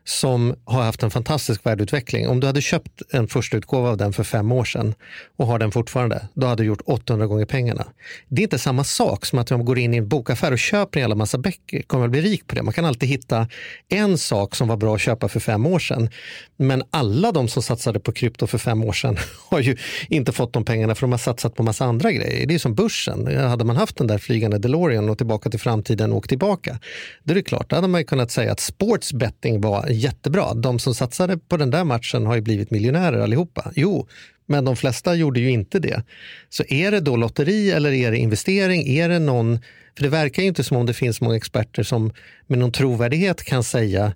som 0.03 0.55
har 0.65 0.83
haft 0.83 1.03
en 1.03 1.11
fantastisk 1.11 1.65
värdeutveckling. 1.65 2.27
Om 2.27 2.39
du 2.39 2.47
hade 2.47 2.61
köpt 2.61 3.01
en 3.09 3.27
första 3.27 3.57
utgåva 3.57 3.89
av 3.89 3.97
den 3.97 4.13
för 4.13 4.23
fem 4.23 4.51
år 4.51 4.63
sedan 4.63 4.93
och 5.37 5.47
har 5.47 5.59
den 5.59 5.71
fortfarande, 5.71 6.27
då 6.33 6.47
hade 6.47 6.63
du 6.63 6.67
gjort 6.67 6.81
800 6.85 7.27
gånger 7.27 7.45
pengarna. 7.45 7.85
Det 8.27 8.41
är 8.41 8.43
inte 8.43 8.59
samma 8.59 8.83
sak 8.83 9.25
som 9.25 9.39
att 9.39 9.51
man 9.51 9.65
går 9.65 9.79
in 9.79 9.93
i 9.93 9.97
en 9.97 10.07
bokaffär 10.07 10.51
och 10.51 10.59
köper 10.59 10.99
en 10.99 11.01
jävla 11.01 11.15
massa 11.15 11.37
böcker. 11.37 11.81
kommer 11.81 12.05
att 12.05 12.11
bli 12.11 12.21
rik 12.21 12.47
på 12.47 12.55
det. 12.55 12.63
Man 12.63 12.73
kan 12.73 12.85
alltid 12.85 13.09
hitta 13.09 13.47
en 13.89 14.17
sak 14.17 14.55
som 14.55 14.67
var 14.67 14.77
bra 14.77 14.95
att 14.95 15.01
köpa 15.01 15.27
för 15.27 15.39
fem 15.39 15.65
år 15.65 15.79
sedan. 15.79 16.09
Men 16.57 16.83
alla 16.89 17.31
de 17.31 17.47
som 17.47 17.63
satsade 17.63 17.99
på 17.99 18.11
krypto 18.11 18.47
för 18.47 18.57
fem 18.57 18.83
år 18.83 18.93
sedan 18.93 19.17
har 19.51 19.59
ju 19.59 19.75
inte 20.09 20.31
fått 20.31 20.53
de 20.53 20.65
pengarna 20.65 20.95
för 20.95 21.01
de 21.01 21.11
har 21.11 21.19
satsat 21.19 21.55
på 21.55 21.63
massa 21.63 21.85
andra 21.85 22.11
grejer. 22.11 22.47
Det 22.47 22.53
är 22.53 22.59
som 22.59 22.75
börsen. 22.75 23.37
Hade 23.37 23.65
man 23.65 23.75
haft 23.75 23.97
den 23.97 24.07
där 24.07 24.17
flygande 24.17 24.57
DeLorean 24.57 25.09
och 25.09 25.17
tillbaka 25.17 25.49
till 25.49 25.59
framtiden 25.59 26.11
och 26.11 26.17
åkt 26.17 26.29
tillbaka, 26.29 26.79
då 27.23 27.31
är 27.31 27.35
det 27.35 27.43
klart, 27.43 27.69
då 27.69 27.75
hade 27.75 27.87
man 27.87 28.01
ju 28.01 28.05
kunnat 28.05 28.31
säga 28.31 28.51
att 28.51 28.59
sportsbetting 28.59 29.61
var 29.61 29.87
jättebra. 29.89 30.53
De 30.53 30.79
som 30.79 30.95
satsade 30.95 31.37
på 31.37 31.57
den 31.57 31.69
där 31.69 31.83
matchen 31.83 32.25
har 32.25 32.35
ju 32.35 32.41
blivit 32.41 32.71
miljonärer 32.71 33.19
allihopa. 33.19 33.71
Jo, 33.75 34.07
men 34.45 34.65
de 34.65 34.75
flesta 34.75 35.15
gjorde 35.15 35.39
ju 35.39 35.49
inte 35.49 35.79
det. 35.79 36.03
Så 36.49 36.63
är 36.67 36.91
det 36.91 36.99
då 36.99 37.15
lotteri 37.15 37.71
eller 37.71 37.91
är 37.91 38.11
det 38.11 38.17
investering? 38.17 38.87
Är 38.87 39.09
det 39.09 39.19
någon, 39.19 39.59
för 39.97 40.03
det 40.03 40.09
verkar 40.09 40.41
ju 40.41 40.47
inte 40.47 40.63
som 40.63 40.77
om 40.77 40.85
det 40.85 40.93
finns 40.93 41.21
många 41.21 41.35
experter 41.35 41.83
som 41.83 42.13
med 42.47 42.59
någon 42.59 42.71
trovärdighet 42.71 43.43
kan 43.43 43.63
säga 43.63 44.13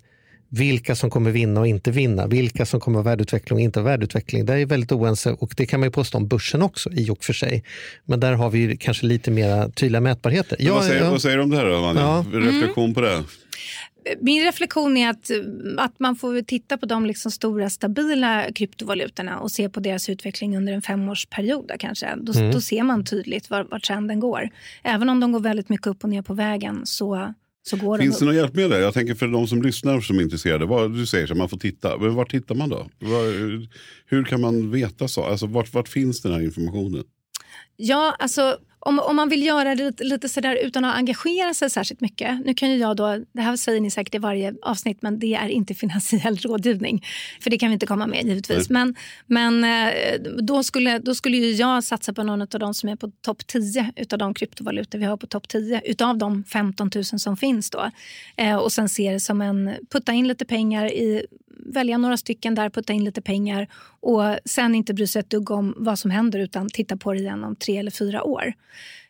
vilka 0.56 0.96
som 0.96 1.10
kommer 1.10 1.30
vinna 1.30 1.60
och 1.60 1.66
inte 1.66 1.90
vinna, 1.90 2.26
vilka 2.26 2.66
som 2.66 2.80
kommer 2.80 2.96
vara 3.02 3.04
värdeutveckling 3.04 3.56
och 3.56 3.60
inte 3.60 3.80
värdeutveckling. 3.82 4.46
Det 4.46 4.54
är 4.54 4.66
väldigt 4.66 4.92
oense 4.92 5.32
och 5.32 5.54
det 5.56 5.66
kan 5.66 5.80
man 5.80 5.86
ju 5.86 5.90
påstå 5.90 6.18
om 6.18 6.28
börsen 6.28 6.62
också 6.62 6.90
i 6.92 7.10
och 7.10 7.24
för 7.24 7.32
sig. 7.32 7.64
Men 8.04 8.20
där 8.20 8.32
har 8.32 8.50
vi 8.50 8.58
ju 8.58 8.76
kanske 8.76 9.06
lite 9.06 9.30
mer 9.30 9.68
tydliga 9.68 10.00
mätbarheter. 10.00 10.56
Men 10.60 10.72
vad, 10.72 10.84
säger, 10.84 11.10
vad 11.10 11.22
säger 11.22 11.36
du 11.36 11.42
om 11.42 11.50
det 11.50 11.56
här 11.56 11.64
då, 11.66 11.80
Vanja? 11.80 12.02
Ja. 12.02 12.24
Reflektion 12.40 12.94
på 12.94 13.00
det? 13.00 13.24
Min 14.20 14.44
reflektion 14.44 14.96
är 14.96 15.10
att, 15.10 15.30
att 15.78 15.98
man 16.00 16.16
får 16.16 16.42
titta 16.42 16.78
på 16.78 16.86
de 16.86 17.06
liksom 17.06 17.30
stora 17.30 17.70
stabila 17.70 18.44
kryptovalutorna 18.54 19.38
och 19.38 19.50
se 19.50 19.68
på 19.68 19.80
deras 19.80 20.08
utveckling 20.08 20.56
under 20.56 20.72
en 20.72 20.82
femårsperiod. 20.82 21.68
där 21.68 21.76
Kanske. 21.78 22.06
Då, 22.16 22.32
Mm. 22.32 22.52
då 22.52 22.60
ser 22.60 22.82
man 22.82 23.04
tydligt 23.04 23.50
var, 23.50 23.64
var 23.64 23.78
trenden 23.78 24.20
går. 24.20 24.48
Även 24.84 25.08
om 25.08 25.20
de 25.20 25.32
går 25.32 25.40
väldigt 25.40 25.68
mycket 25.68 25.86
upp 25.86 26.04
och 26.04 26.10
ner 26.10 26.22
på 26.22 26.34
vägen 26.34 26.80
så, 26.84 27.34
Finns 27.70 27.80
de 27.80 27.98
det 28.00 28.08
upp. 28.08 28.20
några 28.20 28.34
hjälpmedel? 28.34 28.82
Jag 28.82 28.94
tänker 28.94 29.14
för 29.14 29.28
de 29.28 29.46
som 29.46 29.62
lyssnar 29.62 30.00
som 30.00 30.18
är 30.18 30.22
intresserade. 30.22 30.66
Vad, 30.66 30.94
du 30.94 31.06
säger 31.06 31.30
att 31.30 31.38
man 31.38 31.48
får 31.48 31.56
titta. 31.56 31.98
Men 31.98 32.14
var 32.14 32.24
tittar 32.24 32.54
man 32.54 32.68
då? 32.68 32.88
Var, 32.98 33.66
hur 34.06 34.24
kan 34.24 34.40
man 34.40 34.70
veta 34.70 35.08
så? 35.08 35.24
Alltså, 35.24 35.46
vart, 35.46 35.74
vart 35.74 35.88
finns 35.88 36.22
den 36.22 36.32
här 36.32 36.40
informationen? 36.40 37.04
Ja, 37.76 38.16
alltså 38.18 38.58
om, 38.86 38.98
om 38.98 39.16
man 39.16 39.28
vill 39.28 39.46
göra 39.46 39.74
det 39.74 39.84
lite, 39.84 40.04
lite 40.04 40.28
sådär 40.28 40.58
utan 40.62 40.84
att 40.84 40.96
engagera 40.96 41.54
sig 41.54 41.70
särskilt 41.70 42.00
mycket. 42.00 42.46
Nu 42.46 42.54
kan 42.54 42.70
ju 42.70 42.76
jag 42.76 42.96
då, 42.96 43.24
det 43.32 43.40
här 43.40 43.56
säger 43.56 43.80
ni 43.80 43.90
säkert 43.90 44.14
i 44.14 44.18
varje 44.18 44.54
avsnitt, 44.62 45.02
men 45.02 45.18
det 45.18 45.34
är 45.34 45.48
inte 45.48 45.74
finansiell 45.74 46.36
rådgivning. 46.36 47.04
För 47.40 47.50
det 47.50 47.58
kan 47.58 47.68
vi 47.68 47.72
inte 47.72 47.86
komma 47.86 48.06
med 48.06 48.24
givetvis. 48.24 48.70
Men, 48.70 48.94
men 49.26 49.64
eh, 49.64 50.20
då, 50.42 50.62
skulle, 50.62 50.98
då 50.98 51.14
skulle 51.14 51.36
ju 51.36 51.52
jag 51.52 51.84
satsa 51.84 52.12
på 52.12 52.22
någon 52.22 52.42
av 52.42 52.48
de 52.48 52.74
som 52.74 52.88
är 52.88 52.96
på 52.96 53.10
topp 53.20 53.46
10 53.46 53.92
utav 53.96 54.18
de 54.18 54.34
kryptovalutor 54.34 54.98
vi 54.98 55.04
har 55.04 55.16
på 55.16 55.26
topp 55.26 55.48
10 55.48 55.80
utav 55.84 56.18
de 56.18 56.44
15 56.44 56.90
000 56.94 57.04
som 57.04 57.36
finns 57.36 57.70
då. 57.70 57.90
Eh, 58.36 58.56
och 58.56 58.72
sen 58.72 58.88
se 58.88 59.12
det 59.12 59.20
som 59.20 59.42
en, 59.42 59.74
putta 59.90 60.12
in 60.12 60.28
lite 60.28 60.44
pengar 60.44 60.86
i 60.86 61.26
välja 61.56 61.98
några 61.98 62.16
stycken 62.16 62.54
där, 62.54 62.70
putta 62.70 62.92
in 62.92 63.04
lite 63.04 63.22
pengar 63.22 63.68
och 64.00 64.22
sen 64.44 64.74
inte 64.74 64.94
bry 64.94 65.06
sig 65.06 65.20
ett 65.20 65.30
dugg 65.30 65.50
om 65.50 65.74
vad 65.76 65.98
som 65.98 66.10
händer 66.10 66.38
utan 66.38 66.68
titta 66.68 66.96
på 66.96 67.12
det 67.12 67.18
igen 67.18 67.44
om 67.44 67.56
tre 67.56 67.76
eller 67.78 67.90
fyra 67.90 68.22
år. 68.22 68.52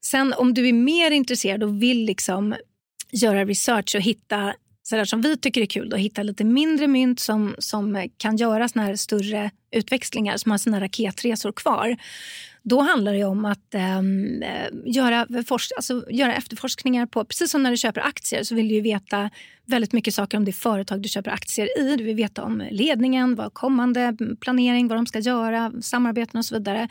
Sen 0.00 0.32
om 0.32 0.54
du 0.54 0.68
är 0.68 0.72
mer 0.72 1.10
intresserad 1.10 1.62
och 1.62 1.82
vill 1.82 2.04
liksom 2.04 2.54
göra 3.12 3.44
research 3.44 3.94
och 3.96 4.02
hitta 4.02 4.54
sådär 4.82 5.04
som 5.04 5.20
vi 5.20 5.36
tycker 5.36 5.60
är 5.60 5.66
kul, 5.66 5.88
då, 5.90 5.96
hitta 5.96 6.22
lite 6.22 6.44
mindre 6.44 6.86
mynt 6.86 7.20
som, 7.20 7.54
som 7.58 8.08
kan 8.16 8.36
göra 8.36 8.68
såna 8.68 8.84
här 8.84 8.96
större 8.96 9.50
utväxlingar, 9.70 10.36
som 10.36 10.50
har 10.50 10.58
sina 10.58 10.80
raketresor 10.80 11.52
kvar. 11.52 11.96
Då 12.68 12.80
handlar 12.80 13.14
det 13.14 13.24
om 13.24 13.44
att 13.44 13.74
ehm, 13.74 14.42
eh, 14.42 14.68
göra, 14.84 15.26
forsk- 15.26 15.72
alltså, 15.76 16.04
göra 16.10 16.34
efterforskningar 16.34 17.06
på... 17.06 17.24
Precis 17.24 17.50
som 17.50 17.62
när 17.62 17.70
du 17.70 17.76
köper 17.76 18.00
aktier 18.00 18.42
så 18.42 18.54
vill 18.54 18.68
du 18.68 18.74
ju 18.74 18.80
veta 18.80 19.30
väldigt 19.64 19.92
mycket 19.92 20.14
saker 20.14 20.38
om 20.38 20.44
det 20.44 20.52
företag 20.52 21.02
du 21.02 21.08
köper 21.08 21.30
aktier 21.30 21.80
i. 21.80 21.96
Du 21.96 22.04
vill 22.04 22.16
veta 22.16 22.42
om 22.42 22.62
ledningen, 22.70 23.34
vad 23.34 23.54
kommande 23.54 24.16
planering, 24.40 24.88
vad 24.88 24.98
de 24.98 25.06
ska 25.06 25.18
göra, 25.18 25.72
samarbeten 25.80 26.38
och 26.38 26.44
så 26.44 26.54
vidare. 26.54 26.88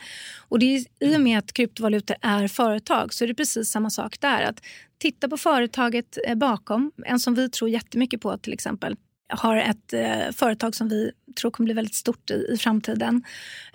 Och 0.48 0.58
det 0.58 0.76
är, 0.76 0.84
I 1.00 1.16
och 1.16 1.20
med 1.20 1.38
att 1.38 1.52
kryptovalutor 1.52 2.16
är 2.22 2.48
företag 2.48 3.14
så 3.14 3.24
är 3.24 3.28
det 3.28 3.34
precis 3.34 3.70
samma 3.70 3.90
sak 3.90 4.20
där. 4.20 4.42
Att 4.42 4.60
titta 4.98 5.28
på 5.28 5.36
företaget 5.36 6.18
eh, 6.26 6.34
bakom, 6.34 6.92
en 7.04 7.20
som 7.20 7.34
vi 7.34 7.50
tror 7.50 7.70
jättemycket 7.70 8.20
på 8.20 8.38
till 8.38 8.52
exempel 8.52 8.96
har 9.28 9.56
ett 9.56 9.92
eh, 9.92 10.32
företag 10.32 10.74
som 10.74 10.88
vi 10.88 11.12
tror 11.40 11.50
kommer 11.50 11.64
bli 11.64 11.74
väldigt 11.74 11.94
stort 11.94 12.30
i, 12.30 12.46
i 12.48 12.56
framtiden. 12.56 13.24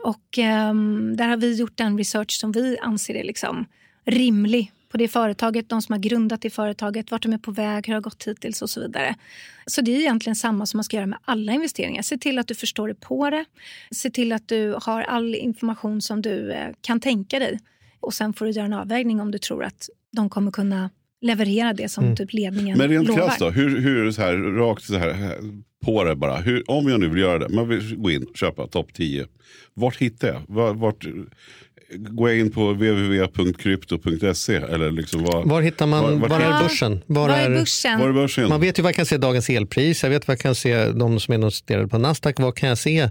Och 0.04 0.40
eh, 0.40 0.74
där 1.16 1.28
har 1.28 1.38
vi 1.38 1.56
gjort 1.56 1.78
den 1.78 1.98
research 1.98 2.32
som 2.32 2.52
vi 2.52 2.78
anser 2.80 3.16
är 3.16 3.24
liksom 3.24 3.66
rimlig 4.06 4.72
på 4.92 4.98
det 4.98 5.08
företaget, 5.08 5.70
de 5.70 5.82
som 5.82 5.94
har 5.94 6.00
grundat 6.00 6.42
det 6.42 6.50
företaget, 6.50 7.12
vart 7.12 7.24
de 7.24 7.34
är 7.34 7.38
på 7.38 7.52
väg, 7.52 7.88
hur 7.88 7.94
det 7.94 7.98
har 7.98 8.02
gått 8.02 8.28
hittills 8.28 8.62
och 8.62 8.70
så 8.70 8.82
vidare. 8.82 9.16
Så 9.66 9.82
det 9.82 9.92
är 9.92 10.00
egentligen 10.00 10.36
samma 10.36 10.66
som 10.66 10.78
man 10.78 10.84
ska 10.84 10.98
göra 10.98 11.08
med 11.08 11.20
alla 11.26 11.52
investeringar. 11.52 12.02
Se 12.02 12.18
till 12.18 12.40
att 12.40 12.48
du 12.48 12.56
förstår 12.56 12.88
dig 12.88 12.98
på 12.98 13.30
det. 13.30 13.46
Se 13.92 14.10
till 14.10 14.32
att 14.32 14.48
du 14.48 14.76
har 14.82 15.02
all 15.02 15.36
information 15.36 16.02
som 16.02 16.22
du 16.22 16.52
eh, 16.52 16.70
kan 16.82 17.00
tänka 17.00 17.40
dig. 17.40 17.60
Och 18.00 18.14
sen 18.14 18.34
får 18.34 18.46
du 18.46 18.52
göra 18.52 18.66
en 18.66 18.74
avvägning 18.74 19.22
om 19.22 19.32
du 19.32 19.38
tror 19.38 19.64
att 19.64 19.90
de 20.12 20.30
kommer 20.30 20.52
kunna 20.52 20.90
leverera 21.21 21.73
det 21.73 21.89
som 21.91 22.15
typ 22.15 22.34
ledningen 22.34 22.77
Men 22.77 22.89
rent 22.89 23.07
lovar. 23.07 23.21
krasst 23.21 23.39
då, 23.39 23.49
hur, 23.49 23.79
hur 23.79 24.12
så 24.12 24.21
här, 24.21 24.34
rakt 24.38 24.84
så 24.84 24.97
här, 24.97 25.36
på 25.86 26.03
det 26.03 26.15
bara. 26.15 26.36
Hur, 26.38 26.63
om 26.71 26.89
jag 26.89 26.99
nu 26.99 27.10
vill 27.10 27.21
göra 27.21 27.39
det, 27.39 27.49
man 27.49 27.67
vill 27.69 27.95
gå 27.95 28.12
in 28.12 28.23
och 28.23 28.38
köpa 28.38 28.67
topp 28.67 28.93
10. 28.93 29.25
Vart 29.73 29.97
hittar 29.97 30.27
jag? 30.27 30.41
Vart, 30.47 30.75
vart, 30.75 31.05
går 31.97 32.29
jag 32.29 32.39
in 32.39 32.51
på 32.51 32.73
www.krypto.se? 32.73 34.55
Eller 34.55 34.91
liksom 34.91 35.23
var, 35.23 35.43
Var 35.45 35.62
hittar 35.62 35.88
man, 35.88 36.03
Var- 36.03 36.12
var, 36.12 36.27
vart- 36.29 36.41
är 36.43 36.63
börsen? 36.63 37.01
Var 37.05 37.27
Vad 37.29 37.38
är 37.39 37.49
börsen? 37.49 37.99
var 37.99 38.10
är 38.10 38.13
börsen? 38.13 38.49
Man 38.49 38.62
vet 38.62 38.79
ju 38.79 38.84
vad 38.84 38.89
jag 38.89 38.95
kan 38.95 39.05
se 39.05 39.17
dagens 39.17 39.49
elpris, 39.49 40.03
jag 40.03 40.10
vet 40.10 40.27
vad 40.27 40.34
jag 40.36 40.39
kan 40.41 40.55
se 40.55 40.86
de 40.91 41.19
som 41.19 41.34
är 41.34 41.38
noterade 41.38 41.88
på 41.88 41.97
Nasdaq, 41.97 42.39
vad 42.39 42.55
kan 42.55 42.69
jag 42.69 42.77
se, 42.77 43.10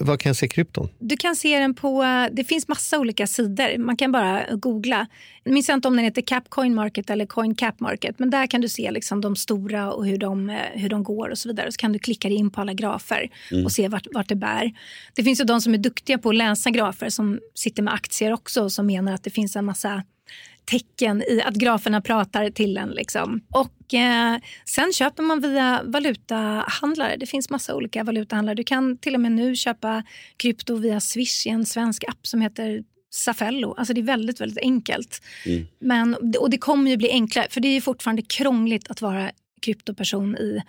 vad 0.00 0.20
kan 0.20 0.30
jag 0.30 0.36
se 0.36 0.48
krypton? 0.48 0.88
Du 0.98 1.16
kan 1.16 1.36
se 1.36 1.58
den 1.58 1.74
på... 1.74 2.04
Det 2.32 2.44
finns 2.44 2.68
massa 2.68 2.98
olika 2.98 3.26
sidor. 3.26 3.78
Man 3.78 3.96
kan 3.96 4.12
bara 4.12 4.44
googla. 4.56 5.06
Jag 5.42 5.54
minns 5.54 5.68
inte 5.68 5.88
om 5.88 5.96
den 5.96 6.04
heter 6.04 6.22
Cap 6.22 6.44
Coin 6.48 6.74
Market 6.74 7.10
eller 7.10 7.26
Coin 7.26 7.54
Cap 7.54 7.80
Market. 7.80 8.18
Men 8.18 8.30
där 8.30 8.46
kan 8.46 8.60
du 8.60 8.68
se 8.68 8.90
liksom 8.90 9.20
de 9.20 9.36
stora 9.36 9.92
och 9.92 10.06
hur 10.06 10.18
de, 10.18 10.50
eh, 10.50 10.56
hur 10.72 10.88
de 10.88 11.02
går 11.02 11.28
och 11.28 11.38
så 11.38 11.48
vidare. 11.48 11.72
Så 11.72 11.76
kan 11.76 11.92
du 11.92 11.98
klicka 11.98 12.28
dig 12.28 12.36
in 12.36 12.50
på 12.50 12.60
alla 12.60 12.72
grafer 12.72 13.30
och 13.64 13.72
se 13.72 13.88
vart, 13.88 14.06
vart 14.14 14.28
det 14.28 14.36
bär. 14.36 14.72
Det 15.14 15.22
finns 15.24 15.40
ju 15.40 15.44
de 15.44 15.60
som 15.60 15.74
är 15.74 15.78
duktiga 15.78 16.18
på 16.18 16.28
att 16.28 16.36
läsa 16.36 16.70
grafer 16.70 17.08
som 17.08 17.40
sitter 17.54 17.82
med 17.82 17.94
aktier 17.94 18.32
också 18.32 18.62
och 18.62 18.72
som 18.72 18.86
menar 18.86 19.14
att 19.14 19.24
det 19.24 19.30
finns 19.30 19.56
en 19.56 19.64
massa 19.64 20.02
tecken 20.64 21.22
i 21.22 21.42
att 21.44 21.54
graferna 21.54 22.00
pratar 22.00 22.50
till 22.50 22.76
en. 22.76 22.90
Liksom. 22.90 23.40
Och 23.50 23.94
eh, 23.94 24.38
Sen 24.64 24.92
köper 24.92 25.22
man 25.22 25.40
via 25.40 25.82
valutahandlare. 25.84 27.16
Det 27.16 27.26
finns 27.26 27.50
massa 27.50 27.74
olika 27.74 28.04
valutahandlare. 28.04 28.54
Du 28.54 28.64
kan 28.64 28.98
till 28.98 29.14
och 29.14 29.20
med 29.20 29.32
nu 29.32 29.56
köpa 29.56 30.02
krypto 30.36 30.76
via 30.76 31.00
Swish 31.00 31.46
i 31.46 31.50
en 31.50 31.66
svensk 31.66 32.04
app 32.04 32.26
som 32.26 32.40
heter 32.40 32.82
Safello. 33.10 33.74
Alltså 33.74 33.94
det 33.94 34.00
är 34.00 34.02
väldigt, 34.02 34.40
väldigt 34.40 34.58
enkelt. 34.58 35.22
Men, 35.78 36.16
och 36.40 36.50
det 36.50 36.58
kommer 36.58 36.90
ju 36.90 36.96
bli 36.96 37.10
enklare, 37.10 37.46
för 37.50 37.60
det 37.60 37.68
är 37.68 37.72
ju 37.72 37.80
fortfarande 37.80 38.22
krångligt 38.22 38.90
att 38.90 39.00
vara 39.00 39.30
kryptoperson 39.62 40.36
i 40.36 40.62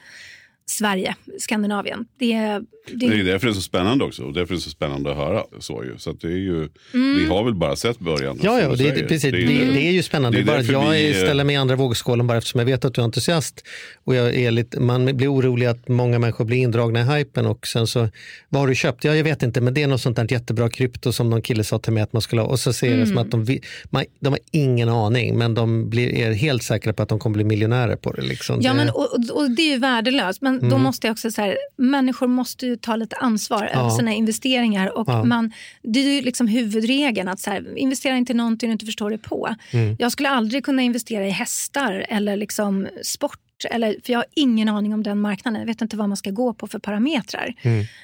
Sverige, 0.67 1.15
Skandinavien. 1.39 2.06
Det, 2.19 2.34
är- 2.34 2.62
det, 2.93 3.08
Det 3.08 3.19
är 3.19 3.23
därför 3.23 3.47
det 3.47 3.51
är 3.51 3.54
så 3.54 3.62
spännande 3.62 4.06
också. 4.06 4.23
Och 4.23 4.34
därför 4.34 4.54
är 4.54 4.56
det 4.56 4.62
så 4.62 4.69
spännande 4.69 5.12
att 5.12 5.17
höra. 5.17 5.43
Så, 5.60 5.84
ju. 5.84 5.97
så 5.97 6.10
att 6.10 6.21
det 6.21 6.28
är 6.28 6.32
ju, 6.32 6.69
Mm. 6.93 7.17
Vi 7.17 7.25
har 7.25 7.43
väl 7.43 7.54
bara 7.56 7.75
sett 7.75 7.99
början. 7.99 8.39
Ja, 8.43 8.62
ja 8.62 8.69
det, 8.75 8.91
det, 8.91 9.04
precis. 9.08 9.21
Det, 9.32 9.38
är 9.38 9.41
ju 9.41 9.71
det, 9.73 9.82
är 9.88 9.91
ju 9.91 10.04
spännande. 10.04 10.38
det 10.38 10.41
är 10.41 10.45
bara 10.45 10.62
jag 10.62 10.89
vi, 10.91 11.06
är- 11.12 11.15
eh, 11.17 11.23
ställer 11.23 11.43
mig 11.43 11.54
i 11.56 11.58
andra 11.58 11.75
vågskålen 11.75 12.28
bara 12.28 12.38
eftersom 12.38 12.60
jag 12.60 12.65
vet 12.65 12.86
att 12.86 12.93
du 12.93 13.01
är 13.01 13.06
entusiast. 13.06 13.63
Och 14.04 14.15
jag 14.15 14.36
är 14.36 14.51
lite, 14.51 14.80
man 14.80 15.17
blir 15.17 15.34
orolig 15.34 15.65
att 15.65 15.88
många 15.88 16.19
människor 16.19 16.45
blir 16.45 16.58
indragna 16.58 16.99
i 16.99 17.04
hypen 17.17 17.45
och 17.45 17.67
sen 17.67 17.88
så, 17.88 18.10
vad 18.49 18.62
har 18.62 18.67
du 18.67 18.75
köpt? 18.75 19.04
Ja, 19.04 19.15
jag 19.15 19.23
vet 19.23 19.43
inte, 19.43 19.62
men 19.62 19.73
det 19.73 19.84
är 19.84 19.88
något 19.88 20.01
sånt 20.01 20.15
där 20.15 20.28
jättebra 20.32 20.69
krypto 20.69 21.12
som 21.12 21.30
någon 21.30 21.41
kille 21.41 21.63
sa 21.63 21.80
till 21.80 21.93
mig 21.93 22.04
att 22.04 22.13
man 22.13 22.21
skulle 22.21 22.41
ha. 22.41 22.49
Och 22.49 22.60
så 22.60 22.73
ser 22.73 22.88
det 22.89 22.93
Mm. 22.95 23.08
som 23.08 23.17
att 23.17 23.32
de, 23.32 23.60
man, 23.89 24.06
de 24.19 24.30
har 24.30 24.39
ingen 24.51 24.89
aning, 24.89 25.38
men 25.38 25.54
de 25.54 25.89
blir, 25.89 26.10
är 26.15 26.34
helt 26.34 26.63
säkra 26.63 26.93
på 26.93 27.04
att 27.04 27.10
de 27.10 27.19
kommer 27.19 27.34
bli 27.34 27.43
miljonärer 27.43 27.95
på 27.95 28.12
det. 28.12 28.21
Liksom. 28.21 28.62
Ja, 28.62 28.71
det, 28.71 28.78
men, 28.78 28.89
och, 28.89 29.01
och, 29.13 29.38
och 29.41 29.51
det 29.51 29.62
är 29.62 29.71
ju 29.73 29.78
värdelöst. 29.80 30.41
Men 30.41 30.55
då 30.60 30.78
måste 30.78 31.08
jag 31.08 31.12
också 31.12 31.32
säga, 31.32 31.56
människor 31.78 32.28
måste 32.28 32.65
ju 32.65 32.76
ta 32.76 32.96
lite 32.96 33.15
ansvar 33.15 33.63
över 33.74 33.89
sina 33.89 34.13
investeringar. 34.13 34.98
Och 34.98 35.10
Ja. 35.10 35.24
man, 35.24 35.52
det 35.82 36.00
är 36.00 36.15
ju 36.15 36.22
liksom 36.22 36.48
huvudregeln 36.48 37.28
att 37.28 37.39
så 37.39 37.50
här, 37.52 37.78
investera 37.78 38.18
inte 38.18 38.32
i 38.32 38.36
någonting 38.36 38.70
du 38.70 38.72
inte 38.74 38.86
förstår 38.86 39.10
dig 39.10 39.20
på. 39.20 39.56
Jag 40.00 40.12
skulle 40.12 40.30
aldrig 40.30 40.65
kunna 40.65 40.82
investera 40.82 41.28
i 41.28 41.30
hästar 41.30 42.06
eller 42.10 42.36
liksom 42.38 42.88
sport. 43.04 43.39
Eller, 43.72 43.96
för 44.06 44.13
jag 44.13 44.20
har 44.20 44.26
ingen 44.36 44.70
aning 44.70 44.94
om 44.94 45.04
den 45.04 45.20
marknaden. 45.22 45.60
Jag 45.60 45.68
vet 45.68 45.82
inte 45.82 45.98
vad 45.98 46.10
man 46.10 46.18
ska 46.18 46.32
gå 46.32 46.54
på 46.54 46.68
för 46.68 46.80
parametrar. 46.80 47.54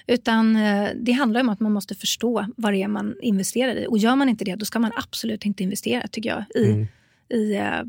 Utan 0.08 0.56
eh, 0.56 0.90
Det 0.96 1.12
handlar 1.12 1.42
om 1.42 1.50
att 1.50 1.60
man 1.60 1.72
måste 1.72 1.96
förstå 1.96 2.46
vad 2.58 2.74
det 2.74 2.84
är 2.84 2.88
man 2.88 3.16
investerar 3.22 3.76
i. 3.76 3.86
Och 3.90 3.98
Gör 3.98 4.16
man 4.16 4.30
inte 4.30 4.46
det, 4.46 4.56
då 4.56 4.66
ska 4.66 4.80
man 4.80 4.92
absolut 4.96 5.46
inte 5.46 5.64
investera 5.64 6.08
tycker 6.08 6.30
jag. 6.30 6.44
I, 6.64 6.88
i, 7.36 7.56
eh, 7.56 7.82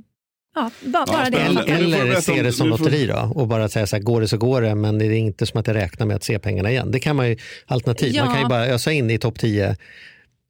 ja, 0.55 0.71
bara, 0.81 1.07
bara 1.07 1.31
det. 1.31 1.39
eller 1.39 1.69
eller 1.71 2.21
se 2.21 2.43
det 2.43 2.53
som 2.53 2.69
lotteri 2.69 3.07
då 3.07 3.33
och 3.35 3.49
bara 3.49 3.69
säga 3.69 3.87
så 3.87 3.97
här, 3.97 4.03
går 4.03 4.21
det 4.21 4.29
så 4.29 4.37
går 4.37 4.63
det, 4.63 4.75
men 4.75 4.99
det 4.99 5.07
är 5.07 5.11
inte 5.13 5.47
som 5.47 5.61
att 5.61 5.67
jag 5.67 5.77
räknar 5.77 6.07
med 6.07 6.17
att 6.17 6.25
se 6.25 6.39
pengarna 6.39 6.71
igen. 6.71 6.91
Det 6.91 7.01
kan 7.01 7.17
man 7.17 7.29
ju, 7.29 7.37
alternativ, 7.67 8.15
man 8.17 8.27
Ja. 8.27 8.33
kan 8.33 8.43
ju 8.43 8.49
bara 8.49 8.67
ösa 8.67 8.93
in 8.93 9.11
i 9.11 9.19
topp 9.19 9.39
10, 9.39 9.77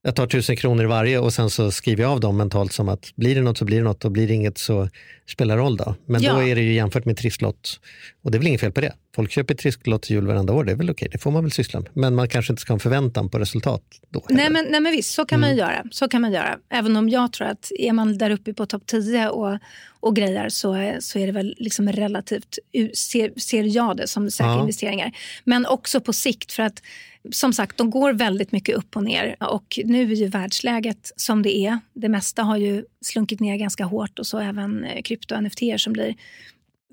jag 0.05 0.17
tar 0.17 0.27
tusen 0.27 0.57
kronor 0.57 0.85
i 0.85 0.87
varje 0.87 1.19
och 1.19 1.33
sen 1.33 1.51
så 1.51 1.71
skriver 1.71 2.03
jag 2.03 2.13
av 2.13 2.21
dem 2.21 2.37
mentalt 2.37 2.73
som 2.73 2.89
att 2.89 3.13
blir 3.17 3.35
det 3.35 3.41
något 3.43 3.59
så 3.59 3.65
blir 3.65 3.77
det 3.79 3.85
något 3.85 4.05
och 4.05 4.11
blir 4.13 4.29
det 4.29 4.35
inget 4.35 4.59
så 4.59 4.89
spelar 5.29 5.57
det 5.57 5.63
roll 5.63 5.77
då. 5.77 5.95
Men 6.07 6.23
då 6.23 6.27
Ja. 6.29 6.43
är 6.49 6.55
det 6.55 6.63
ju 6.63 6.73
jämfört 6.73 7.05
med 7.05 7.17
trisslott 7.17 7.81
och 8.23 8.31
det 8.31 8.37
är 8.37 8.39
väl 8.39 8.49
inget 8.49 8.61
fel 8.61 8.73
på 8.73 8.81
det. 8.81 8.93
folk 9.15 9.31
köper 9.33 9.55
trisslott 9.55 10.03
till 10.03 10.17
jul 10.17 10.27
varenda 10.27 10.53
år, 10.53 10.65
det 10.65 10.73
är 10.73 10.77
väl 10.77 10.91
okej, 10.91 11.09
det 11.13 11.19
får 11.19 11.31
man 11.31 11.45
väl 11.45 11.53
syssla 11.53 11.81
med. 11.81 11.91
Men 11.95 12.15
man 12.15 12.29
kanske 12.29 12.53
inte 12.53 12.61
ska 12.63 12.73
ha 12.73 12.77
en 12.77 12.81
förväntan 12.81 13.29
på 13.29 13.39
resultat 13.39 13.83
då. 14.11 14.25
Nej 14.29 14.51
men, 14.51 14.67
nej 14.71 14.81
men 14.81 14.93
visst, 14.93 15.15
så 15.15 15.25
kan 15.25 15.41
man 15.41 15.51
ju 15.51 15.57
göra. 15.57 15.85
Så 15.91 16.09
kan 16.09 16.21
man 16.23 16.33
göra. 16.33 16.59
Även 16.71 16.97
om 16.97 17.09
jag 17.09 17.33
tror 17.33 17.47
att 17.47 17.73
är 17.79 17.93
man 17.93 18.19
där 18.19 18.31
uppe 18.31 18.55
på 18.55 18.67
topp 18.67 18.83
10 18.87 19.29
och, 19.29 19.59
och 20.01 20.17
grejer 20.17 20.49
så, 20.49 20.93
så 21.01 21.19
är 21.19 21.27
det 21.27 21.33
väl 21.33 21.55
liksom 21.59 21.89
relativt, 21.93 22.59
ser, 22.95 23.41
ser 23.41 23.63
jag 23.65 23.97
det 23.97 24.09
som 24.09 24.31
säkra 24.31 24.53
Ja. 24.53 24.61
investeringar. 24.61 25.13
Men 25.45 25.67
också 25.67 26.01
på 26.01 26.13
sikt 26.13 26.53
för 26.53 26.63
att 26.63 26.83
som 27.31 27.53
sagt, 27.53 27.77
de 27.77 27.91
går 27.91 28.13
väldigt 28.13 28.53
mycket 28.53 28.77
upp 28.77 28.97
och 28.97 29.05
ner 29.05 29.37
och 29.41 29.79
nu 29.85 30.13
är 30.13 30.17
ju 30.17 30.27
världsläget 30.27 31.13
som 31.17 31.43
det 31.43 31.57
är. 31.57 31.79
Det 31.95 32.09
mesta 32.09 32.43
har 32.43 32.57
ju 32.57 32.85
slunkit 33.05 33.41
ner 33.41 33.57
ganska 33.57 33.85
hårt 33.85 34.19
och 34.19 34.27
så 34.27 34.39
även 34.39 34.85
eh, 34.85 35.03
krypto 35.03 35.35
och 35.35 35.43
NFT 35.43 35.61
som 35.77 35.93
blir 35.93 36.15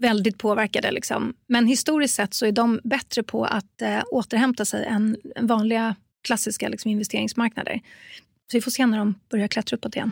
väldigt 0.01 0.37
påverkade. 0.37 0.91
Liksom. 0.91 1.33
Men 1.47 1.67
historiskt 1.67 2.15
sett 2.15 2.33
så 2.33 2.45
är 2.45 2.51
de 2.51 2.79
bättre 2.83 3.23
på 3.23 3.45
att 3.45 3.81
eh, 3.81 4.01
återhämta 4.11 4.65
sig 4.65 4.85
än 4.85 5.17
än 5.35 5.47
vanliga 5.47 5.95
klassiska 6.21 6.69
liksom, 6.69 6.91
investeringsmarknader. 6.91 7.81
Så 8.51 8.57
vi 8.57 8.61
får 8.61 8.71
se 8.71 8.85
när 8.85 8.97
de 8.97 9.15
börjar 9.29 9.47
klättra 9.47 9.77
uppåt 9.77 9.95
igen. 9.95 10.11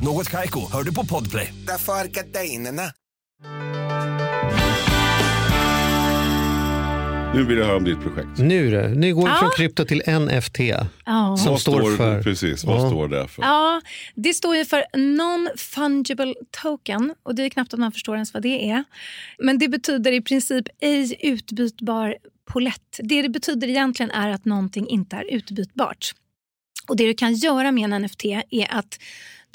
Något 0.00 0.30
Kaiko, 0.30 0.60
hör 0.72 0.82
du 0.82 0.94
på 0.94 1.06
Podplay. 1.06 1.54
Därför 1.66 1.92
är 1.92 2.04
gardinerna. 2.06 2.82
Nu 7.34 7.44
vill 7.44 7.58
jag 7.58 7.66
höra 7.66 7.76
om 7.76 7.84
ditt 7.84 8.00
projekt. 8.00 8.38
Nu, 8.38 8.70
du, 8.70 8.88
nu 8.94 9.14
går 9.14 9.22
vi 9.22 9.28
Ja. 9.28 9.36
från 9.40 9.50
krypto 9.56 9.84
till 9.84 10.02
NFT. 10.06 10.58
Ja. 11.06 11.36
Som 11.36 11.52
vad 11.52 11.60
står 11.60 11.96
för- 11.96 12.22
Precis, 12.22 12.64
vad 12.64 12.76
Ja. 12.80 12.88
står 12.90 13.08
det 13.08 13.28
för? 13.28 13.42
Ja, 13.42 13.80
det 14.14 14.34
står 14.34 14.56
ju 14.56 14.64
för 14.64 14.84
Non-Fungible 14.96 16.34
Token 16.62 17.14
och 17.22 17.34
det 17.34 17.42
är 17.42 17.48
knappt 17.50 17.74
att 17.74 17.80
man 17.80 17.92
förstår 17.92 18.14
ens 18.14 18.34
vad 18.34 18.42
det 18.42 18.70
är. 18.70 18.84
Men 19.38 19.58
det 19.58 19.68
betyder 19.68 20.12
i 20.12 20.20
princip 20.20 20.64
ej 20.80 21.16
utbytbar 21.20 22.16
polett. 22.52 23.00
Det 23.02 23.22
det 23.22 23.28
betyder 23.28 23.68
egentligen 23.68 24.10
är 24.10 24.30
att 24.30 24.44
någonting 24.44 24.88
inte 24.88 25.16
är 25.16 25.34
utbytbart. 25.34 26.12
Och 26.88 26.96
Det 26.96 27.06
du 27.06 27.14
kan 27.14 27.34
göra 27.34 27.72
med 27.72 27.84
en 27.92 28.02
NFT 28.02 28.24
är 28.50 28.66
att 28.74 28.98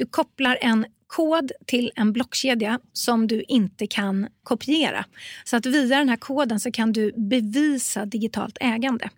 du 0.02 0.08
kopplar 0.08 0.58
en 0.62 0.86
kod 1.08 1.52
till 1.68 1.92
en 1.96 2.14
blockkedja 2.14 2.80
som 2.94 3.28
du 3.28 3.44
inte 3.48 3.88
kan 3.88 4.28
kopiera. 4.44 5.06
Så 5.44 5.56
att 5.58 5.66
via 5.66 5.98
den 5.98 6.10
här 6.10 6.18
koden 6.18 6.60
så 6.60 6.72
kan 6.72 6.94
du 6.94 7.12
bevisa 7.16 8.06
digitalt 8.06 8.58
ägande. 8.62 9.10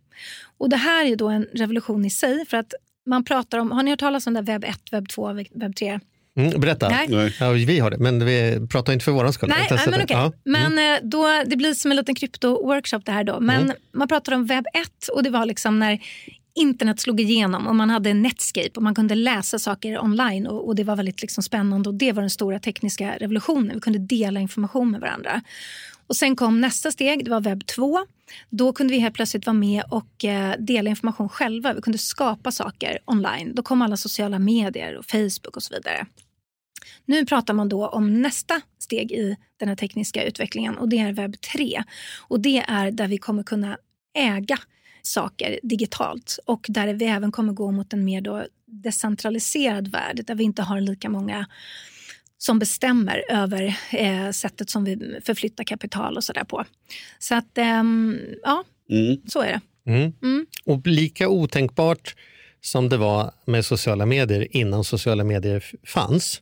Och 0.57 0.69
Det 0.69 0.77
här 0.77 1.05
är 1.05 1.15
då 1.15 1.27
en 1.29 1.43
revolution 1.53 2.05
i 2.05 2.09
sig. 2.09 2.45
för 2.45 2.57
att 2.57 2.73
man 3.05 3.23
pratar 3.23 3.57
om, 3.57 3.71
Har 3.71 3.83
ni 3.83 3.89
hört 3.91 3.99
talas 3.99 4.27
om 4.27 4.33
det 4.33 4.41
webb 4.41 4.63
1, 4.63 4.79
webb 4.91 5.09
2, 5.09 5.33
webb 5.33 5.75
3? 5.75 5.99
Mm, 6.37 6.61
berätta. 6.61 6.89
Nej. 6.89 7.33
Ja, 7.39 7.49
vi 7.51 7.79
har 7.79 7.91
det, 7.91 7.97
men 7.97 8.25
vi 8.25 8.67
pratar 8.71 8.93
inte 8.93 9.05
för 9.05 9.11
våran 9.11 9.33
skull. 9.33 9.49
Nej, 9.49 9.67
men 9.71 9.91
det. 9.99 10.03
okej. 10.03 10.17
Ja. 10.17 10.31
Men 10.43 10.77
eh, 10.95 10.99
då, 11.03 11.43
det 11.45 11.55
blir 11.55 11.73
som 11.73 11.91
en 11.91 11.97
liten 11.97 12.15
krypto-workshop 12.15 13.01
det 13.05 13.11
här 13.11 13.23
då. 13.23 13.39
Men 13.39 13.63
Mm. 13.63 13.75
man 13.93 14.07
pratar 14.07 14.33
om 14.33 14.45
webb 14.45 14.65
1 14.73 15.07
och 15.07 15.23
det 15.23 15.29
var 15.29 15.45
liksom 15.45 15.79
när 15.79 15.99
internet 16.55 16.99
slog 16.99 17.19
igenom 17.19 17.67
och 17.67 17.75
man 17.75 17.89
hade 17.89 18.13
Netscape 18.13 18.71
och 18.75 18.83
man 18.83 18.95
kunde 18.95 19.15
läsa 19.15 19.59
saker 19.59 20.03
online 20.03 20.47
och, 20.47 20.67
och 20.67 20.75
det 20.75 20.83
var 20.83 20.95
väldigt 20.95 21.21
liksom 21.21 21.43
spännande 21.43 21.89
och 21.89 21.95
det 21.95 22.11
var 22.11 22.21
den 22.21 22.29
stora 22.29 22.59
tekniska 22.59 23.17
revolutionen. 23.17 23.71
Vi 23.75 23.79
kunde 23.81 23.99
dela 23.99 24.39
information 24.39 24.91
med 24.91 25.01
varandra. 25.01 25.41
Och 26.07 26.15
Sen 26.15 26.35
kom 26.35 26.61
nästa 26.61 26.91
steg, 26.91 27.25
det 27.25 27.31
var 27.31 27.41
webb 27.41 27.65
2. 27.65 27.99
Då 28.49 28.73
kunde 28.73 28.93
vi 28.93 28.99
helt 28.99 29.15
plötsligt 29.15 29.45
vara 29.45 29.53
med 29.53 29.83
och 29.89 30.25
eh, 30.25 30.55
dela 30.59 30.89
information 30.89 31.29
själva. 31.29 31.73
Vi 31.73 31.81
kunde 31.81 31.97
skapa 31.99 32.51
saker 32.51 32.99
online. 33.05 33.55
Då 33.55 33.63
kom 33.63 33.81
alla 33.81 33.97
sociala 33.97 34.39
medier 34.39 34.97
och 34.97 35.05
Facebook 35.05 35.57
och 35.57 35.63
så 35.63 35.73
vidare. 35.73 36.05
Nu 37.05 37.25
pratar 37.25 37.53
man 37.53 37.69
då 37.69 37.87
om 37.87 38.21
nästa 38.21 38.61
steg 38.79 39.11
i 39.11 39.37
den 39.57 39.69
här 39.69 39.75
tekniska 39.75 40.23
utvecklingen 40.23 40.77
och 40.77 40.89
det 40.89 40.97
är 40.97 41.13
webb 41.13 41.41
3. 41.41 41.83
Och 42.19 42.39
det 42.39 42.63
är 42.67 42.91
där 42.91 43.07
vi 43.07 43.17
kommer 43.17 43.43
kunna 43.43 43.77
äga 44.17 44.59
saker 45.03 45.59
digitalt 45.63 46.39
och 46.45 46.65
där 46.69 46.93
vi 46.93 47.05
även 47.05 47.31
kommer 47.31 47.53
gå 47.53 47.71
mot 47.71 47.93
en 47.93 48.05
mer 48.05 48.21
då 48.21 48.45
decentraliserad 48.65 49.87
värld 49.87 50.23
där 50.27 50.35
vi 50.35 50.43
inte 50.43 50.61
har 50.61 50.81
lika 50.81 51.09
många 51.09 51.45
som 52.37 52.59
bestämmer 52.59 53.23
över 53.29 53.77
eh, 53.91 54.31
sättet 54.31 54.69
som 54.69 54.83
vi 54.83 55.19
förflyttar 55.25 55.63
kapital 55.63 56.17
och 56.17 56.23
sådär 56.23 56.43
på. 56.43 56.65
Så 57.19 57.35
att, 57.35 57.57
ehm, 57.57 58.19
ja, 58.43 58.63
Mm. 58.89 59.17
så 59.27 59.41
är 59.41 59.47
det. 59.51 59.91
Mm. 59.91 60.13
Mm. 60.23 60.45
Och 60.65 60.87
lika 60.87 61.29
otänkbart 61.29 62.15
som 62.61 62.89
det 62.89 62.97
var 62.97 63.31
med 63.45 63.65
sociala 63.65 64.05
medier 64.05 64.47
innan 64.57 64.83
sociala 64.83 65.23
medier 65.23 65.63
fanns. 65.87 66.41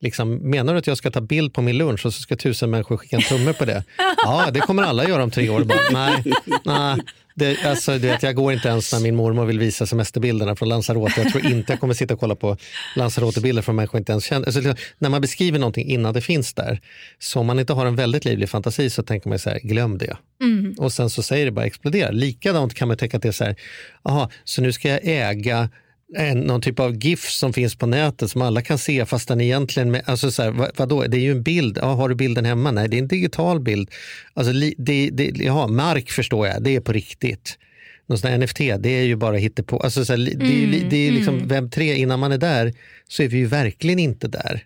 Liksom, 0.00 0.34
menar 0.50 0.72
du 0.72 0.78
att 0.78 0.86
jag 0.86 0.96
ska 0.98 1.10
ta 1.10 1.20
bild 1.20 1.52
på 1.54 1.62
min 1.62 1.78
lunch 1.78 2.06
och 2.06 2.14
så 2.14 2.22
ska 2.22 2.36
tusen 2.36 2.70
människor 2.70 2.96
skicka 2.96 3.16
en 3.16 3.22
tumme 3.22 3.52
på 3.52 3.64
det? 3.64 3.84
Ja, 4.24 4.50
det 4.50 4.60
kommer 4.60 4.82
alla 4.82 5.08
göra 5.08 5.22
om 5.22 5.30
tre 5.30 5.48
år. 5.48 5.64
Bara, 5.64 5.78
nej, 5.92 6.24
nej. 6.64 7.00
Det, 7.34 7.64
alltså, 7.64 7.92
du 7.92 7.98
vet, 7.98 8.22
jag 8.22 8.34
går 8.34 8.52
inte 8.52 8.68
ens 8.68 8.92
när 8.92 9.00
min 9.00 9.16
mormor 9.16 9.44
vill 9.44 9.58
visa 9.58 9.86
semesterbilderna 9.86 10.56
från 10.56 10.68
Lanzarote. 10.68 11.20
Jag 11.20 11.32
tror 11.32 11.46
inte 11.46 11.72
jag 11.72 11.80
kommer 11.80 11.94
sitta 11.94 12.14
och 12.14 12.20
kolla 12.20 12.34
på 12.34 12.56
Lanzarote-bilder 12.96 13.62
från 13.62 13.76
människor 13.76 13.98
jag 13.98 14.00
inte 14.00 14.12
ens 14.12 14.24
känner. 14.24 14.46
Alltså, 14.46 14.60
liksom, 14.60 14.76
när 14.98 15.08
man 15.08 15.20
beskriver 15.20 15.58
någonting 15.58 15.86
innan 15.88 16.14
det 16.14 16.20
finns 16.20 16.54
där, 16.54 16.80
så 17.18 17.40
om 17.40 17.46
man 17.46 17.58
inte 17.58 17.72
har 17.72 17.86
en 17.86 17.96
väldigt 17.96 18.24
livlig 18.24 18.48
fantasi 18.48 18.90
så 18.90 19.02
tänker 19.02 19.28
man 19.28 19.38
så 19.38 19.50
här, 19.50 19.60
glöm 19.62 19.98
det. 19.98 20.16
Mm. 20.42 20.74
Och 20.78 20.92
sen 20.92 21.10
så 21.10 21.22
säger 21.22 21.44
det 21.44 21.52
bara 21.52 21.66
explodera. 21.66 22.10
Likadant 22.10 22.74
kan 22.74 22.88
man 22.88 22.96
tänka 22.96 23.18
är 23.28 23.32
så 23.32 23.44
här, 23.44 23.56
aha, 24.02 24.30
så 24.44 24.62
nu 24.62 24.72
ska 24.72 24.88
jag 24.88 25.00
äga 25.02 25.68
en, 26.16 26.40
någon 26.40 26.60
typ 26.60 26.80
av 26.80 26.96
GIF 27.04 27.28
som 27.30 27.52
finns 27.52 27.74
på 27.74 27.86
nätet 27.86 28.30
som 28.30 28.42
alla 28.42 28.62
kan 28.62 28.78
se 28.78 29.06
fast 29.06 29.28
den 29.28 29.40
egentligen, 29.40 29.90
med, 29.90 30.02
alltså 30.06 30.30
så 30.30 30.42
här, 30.42 30.50
vad, 30.50 30.70
vadå, 30.76 31.02
det 31.06 31.16
är 31.16 31.20
ju 31.20 31.30
en 31.32 31.42
bild, 31.42 31.78
ja, 31.80 31.86
har 31.94 32.08
du 32.08 32.14
bilden 32.14 32.44
hemma? 32.44 32.70
Nej, 32.70 32.88
det 32.88 32.96
är 32.96 32.98
en 32.98 33.08
digital 33.08 33.60
bild. 33.60 33.90
Alltså, 34.34 34.52
det, 34.78 35.10
det, 35.12 35.32
jaha, 35.36 35.66
mark 35.66 36.10
förstår 36.10 36.46
jag, 36.46 36.62
det 36.62 36.76
är 36.76 36.80
på 36.80 36.92
riktigt. 36.92 37.58
Någon 38.06 38.18
sån 38.18 38.40
NFT, 38.40 38.58
det 38.58 38.88
är 38.88 39.02
ju 39.02 39.16
bara 39.16 39.36
hittepå. 39.36 39.78
Alltså, 39.78 40.04
så 40.04 40.12
här, 40.12 40.18
det 40.18 40.44
är, 40.46 40.60
ju 40.60 40.66
li- 40.66 40.86
det 40.90 40.96
är 41.08 41.12
liksom 41.12 41.48
webb 41.48 41.72
3, 41.72 41.94
innan 41.96 42.20
man 42.20 42.32
är 42.32 42.38
där 42.38 42.74
så 43.08 43.22
är 43.22 43.28
vi 43.28 43.38
ju 43.38 43.46
verkligen 43.46 43.98
inte 43.98 44.28
där. 44.28 44.64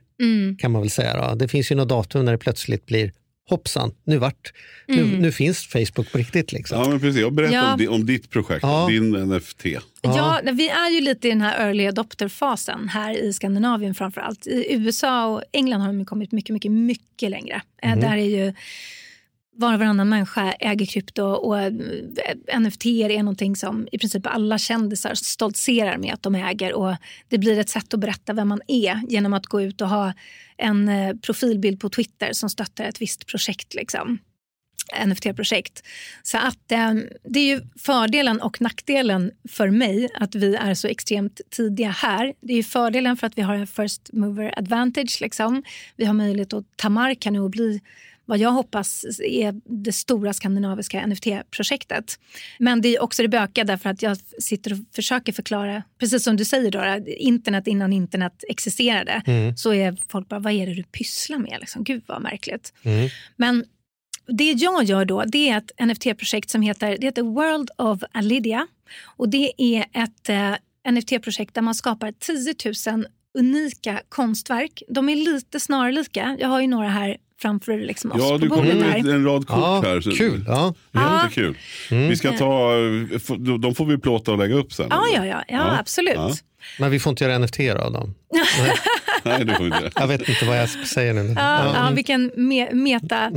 Kan 0.59 0.71
man 0.71 0.83
väl 0.83 0.91
säga. 0.91 1.29
Då. 1.29 1.35
Det 1.35 1.49
finns 1.49 1.73
ju 1.73 1.75
något 1.75 1.89
datum 1.89 2.25
när 2.25 2.33
det 2.33 2.39
plötsligt 2.39 2.87
blir 2.87 3.13
hoppsan, 3.49 3.95
nu 4.05 4.19
vart, 4.19 4.53
nu, 4.89 5.05
nu 5.05 5.33
finns 5.33 5.67
Facebook 5.67 6.13
på 6.13 6.19
riktigt. 6.19 6.53
Liksom. 6.53 6.79
Ja, 6.79 6.89
men 6.89 7.01
precis. 7.01 7.21
Jag 7.21 7.33
berättar 7.33 7.55
Ja. 7.55 7.73
om, 7.73 7.79
di- 7.79 7.89
om 7.89 8.07
ditt 8.07 8.31
projekt, 8.31 8.63
Ja. 8.63 8.87
din 8.91 9.11
NFT. 9.27 9.65
Ja, 10.03 10.41
vi 10.53 10.69
är 10.69 10.91
ju 10.91 11.01
lite 11.01 11.27
i 11.29 11.31
den 11.31 11.41
här 11.41 11.67
early 11.67 11.87
adopter-fasen 11.87 12.89
här 12.89 13.19
i 13.19 13.33
Skandinavien 13.33 13.95
framför 13.95 14.21
allt. 14.21 14.47
I 14.47 14.67
USA 14.75 15.27
och 15.27 15.43
England 15.53 15.81
har 15.81 15.87
de 15.93 16.05
kommit 16.05 16.33
mycket, 16.33 16.53
mycket, 16.53 16.73
mycket 16.73 17.31
längre. 17.31 17.63
Eh, 17.83 17.97
Där 17.99 18.17
är 18.17 18.25
ju 18.47 18.53
var 19.57 19.75
och 19.75 19.79
varannan 19.79 20.09
människa 20.09 20.53
äger 20.53 20.87
krypto 20.87 21.23
och 21.23 21.61
eh, 21.61 21.73
NFT 22.61 22.87
är 22.87 23.19
någonting 23.19 23.57
som 23.57 23.89
i 23.93 23.99
princip 23.99 24.27
alla 24.27 24.59
kändisar 24.59 25.15
stoltserar 25.15 25.97
med 25.97 26.15
att 26.15 26.23
de 26.23 26.35
äger 26.35 26.73
och 26.73 26.97
det 27.29 27.39
blir 27.39 27.59
ett 27.59 27.69
sätt 27.69 27.95
att 27.95 28.01
berätta 28.01 28.33
vem 28.33 28.49
man 28.49 28.61
är 28.67 29.01
genom 29.09 29.33
att 29.33 29.47
gå 29.47 29.63
ut 29.63 29.81
och 29.81 29.89
ha 29.89 30.13
en 30.57 30.89
eh, 30.89 31.17
profilbild 31.17 31.81
på 31.81 31.89
Twitter 31.89 32.33
som 32.33 32.51
stöttar 32.51 32.85
ett 32.85 33.01
visst 33.01 33.27
projekt. 33.27 33.75
Liksom. 33.75 34.19
NFT-projekt. 35.07 35.83
Så 36.23 36.39
att 36.39 36.73
eh, 36.73 36.93
det 37.25 37.41
är 37.41 37.57
ju 37.57 37.61
fördelen 37.79 38.41
och 38.41 38.61
nackdelen 38.61 39.31
för 39.49 39.71
mig 39.71 40.09
att 40.15 40.35
vi 40.35 40.55
är 40.55 40.75
så 40.75 40.89
extremt 40.89 41.41
tidiga 41.51 41.91
här. 41.91 42.35
Det 42.41 42.53
är 42.53 42.57
ju 42.57 42.63
fördelen 42.63 43.17
för 43.17 43.27
att 43.27 43.39
vi 43.39 43.43
har 43.43 43.55
en 43.55 43.67
first 43.67 44.11
mover 44.13 44.59
advantage. 44.59 45.19
Liksom. 45.21 45.63
Vi 45.97 46.05
har 46.05 46.15
möjlighet 46.15 46.53
att 46.53 46.65
ta 46.77 46.89
mark 46.89 47.25
här 47.25 47.33
nu 47.33 47.41
och 47.41 47.51
bli 47.51 47.81
vad 48.27 48.39
jag 48.39 48.51
hoppas 48.51 49.05
är 49.25 49.83
det 49.85 49.93
stora 49.93 50.33
skandinaviska 50.33 51.07
NFT-projektet. 51.07 52.19
Men 52.59 52.81
det 52.81 52.97
är 52.97 53.03
också 53.03 53.23
det 53.23 53.29
bökiga 53.29 53.65
därför 53.65 53.91
att 53.91 54.03
jag 54.03 54.17
sitter 54.39 54.73
och 54.73 54.79
försöker 54.95 55.33
förklara, 55.33 55.83
precis 55.99 56.25
som 56.25 56.37
du 56.37 56.45
säger 56.45 56.71
Dora, 56.71 56.99
internet 57.07 57.67
innan 57.67 57.93
internet 57.93 58.45
existerade. 58.49 59.23
Så 59.57 59.75
är 59.75 59.97
folk 60.09 60.29
bara, 60.29 60.41
vad 60.41 60.53
är 60.53 60.67
det 60.67 60.75
du 60.75 60.83
pysslar 60.83 61.39
med? 61.39 61.57
Liksom, 61.61 61.85
Gud 61.85 62.03
vad 62.07 62.23
märkligt. 62.23 62.73
Men 63.37 63.65
det 64.27 64.53
jag 64.53 64.85
gör 64.85 65.05
då 65.05 65.25
det 65.25 65.49
är 65.49 65.59
ett 65.59 65.73
NFT-projekt 65.81 66.51
som 66.51 66.63
heter, 66.63 66.97
det 67.01 67.07
heter 67.07 67.23
World 67.23 67.71
of 67.79 68.03
Alidia. 68.13 68.67
Och 69.05 69.29
det 69.29 69.53
är 69.57 69.85
ett 69.93 70.29
eh, 70.29 70.93
NFT-projekt 70.93 71.55
där 71.55 71.63
man 71.63 71.75
skapar 71.75 72.13
10 72.13 72.55
000 72.95 73.07
unika 73.39 74.01
konstverk. 74.09 74.83
De 74.89 75.09
är 75.09 75.17
lite 75.17 75.61
snarlika. 75.61 76.37
Jag 76.41 76.49
har 76.49 76.61
ju 76.61 76.67
några 76.67 76.89
här 76.89 77.17
framför 77.43 77.79
liksom 77.79 78.13
oss 78.13 78.19
Ja, 78.21 78.29
på 78.31 78.39
du 78.39 78.49
kommer 78.49 78.75
med 78.75 79.07
en 79.07 79.25
rad 79.25 79.47
kort 79.47 79.59
Ja, 79.61 79.83
här. 79.85 80.01
så- 80.01 80.11
kul. 80.11 80.45
Ja. 80.49 80.75
Jättekul. 81.23 81.57
Vi 81.91 82.17
ska 82.17 82.33
ta, 82.33 82.71
de 83.61 83.75
får 83.75 83.87
vi 83.87 83.99
plåta 83.99 84.33
och 84.33 84.39
lägga 84.39 84.55
upp 84.55 84.73
sen. 84.73 84.87
Ja, 84.91 85.03
ja, 85.15 85.27
ja, 85.27 85.43
ja, 85.49 85.79
absolut. 85.79 86.15
Ja. 86.15 86.31
Men 86.79 86.91
vi 86.91 87.01
får 87.01 87.11
inte 87.11 87.25
göra 87.25 87.39
NFT 87.39 87.61
av 87.61 87.93
dem. 87.93 88.15
Nej, 89.23 89.45
det 89.45 89.55
får 89.55 89.65
vi 89.65 89.67
inte. 89.67 89.91
Jag 89.95 90.07
vet 90.07 90.29
inte 90.29 90.45
vad 90.47 90.59
jag 90.59 90.69
säger 90.69 91.15
nu. 91.15 91.35
Ja, 91.37 91.75
ja, 91.75 91.91
vilken 91.95 92.31
me 92.37 92.75
meta. 92.75 93.31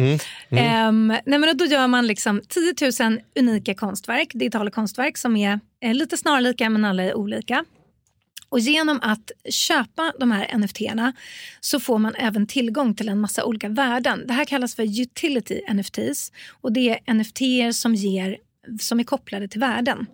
Ehm, 0.50 1.08
nej, 1.26 1.40
men 1.40 1.58
då 1.58 1.66
gör 1.66 1.88
man 1.88 2.08
liksom 2.08 2.42
10 2.48 2.74
000 3.10 3.20
unika 3.40 3.74
konstverk, 3.74 4.28
digitala 4.34 4.72
konstverk 4.72 5.18
som 5.18 5.36
är 5.38 5.60
eh, 5.84 5.94
lite 5.94 6.18
snarlika 6.18 6.70
men 6.70 6.86
alla 6.86 7.04
är 7.04 7.14
olika. 7.18 7.66
Och 8.50 8.60
genom 8.60 9.00
att 9.02 9.32
köpa 9.50 10.14
de 10.20 10.32
här 10.32 10.48
NFT-erna 10.58 11.14
så 11.60 11.80
får 11.80 11.98
man 11.98 12.16
även 12.16 12.48
tillgång 12.48 12.96
till 12.96 13.10
en 13.10 13.20
massa 13.20 13.46
olika 13.46 13.70
värden. 13.70 14.24
Det 14.28 14.34
här 14.34 14.46
kallas 14.46 14.76
för 14.76 15.02
utility 15.02 15.62
NFTs 15.74 16.32
och 16.62 16.72
det 16.72 16.90
är 16.90 17.14
NFT 17.14 17.76
som 17.76 17.96
ger 17.96 18.38
som 18.80 19.00
är 19.00 19.04
kopplade 19.04 19.48
till 19.48 19.60
värden. 19.60 20.06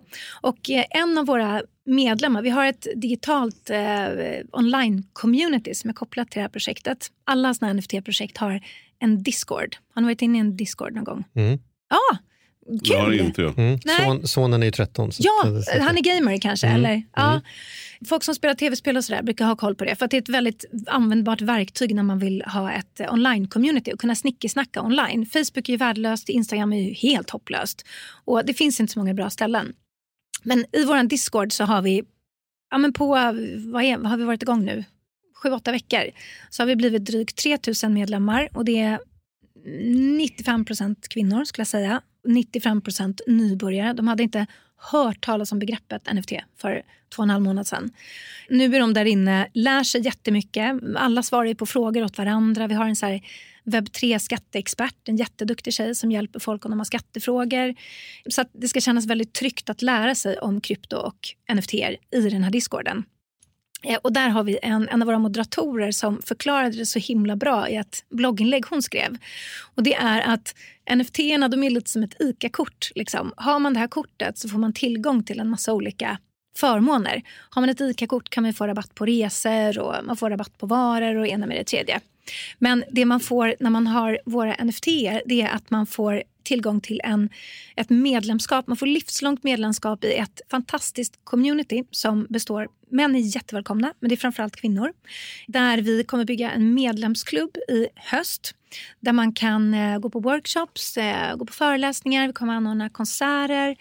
Och 0.41 0.69
eh, 0.69 0.85
en 0.89 1.17
av 1.17 1.25
våra 1.25 1.61
medlemmar, 1.85 2.41
vi 2.41 2.49
har 2.49 2.65
ett 2.65 2.87
digitalt 2.95 3.69
eh, 3.69 4.07
online-community 4.51 5.73
som 5.73 5.89
är 5.89 5.93
kopplat 5.93 6.31
till 6.31 6.37
det 6.37 6.41
här 6.41 6.49
projektet. 6.49 7.11
Alla 7.23 7.55
här 7.61 7.73
NFT-projekt 7.73 8.37
har 8.37 8.61
en 8.99 9.23
Discord. 9.23 9.75
Har 9.93 10.01
ni 10.01 10.05
varit 10.05 10.21
inne 10.21 10.37
i 10.37 10.41
en 10.41 10.57
Discord 10.57 10.93
någon 10.93 11.03
gång? 11.03 11.23
Mm. 11.35 11.59
Ja, 11.89 12.17
Det 12.65 12.93
har 12.93 13.11
kul! 13.11 13.19
inte 13.19 13.41
jag. 13.41 13.59
Mm. 13.59 13.79
Nej. 13.85 14.05
Son, 14.05 14.27
sonen 14.27 14.61
är 14.61 14.65
ju 14.65 14.71
13. 14.71 15.11
Så 15.11 15.23
Ja, 15.25 15.63
han 15.81 15.97
är 15.97 16.01
gamer 16.01 16.37
kanske. 16.37 16.67
Eller? 16.67 17.03
Ja. 17.15 17.41
Folk 18.05 18.23
som 18.23 18.35
spelar 18.35 18.55
tv-spel 18.55 18.97
och 18.97 19.05
sådär 19.05 19.23
brukar 19.23 19.45
ha 19.45 19.55
koll 19.55 19.75
på 19.75 19.85
det. 19.85 19.95
För 19.95 20.05
att 20.05 20.11
det 20.11 20.17
är 20.17 20.21
ett 20.21 20.29
väldigt 20.29 20.65
användbart 20.87 21.41
verktyg 21.41 21.95
när 21.95 22.03
man 22.03 22.19
vill 22.19 22.41
ha 22.41 22.71
ett 22.71 22.99
eh, 22.99 23.13
online-community 23.13 23.93
och 23.93 23.99
kunna 23.99 24.15
snickesnacka 24.15 24.81
online. 24.81 25.25
Facebook 25.25 25.69
är 25.69 25.73
ju 25.73 25.77
värdelöst, 25.77 26.29
Instagram 26.29 26.73
är 26.73 26.81
ju 26.81 26.93
helt 26.93 27.29
hopplöst. 27.29 27.85
Och 28.25 28.45
det 28.45 28.53
finns 28.53 28.79
inte 28.79 28.93
så 28.93 28.99
många 28.99 29.13
bra 29.13 29.29
ställen. 29.29 29.73
Men 30.43 30.65
i 30.71 30.85
vår 30.85 31.03
Discord 31.03 31.53
så 31.53 31.63
har 31.63 31.81
vi, 31.81 32.03
ja 32.71 32.77
men 32.77 32.93
på, 32.93 33.07
vad, 33.07 33.83
är, 33.83 33.97
vad 33.97 34.11
har 34.11 34.17
vi 34.17 34.23
varit 34.23 34.41
igång 34.41 34.65
nu? 34.65 34.83
Sju, 35.43 35.51
åtta 35.51 35.71
veckor. 35.71 36.03
Så 36.49 36.61
har 36.61 36.67
vi 36.67 36.75
blivit 36.75 37.05
drygt 37.05 37.35
3000 37.35 37.93
medlemmar 37.93 38.49
och 38.53 38.65
det 38.65 38.79
är 38.79 38.99
95 40.17 40.65
procent 40.65 41.07
kvinnor 41.09 41.45
skulle 41.45 41.61
jag 41.61 41.67
säga. 41.67 42.01
95 42.23 42.81
procent 42.81 43.21
nybörjare. 43.27 43.93
De 43.93 44.07
hade 44.07 44.23
inte 44.23 44.45
hört 44.91 45.25
talas 45.25 45.51
om 45.51 45.59
begreppet 45.59 46.13
NFT 46.13 46.31
för 46.57 46.83
två 47.15 47.19
och 47.19 47.23
en 47.23 47.29
halv 47.29 47.43
månad 47.43 47.67
sedan. 47.67 47.91
Nu 48.49 48.75
är 48.75 48.79
de 48.79 48.93
där 48.93 49.05
inne, 49.05 49.47
lär 49.53 49.83
sig 49.83 50.01
jättemycket. 50.05 50.79
Alla 50.95 51.23
svarar 51.23 51.45
ju 51.45 51.55
på 51.55 51.65
frågor 51.65 52.03
åt 52.03 52.17
varandra. 52.17 52.67
Vi 52.67 52.73
har 52.73 52.85
en 52.85 52.95
så 52.95 53.05
här 53.05 53.21
webb 53.63 53.91
3 53.91 54.19
skatteexpert, 54.19 55.07
en 55.07 55.17
jätteduktig 55.17 55.73
tjej 55.73 55.95
som 55.95 56.11
hjälper 56.11 56.39
folk 56.39 56.65
om 56.65 56.71
de 56.71 56.79
har 56.79 56.85
skattefrågor. 56.85 57.75
Så 58.29 58.41
att 58.41 58.49
det 58.53 58.67
ska 58.67 58.81
kännas 58.81 59.05
väldigt 59.05 59.33
tryggt 59.33 59.69
att 59.69 59.81
lära 59.81 60.15
sig 60.15 60.37
om 60.37 60.61
krypto 60.61 60.97
och 60.97 61.29
NFT 61.55 61.73
i 61.73 61.97
den 62.11 62.43
här 62.43 62.51
discorden. 62.51 63.05
Eh, 63.83 63.99
och 64.01 64.13
där 64.13 64.29
har 64.29 64.43
vi 64.43 64.59
en, 64.61 64.89
en 64.89 65.01
av 65.01 65.05
våra 65.05 65.19
moderatorer 65.19 65.91
som 65.91 66.21
förklarade 66.21 66.77
det 66.77 66.85
så 66.85 66.99
himla 66.99 67.35
bra 67.35 67.69
i 67.69 67.75
ett 67.75 68.05
blogginlägg 68.09 68.65
hon 68.69 68.81
skrev. 68.81 69.17
Och 69.75 69.83
det 69.83 69.93
är 69.93 70.21
att 70.33 70.55
NFT 70.95 71.17
de 71.51 71.63
är 71.63 71.69
lite 71.69 71.89
som 71.89 72.03
ett 72.03 72.21
ICA-kort. 72.21 72.91
Liksom. 72.95 73.33
Har 73.37 73.59
man 73.59 73.73
det 73.73 73.79
här 73.79 73.87
kortet 73.87 74.37
så 74.37 74.49
får 74.49 74.59
man 74.59 74.73
tillgång 74.73 75.23
till 75.23 75.39
en 75.39 75.49
massa 75.49 75.73
olika 75.73 76.17
förmåner. 76.57 77.21
Har 77.49 77.61
man 77.61 77.69
ett 77.69 77.81
ICA-kort 77.81 78.29
kan 78.29 78.43
man 78.43 78.53
få 78.53 78.67
rabatt 78.67 78.95
på 78.95 79.05
resor 79.05 79.79
och 79.79 79.95
man 80.03 80.17
får 80.17 80.29
rabatt 80.29 80.57
på 80.57 80.65
varor 80.65 81.15
och 81.15 81.27
ena 81.27 81.45
med 81.45 81.57
det 81.57 81.63
tredje. 81.63 81.99
Men 82.59 82.83
det 82.91 83.05
man 83.05 83.19
får 83.19 83.55
när 83.59 83.69
man 83.69 83.87
har 83.87 84.19
våra 84.25 84.55
NFT 84.63 84.85
det 85.25 85.41
är 85.41 85.49
att 85.49 85.69
man 85.69 85.85
får 85.85 86.23
tillgång 86.43 86.81
till 86.81 87.01
en, 87.03 87.29
ett 87.75 87.89
medlemskap. 87.89 88.67
Man 88.67 88.77
får 88.77 88.85
livslångt 88.85 89.43
medlemskap 89.43 90.03
i 90.03 90.13
ett 90.13 90.41
fantastiskt 90.51 91.19
community 91.23 91.83
som 91.91 92.27
består, 92.29 92.67
män 92.89 93.15
är 93.15 93.35
jättevälkomna, 93.35 93.93
men 93.99 94.09
det 94.09 94.15
är 94.15 94.17
framförallt 94.17 94.55
kvinnor. 94.55 94.93
Där 95.47 95.77
vi 95.77 96.03
kommer 96.03 96.25
bygga 96.25 96.51
en 96.51 96.73
medlemsklubb 96.73 97.57
i 97.69 97.87
höst. 97.95 98.55
Där 98.99 99.13
man 99.13 99.33
kan 99.33 99.73
eh, 99.73 99.99
gå 99.99 100.09
på 100.09 100.19
workshops, 100.19 100.97
eh, 100.97 101.35
gå 101.35 101.45
på 101.45 101.53
föreläsningar, 101.53 102.27
vi 102.27 102.33
kommer 102.33 102.53
anordna 102.53 102.89
konserter, 102.89 103.75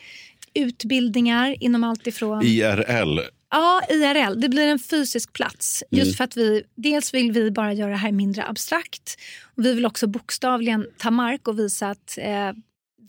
utbildningar 0.55 1.57
inom 1.61 1.85
allt 1.85 2.07
ifrån... 2.07 2.43
IRL. 2.43 3.19
Ja, 3.53 3.83
IRL. 3.89 4.41
Det 4.41 4.49
blir 4.49 4.67
en 4.67 4.79
fysisk 4.79 5.33
plats. 5.33 5.85
Just 5.91 6.17
för 6.17 6.25
att 6.25 6.37
vi, 6.37 6.63
dels 6.75 7.15
vill 7.15 7.33
vi 7.33 7.51
bara 7.51 7.73
göra 7.73 7.91
det 7.91 7.97
här 7.97 8.13
mindre 8.13 8.45
abstrakt. 8.45 9.17
Och 9.57 9.65
vi 9.65 9.75
vill 9.75 9.87
också 9.87 10.07
bokstavligen 10.07 10.87
ta 10.99 11.11
mark 11.11 11.49
och 11.49 11.59
visa 11.59 11.91
att 11.91 12.19
eh, 12.19 12.51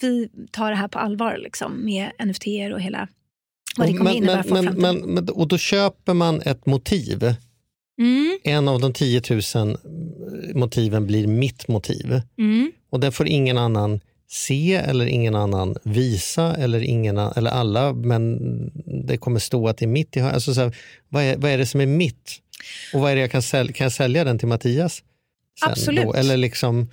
vi 0.02 0.30
tar 0.52 0.70
det 0.70 0.76
här 0.78 0.88
på 0.88 1.00
allvar 1.00 1.38
liksom, 1.38 1.86
med 1.86 2.12
NFT 2.26 2.46
och 2.74 2.82
hela 2.82 3.08
vad 3.78 3.88
det 3.88 3.92
kommer 3.92 4.04
men, 4.04 4.16
innebära 4.16 4.44
men, 4.50 4.66
men, 4.66 4.76
men, 4.76 5.14
men, 5.14 5.30
och 5.30 5.48
då 5.48 5.58
köper 5.58 6.14
man 6.14 6.42
ett 6.42 6.66
motiv. 6.66 7.36
Mm, 8.00 8.40
En 8.44 8.68
av 8.68 8.80
de 8.80 8.94
10 8.94 9.22
000 9.56 9.78
motiven 10.56 11.08
blir 11.08 11.28
mitt 11.28 11.68
motiv. 11.68 12.22
mm. 12.38 12.72
Och 12.90 13.00
det 13.00 13.12
får 13.12 13.28
ingen 13.28 13.58
annan 13.58 14.00
se 14.34 14.74
eller 14.74 15.06
ingen 15.06 15.36
annan 15.36 15.76
visa 15.84 16.56
eller, 16.56 16.80
ingen, 16.80 17.18
eller 17.18 17.52
alla, 17.52 17.94
men 17.94 18.40
det 19.08 19.18
kommer 19.18 19.40
stå 19.40 19.68
att 19.68 19.78
det 19.78 19.86
är 19.86 19.88
mitt. 19.88 20.18
Alltså 20.18 20.54
så 20.54 20.62
här, 20.62 20.76
vad, 21.10 21.24
är, 21.24 21.38
vad 21.38 21.52
är 21.52 21.58
det 21.58 21.66
som 21.66 21.82
är 21.82 21.86
mitt? 21.86 22.32
Och 22.94 23.00
vad 23.00 23.12
är 23.12 23.16
det 23.16 23.22
jag 23.22 23.32
kan 23.32 23.42
sälja? 23.42 23.74
Kan 23.74 23.86
jag 23.86 23.92
sälja 23.92 24.24
den 24.24 24.40
till 24.40 24.48
Mattias? 24.48 25.04
Absolut. 25.62 26.04
Då? 26.04 26.14
Eller 26.14 26.38
liksom, 26.38 26.90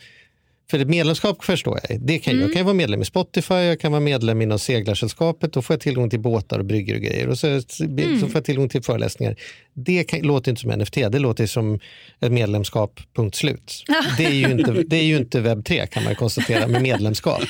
För 0.70 0.78
ett 0.78 0.88
medlemskap 0.88 1.44
förstår 1.44 1.80
jag. 1.88 2.00
Det 2.00 2.18
kan, 2.18 2.34
Mm. 2.34 2.42
Jag 2.46 2.52
kan 2.56 2.64
vara 2.64 2.74
medlem 2.74 3.02
i 3.02 3.04
Spotify, 3.04 3.54
jag 3.54 3.80
kan 3.80 3.92
vara 3.92 4.00
medlem 4.00 4.42
i 4.42 4.46
något 4.46 4.62
seglarsällskapet. 4.62 5.52
Då 5.52 5.62
får 5.62 5.74
jag 5.74 5.80
tillgång 5.80 6.10
till 6.10 6.20
båtar 6.20 6.58
och 6.58 6.64
bryggor 6.64 6.94
och 6.94 7.00
grejer. 7.00 7.28
Och 7.28 7.38
så, 7.38 7.62
så 7.68 7.84
Mm. 7.84 8.18
får 8.20 8.30
jag 8.34 8.44
tillgång 8.44 8.68
till 8.68 8.82
föreläsningar. 8.82 9.36
Det 9.74 10.04
kan, 10.04 10.20
låter 10.20 10.50
inte 10.50 10.60
som 10.62 10.70
NFT, 10.70 10.94
det 10.94 11.18
låter 11.18 11.46
som 11.46 11.78
ett 12.20 12.32
medlemskap, 12.32 13.00
punkt 13.16 13.34
slut. 13.36 13.84
Det 14.16 14.24
är, 14.24 14.30
ju 14.30 14.50
inte, 14.50 14.72
det 14.72 14.96
är 14.96 15.02
ju 15.04 15.16
inte 15.16 15.40
webb 15.40 15.64
3 15.64 15.86
kan 15.86 16.04
man 16.04 16.14
konstatera 16.14 16.66
med 16.66 16.82
medlemskap. 16.82 17.42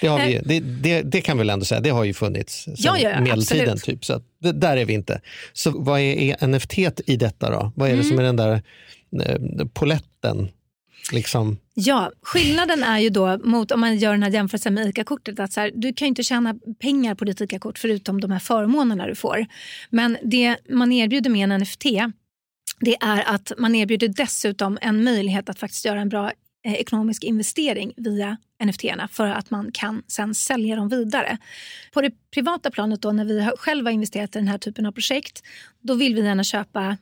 Det, 0.00 0.06
har 0.06 0.26
vi, 0.26 0.40
det, 0.44 0.60
det, 0.60 1.02
det 1.02 1.20
kan 1.20 1.36
vi 1.36 1.38
väl 1.40 1.50
ändå 1.50 1.64
säga, 1.64 1.80
det 1.80 1.90
har 1.90 2.04
ju 2.04 2.14
funnits 2.14 2.54
sedan 2.64 2.74
Ja, 2.78 2.98
ja, 2.98 3.20
medeltiden. 3.20 3.70
absolut. 3.72 3.84
Typ, 3.84 4.04
så 4.04 4.12
att 4.14 4.22
det, 4.42 4.52
där 4.52 4.76
är 4.76 4.84
vi 4.84 4.92
inte. 4.92 5.20
Så 5.52 5.70
vad 5.70 6.00
är, 6.00 6.16
är 6.42 6.46
NFT 6.46 6.78
i 7.06 7.16
detta 7.16 7.50
då? 7.50 7.72
Vad 7.76 7.88
är 7.88 7.92
det 7.92 8.00
Mm. 8.00 8.08
som 8.08 8.18
är 8.18 8.22
den 8.22 8.36
där 8.36 8.62
eh, 9.22 9.66
poletten? 9.74 10.48
Liksom? 11.12 11.56
Ja, 11.78 12.12
skillnaden 12.22 12.82
är 12.82 12.98
ju 12.98 13.10
då 13.10 13.38
mot 13.38 13.72
om 13.72 13.80
man 13.80 13.96
gör 13.96 14.12
den 14.12 14.22
här 14.22 14.30
jämförelsen 14.30 14.74
med 14.74 14.88
ICA-kortet 14.88 15.40
att 15.40 15.52
så 15.52 15.60
här, 15.60 15.72
du 15.74 15.92
kan 15.92 16.06
ju 16.06 16.08
inte 16.08 16.22
tjäna 16.22 16.54
pengar 16.80 17.14
på 17.14 17.24
ditt 17.24 17.40
ICA-kort 17.40 17.78
förutom 17.78 18.20
de 18.20 18.30
här 18.30 18.38
förmånerna 18.38 19.06
du 19.06 19.14
får. 19.14 19.46
Men 19.90 20.16
det 20.22 20.56
man 20.68 20.92
erbjuder 20.92 21.30
med 21.30 21.52
en 21.52 21.60
NFT 21.60 21.84
det 22.80 22.96
är 23.00 23.34
att 23.34 23.52
man 23.58 23.74
erbjuder 23.74 24.08
dessutom 24.08 24.78
en 24.80 25.04
möjlighet 25.04 25.48
att 25.48 25.58
faktiskt 25.58 25.84
göra 25.84 26.00
en 26.00 26.08
bra 26.08 26.32
eh, 26.66 26.74
ekonomisk 26.74 27.24
investering 27.24 27.92
via 27.96 28.36
NFT-erna 28.64 29.08
för 29.08 29.26
att 29.26 29.50
man 29.50 29.72
kan 29.72 30.02
sen 30.06 30.34
sälja 30.34 30.76
dem 30.76 30.88
vidare. 30.88 31.38
På 31.92 32.00
det 32.00 32.10
privata 32.34 32.70
planet 32.70 33.02
då 33.02 33.12
när 33.12 33.24
vi 33.24 33.50
själva 33.58 33.90
investerat 33.90 34.36
i 34.36 34.38
den 34.38 34.48
här 34.48 34.58
typen 34.58 34.86
av 34.86 34.92
projekt 34.92 35.42
då 35.80 35.94
vill 35.94 36.14
vi 36.14 36.20
gärna 36.20 36.44
köpa 36.44 36.96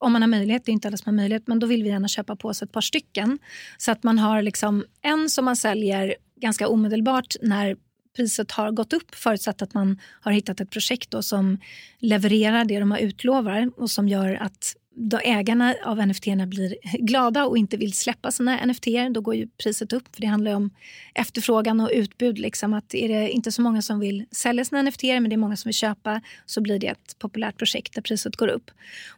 om 0.00 0.12
man 0.12 0.22
har 0.22 0.28
möjlighet, 0.28 0.64
det 0.64 0.70
är 0.70 0.72
inte 0.72 0.88
alla 0.88 0.96
som 0.96 1.10
har 1.10 1.22
möjlighet, 1.22 1.46
men 1.46 1.58
då 1.58 1.66
vill 1.66 1.82
vi 1.82 1.88
gärna 1.88 2.08
köpa 2.08 2.36
på 2.36 2.54
sig 2.54 2.66
ett 2.66 2.72
par 2.72 2.80
stycken. 2.80 3.38
Så 3.78 3.92
att 3.92 4.02
man 4.02 4.18
har 4.18 4.42
liksom 4.42 4.84
en 5.02 5.30
som 5.30 5.44
man 5.44 5.56
säljer 5.56 6.14
ganska 6.40 6.68
omedelbart 6.68 7.36
när 7.42 7.76
priset 8.16 8.50
har 8.50 8.70
gått 8.70 8.92
upp 8.92 9.14
förutsatt 9.14 9.62
att 9.62 9.74
man 9.74 10.00
har 10.20 10.32
hittat 10.32 10.60
ett 10.60 10.70
projekt 10.70 11.10
då 11.10 11.22
som 11.22 11.58
levererar 11.98 12.64
det 12.64 12.80
de 12.80 12.90
har 12.90 12.98
utlovar 12.98 13.70
och 13.76 13.90
som 13.90 14.08
gör 14.08 14.34
att 14.34 14.76
då 14.94 15.18
ägarna 15.18 15.74
av 15.84 16.06
NFT 16.06 16.24
blir 16.24 16.74
glada 16.98 17.46
och 17.46 17.58
inte 17.58 17.76
vill 17.76 17.92
släppa 17.92 18.30
sina 18.30 18.66
NFT, 18.66 18.86
då 19.10 19.20
går 19.20 19.34
ju 19.34 19.48
priset 19.48 19.92
upp. 19.92 20.14
För 20.14 20.20
Det 20.20 20.26
handlar 20.26 20.50
ju 20.50 20.56
om 20.56 20.70
efterfrågan 21.14 21.80
och 21.80 21.90
utbud. 21.92 22.38
Liksom. 22.38 22.74
Att 22.74 22.94
är 22.94 23.08
det 23.08 23.30
inte 23.30 23.52
så 23.52 23.62
många 23.62 23.82
som 23.82 24.00
vill 24.00 24.26
sälja 24.30 24.64
sina 24.64 24.82
NFT 24.82 25.02
men 25.02 25.28
det 25.28 25.34
är 25.34 25.36
många 25.36 25.56
som 25.56 25.68
vill 25.68 25.74
köpa 25.74 26.20
så 26.46 26.60
blir 26.60 26.78
det 26.78 26.86
ett 26.86 27.18
populärt 27.18 27.56
projekt 27.56 27.94
där 27.94 28.02
priset 28.02 28.36
går 28.36 28.48
upp. 28.48 28.70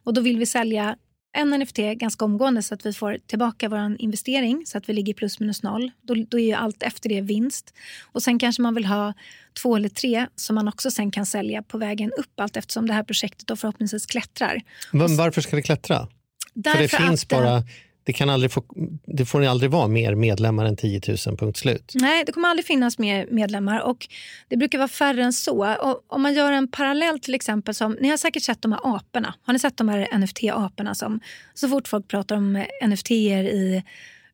Och 0.05 0.15
Då 0.15 0.21
vill 0.21 0.39
vi 0.39 0.47
sälja 0.47 0.97
en 1.33 1.51
NFT 1.61 1.77
ganska 1.77 2.25
omgående 2.25 2.63
så 2.63 2.75
att 2.75 2.87
vi 2.87 2.93
får 2.93 3.19
tillbaka 3.27 3.69
vår 3.69 3.97
investering 3.99 4.67
så 4.67 4.79
att 4.79 4.89
vi 4.89 4.93
ligger 4.93 5.15
plus 5.15 5.41
minus 5.41 5.63
noll. 5.63 5.91
Då, 6.03 6.15
då 6.29 6.39
är 6.39 6.45
ju 6.45 6.53
allt 6.53 6.83
efter 6.83 7.09
det 7.09 7.21
vinst. 7.21 7.75
Och 8.13 8.23
Sen 8.23 8.39
kanske 8.39 8.63
man 8.63 8.75
vill 8.75 8.85
ha 8.85 9.15
två 9.63 9.77
eller 9.77 9.89
tre 9.89 10.27
som 10.37 10.55
man 10.55 10.69
också 10.69 10.91
sen 10.91 11.11
kan 11.11 11.27
sälja 11.27 11.63
på 11.63 11.79
vägen 11.79 12.13
upp 12.19 12.41
allt 12.41 12.57
eftersom 12.57 12.87
det 12.87 12.93
här 12.93 13.03
projektet 13.03 13.47
då 13.47 13.57
förhoppningsvis 13.57 14.07
klättrar. 14.07 14.61
Men 14.91 15.17
varför 15.17 15.41
ska 15.41 15.57
det 15.57 15.63
klättra? 15.63 15.99
För 15.99 16.07
det 16.55 16.71
Därför 16.71 16.97
finns 16.97 17.29
bara, 17.29 17.63
det, 18.05 18.13
kan 18.13 18.31
aldrig 18.31 18.53
få, 18.53 18.65
det 19.07 19.25
får 19.25 19.45
aldrig 19.45 19.71
vara 19.71 19.89
mer 19.89 20.15
medlemmar 20.15 20.65
än 20.65 20.77
10 20.77 21.01
000, 21.27 21.37
punkt 21.37 21.57
slut. 21.59 21.93
Nej, 21.95 22.25
det 22.27 22.33
kommer 22.33 22.49
aldrig 22.49 22.67
finnas 22.67 22.99
mer 22.99 23.27
medlemmar 23.31 23.81
och 23.81 24.09
det 24.49 24.57
brukar 24.57 24.79
vara 24.79 24.89
färre 24.89 25.23
än 25.23 25.33
så. 25.33 25.75
Och 25.75 26.05
om 26.07 26.23
man 26.23 26.35
gör 26.35 26.53
en 26.53 26.69
parallell 26.69 27.21
till 27.21 27.35
exempel 27.35 27.75
som, 27.75 27.97
ni 28.01 28.09
har 28.09 28.17
säkert 28.17 28.43
sett 28.43 28.63
de 28.63 28.73
här 28.73 28.81
aporna. 28.97 29.35
Har 29.43 29.53
ni 29.53 29.59
sett 29.59 29.77
de 29.77 29.89
här 29.89 30.09
NFT-aporna 30.13 30.95
som 30.95 31.21
så 31.55 31.69
fort 31.69 31.89
folk 31.89 32.09
pratar 32.09 32.37
om 32.37 32.65
NFT 32.85 33.11
i 33.11 33.83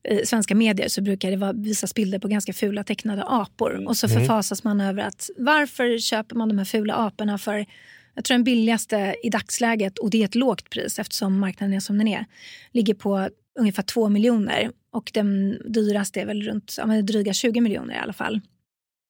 i 0.08 0.26
svenska 0.26 0.54
medier 0.54 0.88
så 0.88 1.02
brukar 1.02 1.30
det 1.30 1.36
vara, 1.36 1.52
visas 1.52 1.94
bilder 1.94 2.18
på 2.18 2.28
ganska 2.28 2.52
fula 2.52 2.84
tecknade 2.84 3.24
apor. 3.26 3.84
Och 3.88 3.96
så 3.96 4.06
Mm. 4.06 4.20
förfasas 4.20 4.64
man 4.64 4.80
över 4.80 5.02
att 5.02 5.30
varför 5.38 5.98
köper 5.98 6.36
man 6.36 6.48
de 6.48 6.58
här 6.58 6.64
fula 6.64 6.94
aporna 6.94 7.38
för 7.38 7.66
jag 8.14 8.24
tror 8.24 8.34
den 8.34 8.44
billigaste 8.44 9.14
i 9.22 9.30
dagsläget, 9.30 9.98
och 9.98 10.10
det 10.10 10.20
är 10.20 10.24
ett 10.24 10.34
lågt 10.34 10.70
pris 10.70 10.98
eftersom 10.98 11.38
marknaden 11.38 11.74
är 11.76 11.80
som 11.80 11.98
den 11.98 12.08
är, 12.08 12.24
ligger 12.72 12.94
på 12.94 13.28
ungefär 13.58 13.82
2 13.82 14.08
miljoner. 14.08 14.70
Och 14.90 15.10
den 15.14 15.58
dyraste 15.72 16.20
är 16.20 16.26
väl 16.26 16.42
runt 16.42 16.74
ja, 16.78 16.86
men 16.86 17.06
dryga 17.06 17.32
20 17.32 17.60
miljoner 17.60 17.94
i 17.94 17.98
alla 17.98 18.12
fall. 18.12 18.40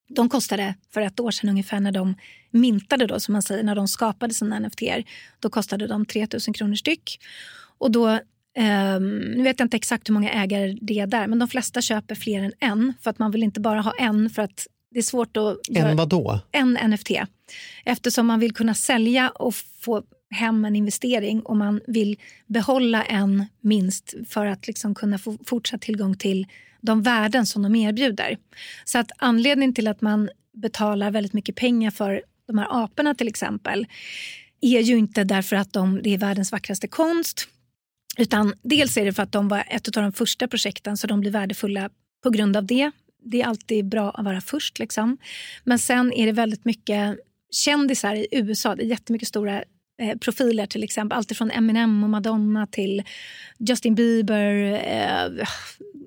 De 0.08 0.28
kostade 0.28 0.74
för 0.90 1.00
ett 1.00 1.20
år 1.20 1.30
sedan 1.30 1.50
ungefär 1.50 1.80
när 1.80 1.92
de 1.92 2.14
mintade 2.50 3.06
då, 3.06 3.20
som 3.20 3.32
man 3.32 3.42
säger, 3.42 3.62
när 3.62 3.74
de 3.74 3.88
skapade 3.88 4.34
sina 4.34 4.58
NFT. 4.58 4.82
Då 5.40 5.50
kostade 5.50 5.86
de 5.86 6.06
3 6.06 6.26
000 6.46 6.54
kronor 6.54 6.74
styck. 6.74 7.20
Och 7.78 7.90
då, 7.90 8.20
ehm, 8.56 9.18
nu 9.18 9.42
vet 9.42 9.58
jag 9.58 9.66
inte 9.66 9.76
exakt 9.76 10.08
hur 10.08 10.14
många 10.14 10.30
ägare 10.30 10.76
det 10.80 10.98
är 10.98 11.06
där, 11.06 11.26
men 11.26 11.38
de 11.38 11.48
flesta 11.48 11.82
köper 11.82 12.14
fler 12.14 12.42
än 12.42 12.52
en. 12.60 12.94
För 13.00 13.10
att 13.10 13.18
man 13.18 13.30
vill 13.30 13.42
inte 13.42 13.60
bara 13.60 13.80
ha 13.80 13.92
en, 13.98 14.30
för 14.30 14.42
att 14.42 14.66
det 14.90 14.98
är 14.98 15.02
svårt 15.02 15.36
att... 15.36 15.56
En 15.68 15.96
vad 15.96 16.08
då? 16.08 16.40
en 16.52 16.78
NFT. 16.90 17.10
Eftersom 17.84 18.26
man 18.26 18.40
vill 18.40 18.54
kunna 18.54 18.74
sälja 18.74 19.30
och 19.30 19.54
få 19.54 20.02
hem 20.30 20.64
en 20.64 20.76
investering 20.76 21.40
och 21.40 21.56
man 21.56 21.80
vill 21.86 22.18
behålla 22.46 23.04
en 23.04 23.44
minst 23.60 24.14
för 24.28 24.46
att 24.46 24.66
liksom 24.66 24.94
kunna 24.94 25.18
få 25.18 25.38
fortsatt 25.46 25.80
tillgång 25.80 26.16
till 26.16 26.46
de 26.80 27.02
värden 27.02 27.46
som 27.46 27.62
de 27.62 27.74
erbjuder. 27.74 28.38
Så 28.84 28.98
att 28.98 29.10
anledningen 29.16 29.74
till 29.74 29.88
att 29.88 30.00
man 30.00 30.30
betalar 30.52 31.10
väldigt 31.10 31.32
mycket 31.32 31.54
pengar 31.54 31.90
för 31.90 32.22
de 32.46 32.58
här 32.58 32.84
aporna 32.84 33.14
till 33.14 33.28
exempel 33.28 33.86
är 34.60 34.80
ju 34.80 34.98
inte 34.98 35.24
därför 35.24 35.56
att 35.56 35.72
de, 35.72 36.00
det 36.02 36.14
är 36.14 36.18
världens 36.18 36.52
vackraste 36.52 36.88
konst 36.88 37.48
utan 38.18 38.54
dels 38.62 38.96
är 38.96 39.04
det 39.04 39.12
för 39.12 39.22
att 39.22 39.32
de 39.32 39.48
var 39.48 39.64
ett 39.68 39.96
av 39.96 40.02
de 40.02 40.12
första 40.12 40.48
projekten 40.48 40.96
så 40.96 41.06
de 41.06 41.20
blir 41.20 41.30
värdefulla 41.30 41.90
på 42.22 42.30
grund 42.30 42.56
av 42.56 42.64
det. 42.66 42.90
Det 43.24 43.42
är 43.42 43.46
alltid 43.46 43.84
bra 43.84 44.10
att 44.10 44.24
vara 44.24 44.40
först. 44.40 44.78
Liksom. 44.78 45.18
Men 45.64 45.78
sen 45.78 46.12
är 46.12 46.26
det 46.26 46.32
väldigt 46.32 46.64
mycket 46.64 47.18
kändisar 47.50 48.14
i 48.14 48.26
USA. 48.30 48.74
Det 48.74 48.82
är 48.82 48.86
jättemycket 48.86 49.28
stora 49.28 49.64
eh, 49.98 50.18
profiler 50.18 50.66
till 50.66 50.84
exempel. 50.84 51.16
Allt 51.16 51.36
från 51.36 51.50
Eminem 51.50 52.04
och 52.04 52.10
Madonna 52.10 52.66
till 52.66 53.02
Justin 53.58 53.94
Bieber. 53.94 54.54
Eh, 54.84 55.46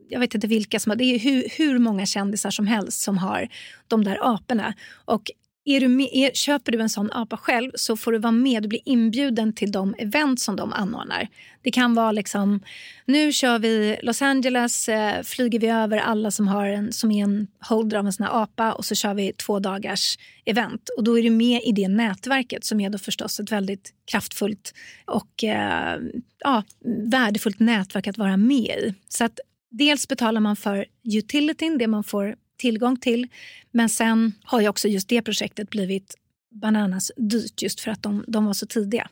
jag 0.09 0.19
vet 0.19 0.35
inte 0.35 0.47
vilka 0.47 0.79
som 0.79 0.89
har. 0.89 0.97
Det 0.97 1.03
är 1.03 1.19
hur, 1.19 1.47
hur 1.57 1.79
många 1.79 2.05
kändisar 2.05 2.51
som 2.51 2.67
helst 2.67 3.01
som 3.01 3.17
har 3.17 3.47
de 3.87 4.03
där 4.03 4.35
aporna. 4.35 4.73
Och 5.05 5.31
är 5.65 5.79
du 5.79 5.87
med, 5.87 6.09
är, 6.11 6.31
köper 6.33 6.71
du 6.71 6.81
en 6.81 6.89
sån 6.89 7.11
apa 7.11 7.37
själv 7.37 7.71
så 7.75 7.97
får 7.97 8.11
du 8.11 8.17
vara 8.17 8.31
med. 8.31 8.63
Du 8.63 8.69
blir 8.69 8.81
inbjuden 8.85 9.53
till 9.53 9.71
de 9.71 9.95
event 9.97 10.39
som 10.39 10.55
de 10.55 10.73
anordnar. 10.73 11.27
Det 11.61 11.71
kan 11.71 11.95
vara 11.95 12.11
liksom, 12.11 12.63
nu 13.05 13.31
kör 13.31 13.59
vi 13.59 13.97
Los 14.03 14.21
Angeles, 14.21 14.89
eh, 14.89 15.23
flyger 15.23 15.59
vi 15.59 15.67
över 15.67 15.97
alla 15.97 16.31
som, 16.31 16.47
har 16.47 16.67
en, 16.67 16.93
som 16.93 17.11
är 17.11 17.23
en 17.23 17.47
holder 17.59 17.97
av 17.97 18.05
en 18.05 18.13
sån 18.13 18.25
här 18.25 18.43
apa 18.43 18.73
och 18.73 18.85
så 18.85 18.95
kör 18.95 19.13
vi 19.13 19.33
två 19.33 19.59
dagars 19.59 20.17
event. 20.45 20.89
Och 20.97 21.03
då 21.03 21.19
är 21.19 21.23
du 21.23 21.29
med 21.29 21.61
i 21.63 21.71
det 21.71 21.87
nätverket 21.87 22.65
som 22.65 22.79
är 22.79 22.89
då 22.89 22.97
förstås 22.97 23.39
ett 23.39 23.51
väldigt 23.51 23.93
kraftfullt 24.11 24.73
och 25.05 25.43
eh, 25.43 25.99
ja, 26.39 26.63
värdefullt 27.11 27.59
nätverk 27.59 28.07
att 28.07 28.17
vara 28.17 28.37
med 28.37 28.77
i. 28.77 28.93
Så 29.07 29.23
att 29.23 29.39
dels 29.71 30.07
betalar 30.07 30.41
man 30.41 30.55
för 30.55 30.85
utilityn, 31.03 31.77
det 31.77 31.87
man 31.87 32.03
får 32.03 32.35
tillgång 32.61 32.99
till. 32.99 33.27
Men 33.71 33.89
sen 33.89 34.33
har 34.43 34.61
ju 34.61 34.67
också 34.67 34.87
just 34.87 35.09
det 35.09 35.21
projektet 35.21 35.69
blivit 35.69 36.15
bananas 36.61 37.11
dyrt 37.17 37.61
just 37.61 37.79
för 37.79 37.91
att 37.91 38.03
de, 38.03 38.23
de 38.27 38.45
var 38.45 38.53
så 38.53 38.65
tidiga. 38.65 39.09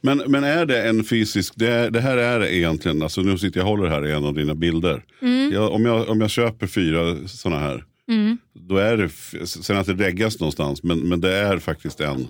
Men, 0.00 0.18
men 0.18 0.44
är 0.44 0.66
det 0.66 0.88
en 0.88 1.04
fysisk, 1.04 1.52
det, 1.56 1.68
är, 1.68 1.90
det 1.90 2.00
här 2.00 2.16
är 2.16 2.44
egentligen, 2.44 3.02
alltså 3.02 3.20
nu 3.20 3.38
sitter 3.38 3.60
jag 3.60 3.64
och 3.64 3.70
håller 3.70 3.90
här 3.90 4.06
i 4.06 4.12
en 4.12 4.24
av 4.24 4.34
dina 4.34 4.54
bilder. 4.54 5.04
Mm. 5.22 5.52
Jag, 5.52 5.72
om, 5.72 5.84
jag, 5.84 6.08
om 6.08 6.20
jag 6.20 6.30
köper 6.30 6.66
fyra 6.66 7.28
sådana 7.28 7.60
här, 7.60 7.84
Mm. 8.08 8.38
då 8.54 8.76
är 8.76 8.96
det, 8.96 9.08
sen 9.46 9.78
att 9.78 9.86
det 9.86 9.94
reggas 9.94 10.40
någonstans, 10.40 10.82
men, 10.82 11.08
men 11.08 11.20
det 11.20 11.34
är 11.34 11.58
faktiskt 11.58 12.00
en, 12.00 12.28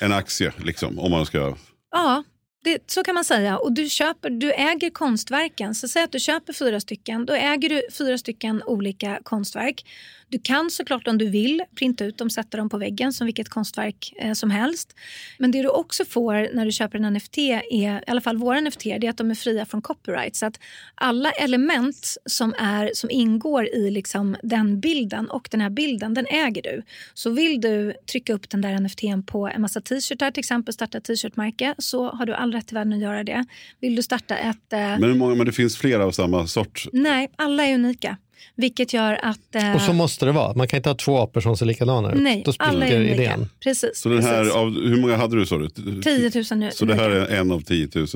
en 0.00 0.12
aktie, 0.12 0.52
liksom, 0.64 0.98
om 0.98 1.10
man 1.10 1.26
ska... 1.26 1.56
Ja, 1.90 2.24
det, 2.72 2.90
så 2.90 3.02
kan 3.02 3.14
man 3.14 3.24
säga. 3.24 3.58
Och 3.58 3.72
du, 3.72 3.88
köper, 3.88 4.30
du 4.30 4.52
äger 4.52 4.90
konstverken. 4.90 5.74
Så 5.74 5.88
säg 5.88 6.02
att 6.02 6.12
du 6.12 6.20
köper 6.20 6.52
fyra 6.52 6.80
stycken. 6.80 7.26
Då 7.26 7.32
äger 7.32 7.68
du 7.68 7.82
fyra 7.92 8.18
stycken 8.18 8.62
olika 8.66 9.20
konstverk. 9.22 9.84
Du 10.28 10.38
kan 10.38 10.70
såklart 10.70 11.08
om 11.08 11.18
du 11.18 11.28
vill 11.28 11.62
printa 11.74 12.04
ut 12.04 12.18
dem 12.18 12.30
sätta 12.30 12.56
dem 12.56 12.68
på 12.68 12.78
väggen 12.78 13.12
som 13.12 13.24
vilket 13.24 13.48
konstverk 13.48 14.12
eh, 14.16 14.32
som 14.32 14.50
helst. 14.50 14.94
Men 15.38 15.50
det 15.50 15.62
du 15.62 15.68
också 15.68 16.04
får 16.04 16.54
när 16.54 16.64
du 16.64 16.72
köper 16.72 16.98
en 16.98 17.12
NFT, 17.14 17.38
är, 17.38 17.74
i 17.74 18.00
alla 18.06 18.20
fall 18.20 18.36
våra 18.36 18.60
NFT, 18.60 18.84
det 18.84 19.06
är 19.06 19.10
att 19.10 19.16
de 19.16 19.30
är 19.30 19.34
fria 19.34 19.66
från 19.66 19.82
copyright. 19.82 20.36
Så 20.36 20.46
att 20.46 20.60
alla 20.94 21.30
element 21.30 22.16
som, 22.26 22.54
är, 22.58 22.90
som 22.94 23.10
ingår 23.10 23.68
i 23.68 23.90
liksom 23.90 24.36
den 24.42 24.80
bilden 24.80 25.30
och 25.30 25.48
den 25.50 25.60
här 25.60 25.70
bilden, 25.70 26.14
den 26.14 26.26
äger 26.26 26.62
du. 26.62 26.82
Så 27.14 27.30
vill 27.30 27.60
du 27.60 27.94
trycka 28.12 28.32
upp 28.32 28.50
den 28.50 28.60
där 28.60 28.80
NFTn 28.80 29.22
på 29.26 29.48
en 29.48 29.62
massa 29.62 29.80
t-shirtar, 29.80 30.30
till 30.30 30.40
exempel 30.40 30.74
starta 30.74 30.98
ett 30.98 31.04
t-shirtmärke, 31.04 31.74
så 31.78 32.10
har 32.10 32.26
du 32.26 32.34
all 32.34 32.52
rätt 32.52 32.72
i 32.72 32.74
världen 32.74 32.92
att 32.92 33.00
göra 33.00 33.24
det. 33.24 33.44
Vill 33.80 33.96
du 33.96 34.02
starta 34.02 34.36
ett... 34.36 34.72
Eh, 34.72 34.78
Men, 34.78 35.04
hur 35.04 35.14
många, 35.14 35.34
men 35.34 35.46
det 35.46 35.52
finns 35.52 35.76
flera 35.76 36.04
av 36.04 36.10
samma 36.10 36.46
sort. 36.46 36.86
Nej, 36.92 37.30
alla 37.36 37.66
är 37.66 37.74
unika. 37.74 38.16
Vilket 38.56 38.92
gör 38.92 39.18
att... 39.22 39.54
eh, 39.54 39.74
Och 39.74 39.80
så 39.80 39.92
måste 39.92 40.26
det 40.26 40.32
vara. 40.32 40.54
Man 40.54 40.68
kan 40.68 40.76
inte 40.76 40.88
ha 40.88 40.94
två 40.94 41.18
apor 41.18 41.40
som 41.40 41.56
ser 41.56 41.66
likadana 41.66 42.12
ut. 42.12 42.20
Nej, 42.22 42.42
Då 42.46 42.52
alla 42.58 42.86
är 42.86 42.90
spricker 42.90 43.14
idén. 43.14 43.48
Precis. 43.62 43.90
Så 44.00 44.08
den 44.08 44.22
här, 44.24 44.38
precis. 44.38 44.54
av, 44.56 44.70
hur 44.74 45.00
många 45.00 45.16
hade 45.16 45.36
du 45.36 45.46
sa 45.46 45.58
du? 45.58 45.68
10 46.02 46.30
000 46.50 46.58
nu. 46.58 46.70
Så 46.72 46.84
det 46.84 46.94
här 46.94 47.10
är 47.10 47.36
en 47.40 47.52
av 47.52 47.60
10 47.60 47.88
000? 47.94 48.06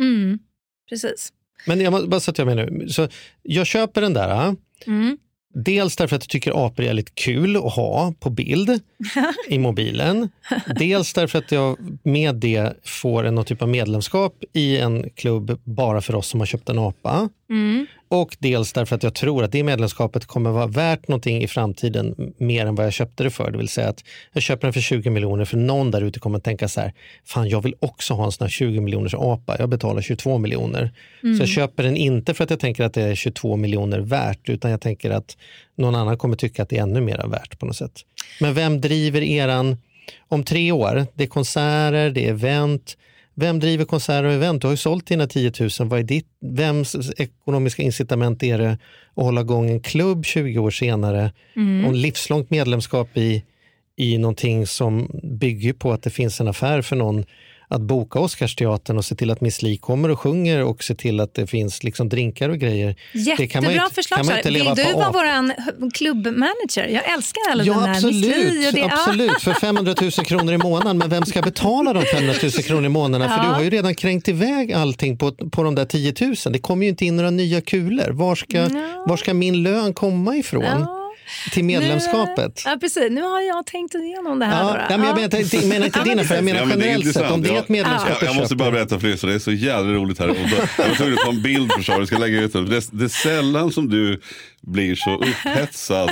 Mm, 0.00 0.38
precis. 0.88 1.32
Men 1.66 1.80
jag 1.80 2.08
bara 2.08 2.20
så 2.20 2.30
att 2.30 2.38
jag 2.38 2.46
menar 2.46 2.66
nu. 2.70 2.88
Så 2.88 3.08
jag 3.42 3.66
köper 3.66 4.00
den 4.00 4.12
där. 4.12 4.28
ah. 4.28 4.54
Mm. 4.86 5.18
Dels 5.58 5.96
därför 5.96 6.16
att 6.16 6.22
jag 6.22 6.28
tycker 6.28 6.66
apor 6.66 6.84
är 6.84 6.92
lite 6.92 7.12
kul 7.14 7.56
att 7.56 7.72
ha 7.72 8.14
på 8.20 8.30
bild 8.30 8.80
i 9.48 9.58
mobilen. 9.58 10.28
Dels 10.78 11.12
därför 11.12 11.38
att 11.38 11.52
jag 11.52 11.76
med 12.02 12.34
det 12.34 12.72
får 12.84 13.24
en 13.24 13.34
någon 13.34 13.44
typ 13.44 13.62
av 13.62 13.68
medlemskap 13.68 14.34
i 14.52 14.76
en 14.78 15.10
klubb 15.10 15.60
bara 15.64 16.00
för 16.00 16.14
oss 16.14 16.26
som 16.28 16.40
har 16.40 16.46
köpt 16.46 16.68
en 16.68 16.78
apa. 16.78 17.28
Mm. 17.50 17.86
Och 18.08 18.36
dels 18.38 18.72
därför 18.72 18.96
att 18.96 19.02
jag 19.02 19.14
tror 19.14 19.44
att 19.44 19.52
det 19.52 19.62
medlemskapet 19.62 20.26
kommer 20.26 20.50
vara 20.50 20.66
värt 20.66 21.08
någonting 21.08 21.42
i 21.42 21.46
framtiden 21.46 22.32
mer 22.38 22.66
än 22.66 22.74
vad 22.74 22.86
jag 22.86 22.92
köpte 22.92 23.24
det 23.24 23.30
för. 23.30 23.50
Det 23.50 23.58
vill 23.58 23.68
säga 23.68 23.88
att 23.88 24.04
jag 24.32 24.42
köper 24.42 24.66
den 24.66 24.72
för 24.72 24.80
20 24.80 25.10
miljoner 25.10 25.44
för 25.44 25.56
någon 25.56 25.90
där 25.90 26.02
ute 26.02 26.20
kommer 26.20 26.38
att 26.38 26.44
tänka 26.44 26.68
så 26.68 26.80
här, 26.80 26.92
fan 27.24 27.48
jag 27.48 27.62
vill 27.62 27.74
också 27.78 28.14
ha 28.14 28.24
en 28.24 28.32
sån 28.32 28.44
här 28.44 28.50
20 28.50 28.80
miljoners 28.80 29.14
apa, 29.14 29.56
jag 29.58 29.68
betalar 29.68 30.02
22 30.02 30.38
miljoner. 30.38 30.92
Så 31.20 31.42
jag 31.42 31.48
köper 31.48 31.82
den 31.82 31.96
inte 31.96 32.34
för 32.34 32.44
att 32.44 32.50
jag 32.50 32.60
tänker 32.60 32.84
att 32.84 32.94
det 32.94 33.02
är 33.02 33.14
22 33.14 33.56
miljoner 33.56 33.98
värt, 33.98 34.48
utan 34.48 34.70
jag 34.70 34.80
tänker 34.80 35.10
att 35.10 35.36
någon 35.76 35.94
annan 35.94 36.18
kommer 36.18 36.36
tycka 36.36 36.62
att 36.62 36.68
det 36.68 36.78
är 36.78 36.82
ännu 36.82 37.00
mer 37.00 37.28
värt 37.28 37.58
på 37.58 37.66
något 37.66 37.76
sätt. 37.76 38.00
Men 38.40 38.54
vem 38.54 38.80
driver 38.80 39.22
eran, 39.22 39.76
om 40.28 40.44
tre 40.44 40.72
år, 40.72 41.06
det 41.14 41.24
är 41.24 41.28
konserter, 41.28 42.10
det 42.10 42.26
är 42.26 42.30
event, 42.30 42.96
vem 43.36 43.60
driver 43.60 43.84
konserter 43.84 44.24
och 44.24 44.32
event? 44.32 44.62
Du 44.62 44.66
har 44.66 44.72
ju 44.72 44.76
sålt 44.76 45.06
dina 45.06 45.26
10 45.26 45.52
000. 45.60 45.70
Vad 45.78 45.98
är 45.98 46.02
ditt, 46.02 46.28
vems 46.40 46.96
ekonomiska 47.16 47.82
incitament 47.82 48.42
är 48.42 48.58
det 48.58 48.70
att 49.14 49.24
hålla 49.24 49.40
igång 49.40 49.70
en 49.70 49.80
klubb 49.80 50.24
20 50.24 50.58
år 50.58 50.70
senare 50.70 51.32
och 51.86 51.94
livslångt 51.94 52.50
medlemskap 52.50 53.16
i, 53.16 53.44
i 53.96 54.18
någonting 54.18 54.66
som 54.66 55.10
bygger 55.22 55.72
på 55.72 55.92
att 55.92 56.02
det 56.02 56.10
finns 56.10 56.40
en 56.40 56.48
affär 56.48 56.82
för 56.82 56.96
någon 56.96 57.24
att 57.68 57.80
boka 57.80 58.18
Oscarsteatern 58.18 58.98
och 58.98 59.04
se 59.04 59.14
till 59.14 59.30
att 59.30 59.40
Miss 59.40 59.62
Li 59.62 59.76
kommer 59.76 60.08
och 60.08 60.20
sjunger 60.20 60.62
och 60.64 60.84
se 60.84 60.94
till 60.94 61.20
att 61.20 61.34
det 61.34 61.46
finns 61.46 61.84
liksom 61.84 62.08
drinkar 62.08 62.48
och 62.48 62.58
grejer. 62.58 62.96
det 63.12 63.46
kan 63.46 63.62
man 63.64 63.72
Jättebra 63.72 63.84
inte- 63.84 63.94
förslag. 63.94 64.16
kan 64.18 64.26
man 64.26 64.36
Vill 64.44 64.54
du 64.54 64.92
vara 64.92 65.10
vår 65.12 65.90
klubbmanager? 65.90 66.86
Jag 66.88 67.12
älskar 67.12 67.40
alla 67.50 67.64
Ja 67.64 67.74
dina 67.74 67.92
Miss 67.92 68.02
Li 68.02 68.28
absolut, 68.32 68.74
det. 68.74 68.80
Ja. 68.80 68.88
absolut, 68.92 69.42
för 69.42 69.52
500 69.52 69.94
000 70.00 70.10
kronor 70.10 70.54
i 70.54 70.58
månaden. 70.58 70.98
Men 70.98 71.08
vem 71.10 71.24
ska 71.24 71.42
betala 71.42 71.92
de 71.92 72.02
500 72.02 72.34
000 72.42 72.50
kronor 72.52 72.84
i 72.84 72.88
månaden? 72.88 73.28
För 73.28 73.36
Ja. 73.36 73.42
du 73.42 73.48
har 73.48 73.62
ju 73.62 73.70
redan 73.70 73.94
kränkt 73.94 74.28
iväg 74.28 74.72
allting 74.72 75.18
på, 75.18 75.32
på 75.32 75.62
de 75.62 75.74
där 75.74 75.84
10 75.84 76.14
000. 76.20 76.34
Det 76.50 76.58
kommer 76.58 76.82
ju 76.82 76.88
inte 76.88 77.04
in 77.06 77.16
några 77.16 77.30
nya 77.30 77.60
kulor. 77.60 78.10
Var 78.10 78.34
ska, 78.34 78.68
var 79.06 79.16
ska 79.16 79.34
min 79.34 79.62
lön 79.62 79.94
komma 79.94 80.36
ifrån? 80.36 80.62
Ja. 80.64 81.05
Till 81.52 81.64
medlemskapet? 81.64 82.62
Ja, 82.64 82.76
precis. 82.80 83.10
Nu 83.10 83.22
har 83.22 83.40
jag 83.40 83.66
tänkt 83.66 83.94
igenom 83.94 84.38
det 84.38 84.46
här. 84.46 84.86
Ja, 84.90 84.96
men 84.96 85.06
jag 85.06 85.14
menar, 85.16 85.38
inte- 85.40 85.56
jag 85.56 85.66
menar 85.66 85.86
inte 85.86 86.00
dina 86.04 86.24
för 86.24 86.34
jag 86.34 86.44
menar 86.44 86.60
Ja, 86.60 86.66
men 86.66 86.80
generellt 86.80 87.14
sett. 87.14 87.30
Om 87.30 87.42
det 87.42 87.48
är 87.50 87.58
ett 87.58 87.68
medlemskap 87.68 88.12
Jag, 88.20 88.28
jag 88.30 88.36
måste 88.36 88.56
bara 88.56 88.70
berätta 88.70 89.00
för 89.00 89.08
er, 89.08 89.16
så 89.16 89.26
det 89.26 89.34
är 89.34 89.38
så 89.38 89.52
jävla 89.52 89.92
roligt 89.92 90.18
här. 90.18 90.26
Jag 90.28 90.88
var 90.88 90.94
tvungen 90.96 91.14
att 91.14 91.20
ta 91.24 91.30
en 91.30 91.42
bild 91.42 91.72
för 91.72 91.92
jag 91.92 92.06
ska 92.06 92.18
lägga 92.18 92.40
ut 92.40 92.52
den. 92.52 92.68
Det, 92.70 92.88
det 92.90 93.04
är 93.04 93.08
sällan 93.08 93.72
som 93.72 93.88
du 93.88 94.20
blir 94.66 94.94
så 94.94 95.14
upphetsad. 95.46 96.10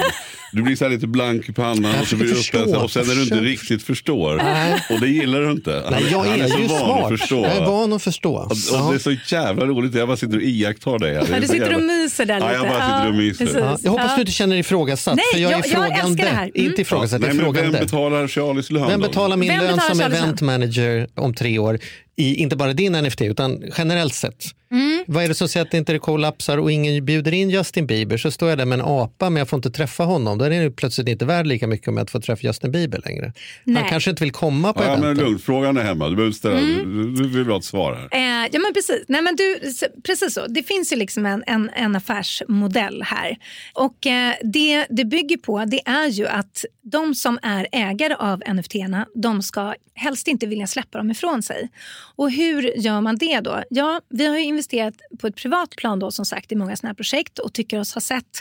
Du 0.53 0.63
blir 0.63 0.77
så 0.77 0.85
här 0.85 0.91
lite 0.91 1.07
blank 1.07 1.49
i 1.49 1.53
pannan 1.53 2.01
och 2.01 2.07
så 2.07 2.17
blir 2.17 2.27
du 2.27 2.33
upphetsad 2.35 2.83
och 2.83 2.91
sen 2.91 3.07
när 3.07 3.15
du 3.15 3.23
inte 3.23 3.41
riktigt 3.41 3.83
förstår. 3.83 4.37
Nej. 4.37 4.83
Och 4.91 5.01
det 5.01 5.09
gillar 5.09 5.41
du 5.41 5.51
inte. 5.53 5.83
Nej, 5.91 6.05
jag 6.11 6.19
Han 6.19 6.41
är, 6.41 6.49
så 6.49 6.59
ju 6.59 6.67
van 6.67 6.79
smart. 6.79 7.13
att 7.13 7.19
förstå. 7.21 7.41
Jag 7.43 7.57
är 7.57 7.65
van 7.67 7.93
att 7.93 8.03
förstå. 8.03 8.35
Och, 8.35 8.51
och 8.51 8.57
Ja. 8.73 8.89
det 8.91 8.95
är 8.95 8.99
så 8.99 9.35
jävla 9.35 9.67
roligt. 9.67 9.95
Jag 9.95 10.09
bara 10.09 10.17
sitter 10.17 10.37
och 10.37 10.43
iakttar 10.43 10.99
dig. 10.99 11.15
här. 11.15 11.21
Är 11.23 11.27
Ja, 11.35 11.41
du 11.41 11.47
sitter 11.49 11.75
och 11.75 11.83
myser 11.83 12.25
där 12.25 12.35
Ja, 12.35 12.41
lite. 12.49 12.55
jag 12.55 12.69
bara 12.69 12.83
sitter 12.99 13.09
och 13.09 13.15
myser. 13.15 13.49
Ja, 13.61 13.79
jag 13.83 13.91
hoppas 13.91 14.07
Ja. 14.09 14.15
du 14.17 14.21
inte 14.21 14.33
känner 14.33 14.51
dig 14.55 14.61
ifrågasatt. 14.61 15.17
Nej, 15.17 15.25
för 15.35 15.41
jag 15.41 15.51
är 15.53 15.57
jag- 15.57 15.67
jag 15.67 15.67
älskar 15.67 15.97
frågande. 15.99 16.23
det 16.23 16.29
här. 16.29 16.51
Mm. 16.55 16.67
Inte 16.71 16.83
ifrågasatt, 16.83 17.21
Nej, 17.21 17.29
jag 17.29 17.35
är 17.35 17.37
men 17.37 17.45
frågande. 17.45 17.79
vem 17.79 17.87
betalar 17.87 18.29
Charlies 18.29 18.71
lön 18.71 18.87
Vem 18.89 19.01
betalar 19.01 19.37
min 19.37 19.49
Vem 19.49 19.61
lön 19.61 19.81
som 19.91 20.01
event 20.01 20.41
manager 20.41 21.07
om 21.15 21.35
tre 21.35 21.59
år? 21.59 21.79
I, 22.17 22.35
inte 22.35 22.57
bara 22.57 22.73
din 22.73 22.93
NFT 22.93 23.23
utan 23.23 23.63
generellt 23.79 24.15
sett. 24.15 24.45
Mm. 24.73 25.05
Vad 25.07 25.25
är 25.25 25.29
det 25.29 25.35
som 25.35 25.49
säger 25.49 25.67
att 25.67 25.71
det 25.71 25.79
inte 25.79 25.99
kollapsar 25.99 26.59
och 26.59 26.73
ingen 26.73 27.05
bjuder 27.05 27.33
in 27.35 27.51
Justin 27.51 27.87
Bieber 27.87 28.17
så 28.17 28.31
står 28.31 28.49
jag 28.49 28.59
där 28.59 28.65
med 28.65 28.79
en 28.81 28.85
apa 28.87 29.31
men 29.31 29.39
jag 29.41 29.49
får 29.49 29.57
inte 29.57 29.71
träffa 29.71 30.05
honom. 30.05 30.39
Då 30.39 30.45
är 30.45 30.51
det 30.51 30.57
ju 30.57 30.71
plötsligt 30.71 31.09
inte 31.09 31.25
värd 31.25 31.47
lika 31.47 31.67
mycket 31.67 31.89
om 31.89 31.97
jag 31.97 32.03
inte 32.03 32.13
får 32.13 32.21
träffa 32.21 32.47
Justin 32.47 32.73
Bieber 32.73 33.01
längre. 33.05 33.33
Nej. 33.65 33.83
Han 33.83 33.91
kanske 33.91 34.11
inte 34.11 34.23
vill 34.25 34.33
komma 34.33 34.73
på 34.73 34.83
Ja, 34.83 34.91
men 34.91 35.05
eventet. 35.05 35.25
lugnt, 35.25 35.45
frågan 35.45 35.77
är 35.77 35.83
hemma. 35.83 36.09
Du 36.09 36.17
behöver 36.17 36.33
ställa, 36.33 36.59
Mm. 36.59 37.15
du, 37.15 37.29
vill 37.29 37.47
ha 37.47 37.59
ett 37.59 37.65
svar 37.65 37.95
här. 37.95 38.09
Eh, 38.45 38.49
ja 38.53 38.59
men 38.61 38.75
precis. 38.75 39.05
Nej, 39.09 39.23
men 39.23 39.37
du, 39.37 39.59
precis 40.07 40.35
så. 40.35 40.47
Det 40.49 40.63
finns 40.63 40.93
ju 40.93 40.97
liksom 40.97 41.27
en, 41.27 41.45
en, 41.47 41.71
en 41.77 41.97
affärsmodell 41.97 43.03
här. 43.03 43.37
Och 43.75 44.07
eh, 44.07 44.35
det 44.43 44.87
det 44.91 45.05
bygger 45.05 45.37
på 45.37 45.65
det 45.65 45.81
är 45.89 46.09
ju 46.09 46.27
att 46.27 46.65
de 46.85 47.15
som 47.15 47.39
är 47.43 47.69
ägare 47.73 48.15
av 48.15 48.43
NFT-erna 48.47 49.07
de 49.15 49.43
ska 49.43 49.75
helst 49.95 50.29
inte 50.29 50.47
vilja 50.47 50.67
släppa 50.67 50.99
dem 50.99 51.11
ifrån 51.11 51.43
sig. 51.43 51.71
Och 52.17 52.31
hur 52.31 52.63
gör 52.77 53.01
man 53.01 53.17
det 53.17 53.41
då? 53.41 53.63
Ja, 53.71 54.01
vi 54.09 54.27
har 54.27 54.37
ju 54.37 54.45
investerat 54.45 54.95
på 55.21 55.27
ett 55.27 55.37
privat 55.37 55.77
plan 55.77 55.99
då 55.99 56.11
som 56.11 56.27
sagt 56.27 56.53
i 56.53 56.57
många 56.57 56.77
sådana 56.77 56.91
här 56.91 56.95
projekt 56.95 57.39
och 57.39 57.53
tycker 57.53 57.81
oss 57.81 57.95
ha 57.95 58.01
sett 58.01 58.41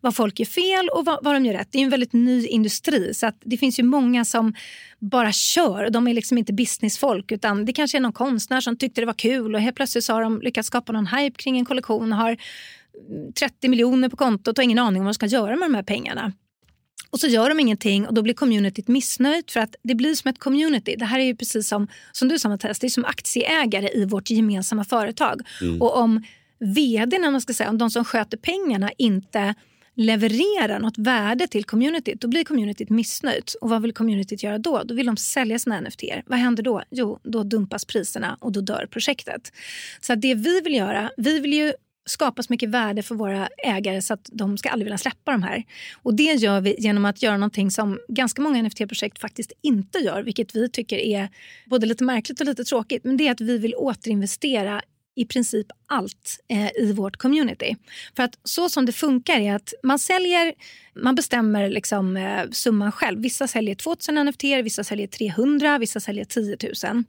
vad 0.00 0.16
folk 0.16 0.38
gör 0.38 0.46
fel 0.46 0.88
och 0.88 1.04
vad, 1.04 1.24
vad 1.24 1.34
de 1.34 1.46
gör 1.46 1.54
rätt. 1.54 1.68
Det 1.70 1.78
är 1.78 1.82
en 1.82 1.90
väldigt 1.90 2.12
ny 2.12 2.46
industri 2.46 3.14
så 3.14 3.26
att 3.26 3.36
det 3.44 3.56
finns 3.56 3.78
ju 3.78 3.82
många 3.82 4.24
som 4.24 4.54
bara 4.98 5.32
kör. 5.32 5.90
De 5.90 6.08
är 6.08 6.14
liksom 6.14 6.38
inte 6.38 6.52
businessfolk 6.52 7.32
utan 7.32 7.64
det 7.64 7.72
kanske 7.72 7.98
är 7.98 8.00
någon 8.00 8.12
konstnär 8.12 8.60
som 8.60 8.76
tyckte 8.76 9.00
det 9.00 9.06
var 9.06 9.12
kul 9.14 9.54
och 9.54 9.60
helt 9.60 9.76
plötsligt 9.76 10.04
så 10.04 10.12
har 10.12 10.22
de 10.22 10.40
lyckats 10.40 10.66
skapa 10.66 10.92
någon 10.92 11.06
hype 11.06 11.42
kring 11.42 11.58
en 11.58 11.64
kollektion 11.64 12.12
och 12.12 12.18
har 12.18 12.36
mm, 13.10 13.32
30 13.32 13.68
miljoner 13.68 14.08
på 14.08 14.16
kontot 14.16 14.58
och 14.58 14.64
ingen 14.64 14.78
aning 14.78 15.00
om 15.00 15.04
vad 15.04 15.10
de 15.10 15.14
ska 15.14 15.26
göra 15.26 15.56
med 15.56 15.70
de 15.70 15.74
här 15.74 15.82
pengarna. 15.82 16.32
Och 17.10 17.20
så 17.20 17.26
gör 17.26 17.48
de 17.48 17.60
ingenting 17.60 18.06
och 18.06 18.14
då 18.14 18.22
blir 18.22 18.34
communityt 18.34 18.88
missnöjt 18.88 19.50
för 19.50 19.60
att 19.60 19.76
det 19.82 19.94
blir 19.94 20.14
som 20.14 20.28
ett 20.28 20.38
community. 20.38 20.96
Det 20.98 21.04
här 21.04 21.18
är 21.18 21.24
ju 21.24 21.36
precis 21.36 21.68
som, 21.68 21.88
som 22.12 22.28
du 22.28 22.38
sa 22.38 22.48
Mattias, 22.48 22.78
det 22.78 22.86
är 22.86 22.88
som 22.88 23.04
aktieägare 23.04 23.88
i 23.94 24.04
vårt 24.04 24.30
gemensamma 24.30 24.84
företag. 24.84 25.40
Och 25.80 25.96
om 25.96 26.24
om 27.26 27.32
man 27.32 27.40
ska 27.40 27.52
säga, 27.52 27.70
om 27.70 27.78
de 27.78 27.90
som 27.90 28.04
sköter 28.04 28.36
pengarna 28.36 28.90
inte 28.98 29.54
levererar 29.94 30.78
något 30.78 30.98
värde 30.98 31.46
till 31.46 31.64
communityt, 31.64 32.20
då 32.20 32.28
blir 32.28 32.44
communityt 32.44 32.90
missnöjt. 32.90 33.54
Och 33.60 33.70
vad 33.70 33.82
vill 33.82 33.92
communityt 33.92 34.42
göra 34.42 34.58
då? 34.58 34.82
Då 34.84 34.94
vill 34.94 35.06
de 35.06 35.16
sälja 35.16 35.58
sina 35.58 35.80
NFT. 35.80 36.02
Vad 36.26 36.38
händer 36.38 36.62
då? 36.62 36.82
Jo, 36.90 37.20
då 37.22 37.42
dumpas 37.42 37.84
priserna 37.84 38.36
och 38.40 38.52
då 38.52 38.60
dör 38.60 38.86
projektet. 38.90 39.52
Så 40.00 40.14
det 40.14 40.34
vi 40.34 40.60
vill 40.60 40.74
göra, 40.74 41.10
vi 41.16 41.40
vill 41.40 41.52
ju 41.52 41.72
skapa 42.06 42.42
så 42.42 42.52
mycket 42.52 42.68
värde 42.68 43.02
för 43.02 43.14
våra 43.14 43.48
ägare 43.64 44.02
så 44.02 44.14
att 44.14 44.28
de 44.32 44.58
ska 44.58 44.70
aldrig 44.70 44.84
vilja 44.84 44.98
släppa 44.98 45.32
de 45.32 45.42
här. 45.42 45.64
Och 46.02 46.14
det 46.14 46.22
gör 46.22 46.60
vi 46.60 46.76
genom 46.78 47.04
att 47.04 47.22
göra 47.22 47.36
någonting 47.36 47.70
som 47.70 47.98
ganska 48.08 48.42
många 48.42 48.62
NFT-projekt 48.62 49.18
faktiskt 49.18 49.52
inte 49.62 49.98
gör, 49.98 50.22
vilket 50.22 50.54
vi 50.54 50.68
tycker 50.68 50.96
är 50.96 51.28
både 51.66 51.86
lite 51.86 52.04
märkligt 52.04 52.40
och 52.40 52.46
lite 52.46 52.64
tråkigt. 52.64 53.04
Men 53.04 53.16
det 53.16 53.28
är 53.28 53.32
att 53.32 53.40
vi 53.40 53.58
vill 53.58 53.74
återinvestera 53.74 54.82
i 55.14 55.24
princip 55.24 55.66
allt 55.86 56.40
eh, 56.48 56.82
i 56.82 56.92
vårt 56.92 57.16
community. 57.16 57.76
För 58.16 58.22
att 58.22 58.38
så 58.44 58.68
som 58.68 58.86
det 58.86 58.92
funkar 58.92 59.40
är 59.40 59.54
att 59.54 59.72
man 59.82 59.98
säljer, 59.98 60.54
man 60.94 61.14
bestämmer 61.14 61.70
liksom, 61.70 62.16
eh, 62.16 62.50
summan 62.50 62.92
själv. 62.92 63.22
Vissa 63.22 63.48
säljer 63.48 63.74
2000 63.74 64.14
NFT, 64.26 64.44
vissa 64.44 64.84
säljer 64.84 65.06
300, 65.06 65.78
vissa 65.78 66.00
säljer 66.00 66.24
10 66.24 66.56
000. 66.84 67.04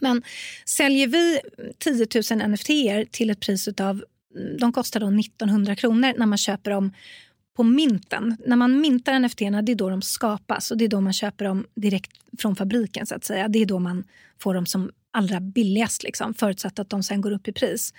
Men 0.00 0.22
säljer 0.64 1.06
vi 1.06 1.40
10 1.78 2.06
000 2.30 2.50
NFT 2.50 2.68
till 3.10 3.30
ett 3.30 3.40
pris 3.40 3.68
av, 3.68 4.04
de 4.58 4.72
kostar 4.72 5.00
då 5.00 5.06
1900 5.06 5.76
kronor 5.76 6.12
när 6.16 6.26
man 6.26 6.38
köper 6.38 6.70
dem 6.70 6.92
på 7.56 7.62
minten. 7.62 8.36
När 8.46 8.56
man 8.56 8.80
mintar 8.80 9.18
NFT, 9.18 9.38
det 9.38 9.72
är 9.72 9.74
då 9.74 9.90
de 9.90 10.02
skapas 10.02 10.70
och 10.70 10.78
det 10.78 10.84
är 10.84 10.88
då 10.88 11.00
man 11.00 11.12
köper 11.12 11.44
dem 11.44 11.66
direkt 11.74 12.12
från 12.38 12.56
fabriken. 12.56 13.06
så 13.06 13.14
att 13.14 13.24
säga. 13.24 13.48
Det 13.48 13.58
är 13.58 13.66
då 13.66 13.78
man 13.78 14.04
får 14.38 14.54
dem 14.54 14.66
som 14.66 14.90
allra 15.10 15.40
billigast, 15.40 16.02
liksom, 16.02 16.34
förutsatt 16.34 16.78
att 16.78 16.90
de 16.90 17.02
sen 17.02 17.20
går 17.20 17.30
upp 17.30 17.48
i 17.48 17.52
pris. 17.52 17.94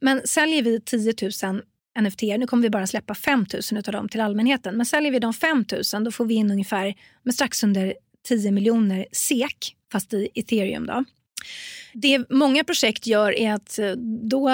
Men 0.00 0.20
säljer 0.24 0.62
vi 0.62 0.80
10 0.80 1.14
000 1.42 1.62
NFT, 2.00 2.22
nu 2.22 2.46
kommer 2.46 2.62
vi 2.62 2.70
bara 2.70 2.86
släppa 2.86 3.14
5 3.14 3.46
000 3.72 3.82
av 3.86 3.92
dem 3.92 4.08
till 4.08 4.20
allmänheten, 4.20 4.76
men 4.76 4.86
säljer 4.86 5.12
vi 5.12 5.18
de 5.18 5.34
5 5.34 5.64
000 5.94 6.04
då 6.04 6.10
får 6.10 6.24
vi 6.24 6.34
in 6.34 6.50
ungefär 6.50 6.94
med 7.22 7.34
strax 7.34 7.64
under 7.64 7.94
10 8.28 8.50
miljoner 8.50 9.06
SEK, 9.12 9.76
fast 9.92 10.14
i 10.14 10.28
ethereum. 10.34 10.86
Då. 10.86 11.04
Det 11.94 12.30
många 12.30 12.64
projekt 12.64 13.06
gör 13.06 13.38
är 13.38 13.52
att 13.52 13.78
eh, 13.78 13.90
då, 14.30 14.50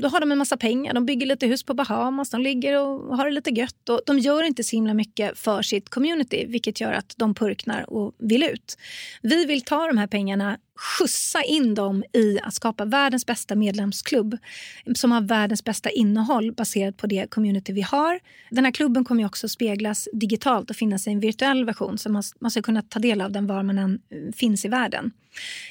då 0.00 0.08
har 0.08 0.20
de 0.20 0.32
en 0.32 0.38
massa 0.38 0.56
pengar. 0.56 0.94
De 0.94 1.06
bygger 1.06 1.26
lite 1.26 1.46
hus 1.46 1.62
på 1.62 1.74
Bahamas, 1.74 2.30
de 2.30 2.42
ligger 2.42 2.80
och 2.80 3.16
har 3.16 3.24
det 3.24 3.30
lite 3.30 3.50
gött. 3.50 3.88
Och 3.88 4.00
de 4.06 4.18
gör 4.18 4.42
inte 4.42 4.64
så 4.64 4.76
himla 4.76 4.94
mycket 4.94 5.38
för 5.38 5.62
sitt 5.62 5.88
community 5.88 6.46
vilket 6.48 6.80
gör 6.80 6.92
att 6.92 7.14
de 7.16 7.34
purknar 7.34 7.90
och 7.90 8.14
vill 8.18 8.42
ut. 8.42 8.78
Vi 9.22 9.44
vill 9.44 9.64
ta 9.64 9.86
de 9.86 9.98
här 9.98 10.06
pengarna, 10.06 10.58
skjutsa 10.76 11.42
in 11.42 11.74
dem 11.74 12.04
i 12.12 12.38
att 12.42 12.54
skapa 12.54 12.84
världens 12.84 13.26
bästa 13.26 13.54
medlemsklubb 13.54 14.38
som 14.94 15.12
har 15.12 15.20
världens 15.20 15.64
bästa 15.64 15.90
innehåll 15.90 16.52
baserat 16.52 16.96
på 16.96 17.06
det 17.06 17.30
community 17.30 17.72
vi 17.72 17.82
har. 17.82 18.20
Den 18.50 18.64
här 18.64 18.72
klubben 18.72 19.04
kommer 19.04 19.26
också 19.26 19.48
speglas 19.48 20.08
digitalt 20.12 20.70
och 20.70 20.76
finnas 20.76 21.06
i 21.06 21.10
en 21.10 21.20
virtuell 21.20 21.64
version 21.64 21.98
så 21.98 22.10
man, 22.12 22.22
man 22.40 22.50
ska 22.50 22.62
kunna 22.62 22.82
ta 22.82 22.98
del 22.98 23.20
av 23.20 23.32
den 23.32 23.46
var 23.46 23.62
man 23.62 23.78
än 23.78 24.00
eh, 24.10 24.32
finns 24.34 24.64
i 24.64 24.68
världen. 24.68 25.12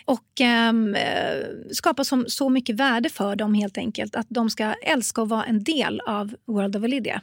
Och 0.05 0.41
eh, 0.41 0.54
Ehm, 0.55 0.95
eh, 0.95 1.45
skapa 1.71 2.03
som, 2.03 2.25
så 2.27 2.49
mycket 2.49 2.75
värde 2.75 3.09
för 3.09 3.35
dem 3.35 3.53
helt 3.53 3.77
enkelt 3.77 4.15
att 4.15 4.27
de 4.29 4.49
ska 4.49 4.73
älska 4.73 5.21
att 5.21 5.29
vara 5.29 5.43
en 5.43 5.63
del 5.63 6.01
av 6.05 6.35
World 6.45 6.75
of 6.75 6.87
Lydia. 6.89 7.21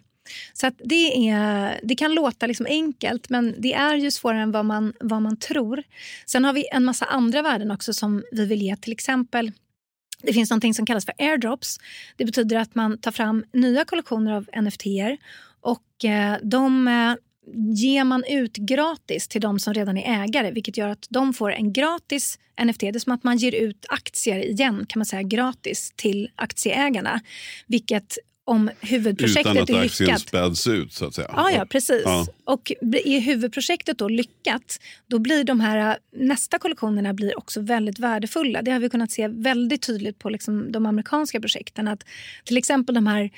Så 0.53 0.67
att 0.67 0.75
det, 0.85 1.29
är, 1.29 1.81
det 1.83 1.95
kan 1.95 2.15
låta 2.15 2.47
liksom 2.47 2.67
enkelt 2.67 3.29
men 3.29 3.55
det 3.59 3.75
är 3.75 3.95
ju 3.95 4.11
svårare 4.11 4.43
än 4.43 4.53
vad 4.53 4.65
man, 4.65 4.93
vad 5.01 5.23
man 5.23 5.37
tror. 5.37 5.83
Sen 6.27 6.45
har 6.45 6.53
vi 6.53 6.65
en 6.73 6.85
massa 6.85 7.05
andra 7.05 7.43
värden 7.43 7.71
också 7.71 7.93
som 7.93 8.23
vi 8.33 8.47
vill 8.47 8.63
ge. 8.63 8.77
Till 8.77 8.93
exempel 8.93 9.53
Det 10.23 10.33
finns 10.33 10.51
något 10.51 10.77
som 10.77 10.87
kallas 10.87 11.05
för 11.05 11.15
airdrops. 11.19 11.79
Det 12.17 12.25
betyder 12.25 12.57
att 12.57 12.75
man 12.75 12.99
tar 12.99 13.13
fram 13.13 13.45
nya 13.53 13.85
kollektioner 13.85 14.33
av 14.33 14.47
NFT-er 14.63 15.19
och 15.61 16.05
eh, 16.05 16.37
de 16.43 16.89
eh, 16.89 17.15
ger 17.75 18.05
man 18.05 18.25
ut 18.29 18.57
gratis 18.57 19.29
till 19.29 19.41
de 19.41 19.59
som 19.59 19.75
redan 19.75 19.99
är 19.99 20.25
ägare 20.25 20.51
vilket 20.51 20.77
gör 20.77 20.89
att 20.89 21.07
de 21.11 21.35
får 21.35 21.53
en 21.53 21.73
gratis 21.73 22.39
NFT. 22.65 22.81
Det 22.81 22.89
är 22.89 22.99
som 22.99 23.13
att 23.13 23.25
man 23.25 23.37
ger 23.37 23.55
ut 23.55 23.87
aktier 23.89 24.45
igen 24.45 24.87
kan 24.89 25.01
man 25.01 25.07
säga 25.07 25.23
gratis 25.23 25.93
till 25.97 26.31
aktieägarna. 26.37 27.21
Vilket 27.67 28.19
om 28.45 28.71
huvudprojektet 28.81 29.41
Utan 29.41 29.63
att 29.63 29.71
är 29.71 29.85
aktien 29.85 30.07
lyckat 30.07 30.21
späds 30.21 30.67
ut 30.67 30.93
så 30.93 31.07
att 31.07 31.15
säga. 31.15 31.31
Ja, 31.37 31.51
ja 31.51 31.67
precis. 31.67 32.03
Ja. 32.05 32.27
Och 32.45 32.73
är 33.05 33.21
huvudprojektet 33.21 33.99
då 33.99 34.09
lyckat, 34.09 34.79
då 35.07 35.19
blir 35.19 35.45
de 35.45 35.61
här 35.61 35.99
nästa 36.17 36.59
kollektionerna 36.59 37.15
blir 37.15 37.39
också 37.39 37.61
väldigt 37.61 37.99
värdefulla. 37.99 38.63
Det 38.63 38.71
har 38.71 38.79
vi 38.79 38.91
kunnat 38.91 39.11
se 39.11 39.29
väldigt 39.29 39.83
tydligt 39.83 40.19
på 40.19 40.31
liksom 40.31 40.73
de 40.73 40.87
amerikanska 40.87 41.41
projekten. 41.41 41.89
Att 41.89 42.05
till 42.45 42.57
exempel 42.57 42.95
de 42.95 43.07
här 43.07 43.31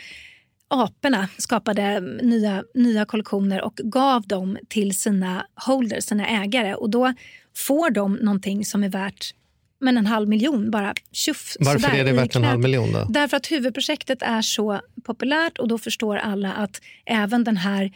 aporna 0.83 1.29
skapade 1.39 2.01
nya, 2.01 2.65
nya 2.75 3.05
kollektioner 3.05 3.63
och 3.63 3.75
gav 3.75 4.23
dem 4.23 4.59
till 4.69 4.99
sina 4.99 5.47
holders, 5.55 6.05
sina 6.05 6.27
ägare. 6.27 6.75
Och 6.75 6.91
då 6.91 7.15
får 7.57 7.91
de 7.91 8.15
någonting 8.15 8.65
som 8.65 8.85
är 8.85 8.89
värt 8.89 9.35
men 9.81 9.99
en 9.99 10.07
halv 10.07 10.29
miljon 10.29 10.71
bara 10.71 10.95
tjuff. 11.13 11.57
Varför 11.61 11.79
sådär 11.79 11.99
är 11.99 12.05
det 12.05 12.13
värt 12.13 12.37
en 12.37 12.45
halv 12.45 12.61
miljon 12.61 12.93
då? 12.93 13.07
Därför 13.09 13.37
att 13.37 13.51
huvudprojektet 13.51 14.23
är 14.23 14.43
så 14.43 14.81
populärt 15.05 15.59
och 15.59 15.69
då 15.69 15.79
förstår 15.79 16.17
alla 16.17 16.53
att 16.53 16.81
även 17.07 17.45
den 17.45 17.57
här 17.57 17.93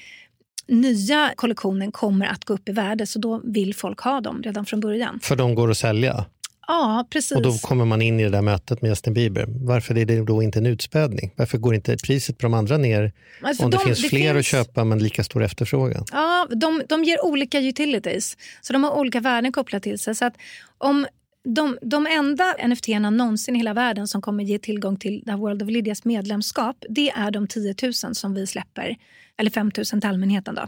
nya 0.67 1.33
kollektionen 1.37 1.93
kommer 1.93 2.27
att 2.27 2.45
gå 2.45 2.55
upp 2.55 2.69
i 2.69 2.73
värde 2.73 3.07
så 3.07 3.19
då 3.19 3.41
vill 3.45 3.75
folk 3.75 4.01
ha 4.01 4.21
dem 4.21 4.43
redan 4.43 4.67
från 4.67 4.81
början. 4.81 5.21
För 5.23 5.37
de 5.37 5.55
går 5.55 5.71
att 5.71 5.79
sälja. 5.79 6.25
Ja, 6.69 7.07
precis. 7.11 7.33
Och 7.37 7.43
då 7.43 7.53
kommer 7.53 7.85
man 7.85 8.03
in 8.03 8.21
i 8.21 8.23
det 8.23 8.29
där 8.31 8.43
mötet 8.43 8.83
med 8.83 8.89
Justin 8.89 9.15
Bieber. 9.15 9.45
Varför 9.49 9.99
är 9.99 10.05
det 10.05 10.23
då 10.25 10.43
inte 10.43 10.59
en 10.59 10.67
utspädning? 10.67 11.31
Varför 11.37 11.59
går 11.59 11.75
inte 11.75 11.97
priset 11.97 12.39
på 12.39 12.43
de 12.47 12.55
andra 12.55 12.77
ner 12.77 13.13
Alltså, 13.43 13.65
om 13.65 13.71
det 13.71 13.77
de- 13.77 13.85
finns 13.85 14.03
det 14.03 14.09
fler 14.09 14.35
finns- 14.35 14.39
att 14.39 14.45
köpa 14.47 14.85
men 14.85 14.99
lika 14.99 15.25
stor 15.25 15.43
efterfrågan? 15.43 16.05
Ja, 16.13 16.47
de, 16.51 16.83
de 16.89 17.05
ger 17.05 17.25
olika 17.25 17.59
utilities. 17.61 18.37
Så 18.61 18.73
de 18.73 18.85
har 18.85 18.99
olika 18.99 19.21
värden 19.21 19.53
kopplat 19.53 19.83
till 19.83 19.99
sig. 19.99 20.15
Så 20.15 20.25
att 20.25 20.35
om 20.79 21.07
de, 21.45 21.79
de 21.83 22.07
enda 22.07 22.55
NFT-erna 22.67 23.11
någonsin 23.11 23.55
i 23.57 23.59
hela 23.59 23.75
världen 23.75 24.09
som 24.09 24.23
kommer 24.23 24.45
ge 24.45 24.59
tillgång 24.59 24.97
till 24.97 25.23
det 25.27 25.37
World 25.37 25.63
of 25.63 25.69
Lydias 25.71 26.05
medlemskap 26.05 26.77
det 26.89 27.11
är 27.11 27.31
de 27.31 27.47
10 27.49 27.75
000 27.83 27.95
som 28.15 28.35
vi 28.35 28.47
släpper. 28.47 28.97
Eller 29.41 29.51
5 29.51 29.71
000 29.77 29.85
till 29.85 30.05
allmänheten. 30.07 30.55
Då. 30.55 30.63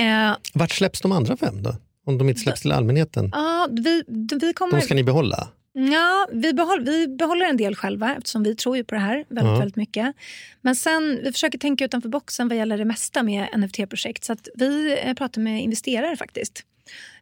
Eh, 0.00 0.32
Vart 0.54 0.70
släpps 0.70 1.00
de 1.00 1.12
andra 1.12 1.36
fem 1.36 1.62
då? 1.62 1.74
Om 2.06 2.18
de 2.18 2.28
inte 2.28 2.40
släpps 2.40 2.60
till 2.60 2.72
allmänheten? 2.72 3.30
ja, 3.32 3.68
vi, 3.70 4.02
vi 4.40 4.52
kommer... 4.52 4.72
De 4.76 4.80
ska 4.82 4.94
ni 4.94 5.04
behålla? 5.04 5.48
Ja, 5.72 6.28
vi, 6.32 6.52
behåll, 6.52 6.84
vi 6.84 7.08
behåller 7.08 7.46
en 7.46 7.56
del 7.56 7.74
själva 7.76 8.14
eftersom 8.16 8.42
vi 8.42 8.54
tror 8.56 8.76
ju 8.76 8.84
på 8.84 8.94
det 8.94 9.00
här 9.00 9.16
väldigt, 9.28 9.44
Ja. 9.52 9.58
väldigt 9.58 9.76
mycket. 9.76 10.16
Men 10.60 10.76
sen, 10.76 11.20
vi 11.24 11.32
försöker 11.32 11.58
tänka 11.58 11.84
utanför 11.84 12.08
boxen 12.08 12.48
vad 12.48 12.56
gäller 12.58 12.78
det 12.78 12.84
mesta 12.84 13.22
med 13.22 13.48
NFT-projekt. 13.56 14.24
Så 14.24 14.32
att 14.32 14.48
vi 14.54 14.98
eh, 15.04 15.14
pratar 15.14 15.40
med 15.40 15.62
investerare 15.62 16.16
faktiskt 16.16 16.64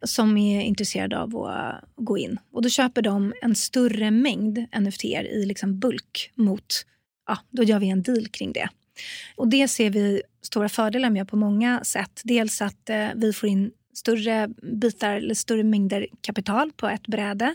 som 0.02 0.36
är 0.36 0.60
intresserade 0.62 1.18
av 1.18 1.36
att 1.36 1.84
gå 1.96 2.18
in. 2.18 2.38
Och 2.52 2.62
då 2.62 2.68
köper 2.68 3.02
de 3.02 3.32
en 3.42 3.54
större 3.54 4.10
mängd 4.10 4.58
NFT 4.80 5.04
i 5.04 5.44
liksom 5.46 5.78
bulk 5.78 6.30
mot, 6.34 6.84
ja, 7.26 7.38
då 7.50 7.62
gör 7.62 7.78
vi 7.78 7.88
en 7.88 8.02
deal 8.02 8.26
kring 8.28 8.52
det. 8.52 8.68
Och 9.36 9.48
det 9.48 9.68
ser 9.68 9.90
vi 9.90 10.22
stora 10.42 10.68
fördelar 10.68 11.10
med 11.10 11.28
på 11.28 11.36
många 11.36 11.84
sätt. 11.84 12.20
Dels 12.24 12.62
att 12.62 12.90
eh, 12.90 13.08
vi 13.14 13.32
får 13.32 13.48
in 13.48 13.70
större 13.98 14.48
bitar 14.80 15.14
eller 15.14 15.34
större 15.34 15.64
mängder 15.64 16.06
kapital 16.20 16.72
på 16.76 16.88
ett 16.88 17.06
bräde. 17.06 17.54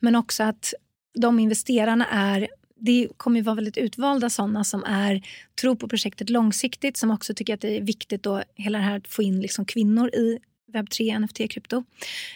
Men 0.00 0.16
också 0.16 0.42
att 0.42 0.74
de 1.14 1.38
investerarna 1.38 2.06
är 2.06 2.48
det 2.84 3.08
kommer 3.16 3.36
ju 3.36 3.42
vara 3.42 3.54
väldigt 3.54 3.76
utvalda 3.76 4.30
sådana 4.30 4.64
som 4.64 4.84
är, 4.84 5.22
tror 5.60 5.74
på 5.74 5.88
projektet 5.88 6.30
långsiktigt 6.30 6.96
som 6.96 7.10
också 7.10 7.34
tycker 7.34 7.54
att 7.54 7.60
det 7.60 7.76
är 7.76 7.80
viktigt 7.80 8.22
då, 8.22 8.42
hela 8.54 8.78
det 8.78 8.84
här 8.84 8.96
att 8.96 9.08
få 9.08 9.22
in 9.22 9.40
liksom 9.40 9.64
kvinnor 9.64 10.08
i 10.08 10.38
webb3, 10.72 11.18
NFT, 11.18 11.50
krypto. 11.50 11.84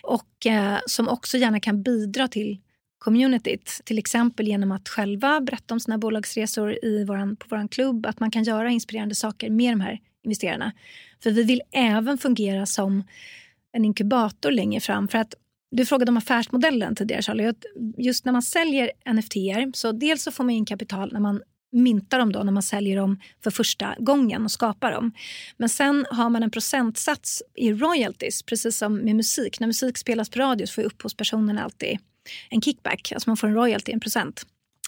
Och 0.03 0.47
eh, 0.47 0.79
som 0.87 1.09
också 1.09 1.37
gärna 1.37 1.61
kan 1.61 1.83
bidra 1.83 2.29
till 2.29 2.59
communityt. 2.99 3.81
Till 3.85 3.99
exempel 3.99 4.49
genom 4.49 4.73
att 4.73 4.89
själva 4.89 5.41
berätta 5.41 5.75
om 5.75 5.81
sina 5.81 5.99
bolagsresor 5.99 6.85
i 6.85 7.05
våran, 7.05 7.37
på 7.37 7.47
vår 7.51 7.69
klubb. 7.69 8.07
Att 8.07 8.21
man 8.21 8.31
kan 8.31 8.45
göra 8.45 8.71
inspirerande 8.71 9.15
saker 9.15 9.51
med 9.51 9.73
de 9.73 9.81
här 9.81 10.01
investerarna. 10.25 10.73
För 11.23 11.31
vi 11.31 11.43
vill 11.43 11.63
även 11.73 12.19
fungera 12.19 12.67
som 12.67 13.05
en 13.77 13.85
inkubator 13.85 14.51
längre 14.51 14.81
fram. 14.81 15.09
För 15.09 15.19
att 15.19 15.35
du 15.71 15.87
frågade 15.87 16.11
om 16.11 16.17
affärsmodellen 16.17 16.97
tidigare 16.97 17.23
Charlie. 17.23 17.53
Just 17.99 18.25
när 18.25 18.33
man 18.33 18.43
säljer 18.43 18.91
NFT 19.13 19.35
så 19.75 19.93
dels 19.93 20.23
så 20.23 20.33
får 20.33 20.45
man 20.45 20.55
in 20.55 20.65
kapital 20.65 21.13
när 21.13 21.21
man 21.21 21.43
myntar 21.73 22.19
dem 22.19 22.33
då 22.33 22.43
när 22.43 22.53
man 22.53 22.63
säljer 22.63 22.97
dem 22.97 23.21
för 23.45 23.51
första 23.51 23.95
gången 23.99 24.45
och 24.45 24.51
skapar 24.51 24.93
dem. 24.93 25.13
Men 25.57 25.69
sen 25.69 26.07
har 26.11 26.31
man 26.31 26.43
en 26.43 26.51
procentsats 26.51 27.43
i 27.55 27.73
royalties, 27.73 28.43
precis 28.43 28.79
som 28.79 28.97
med 28.97 29.17
musik. 29.17 29.61
När 29.61 29.67
musik 29.67 29.99
spelas 29.99 30.31
på 30.31 30.39
radio 30.39 30.67
så 30.67 30.73
får 30.73 30.83
upphovspersonen 30.83 31.59
alltid 31.59 31.99
en 32.51 32.63
kickback, 32.63 33.13
alltså 33.13 33.31
man 33.31 33.37
får 33.37 33.49
en 33.49 33.55
royalty, 33.55 33.93
en 33.93 34.01
procent. 34.01 34.47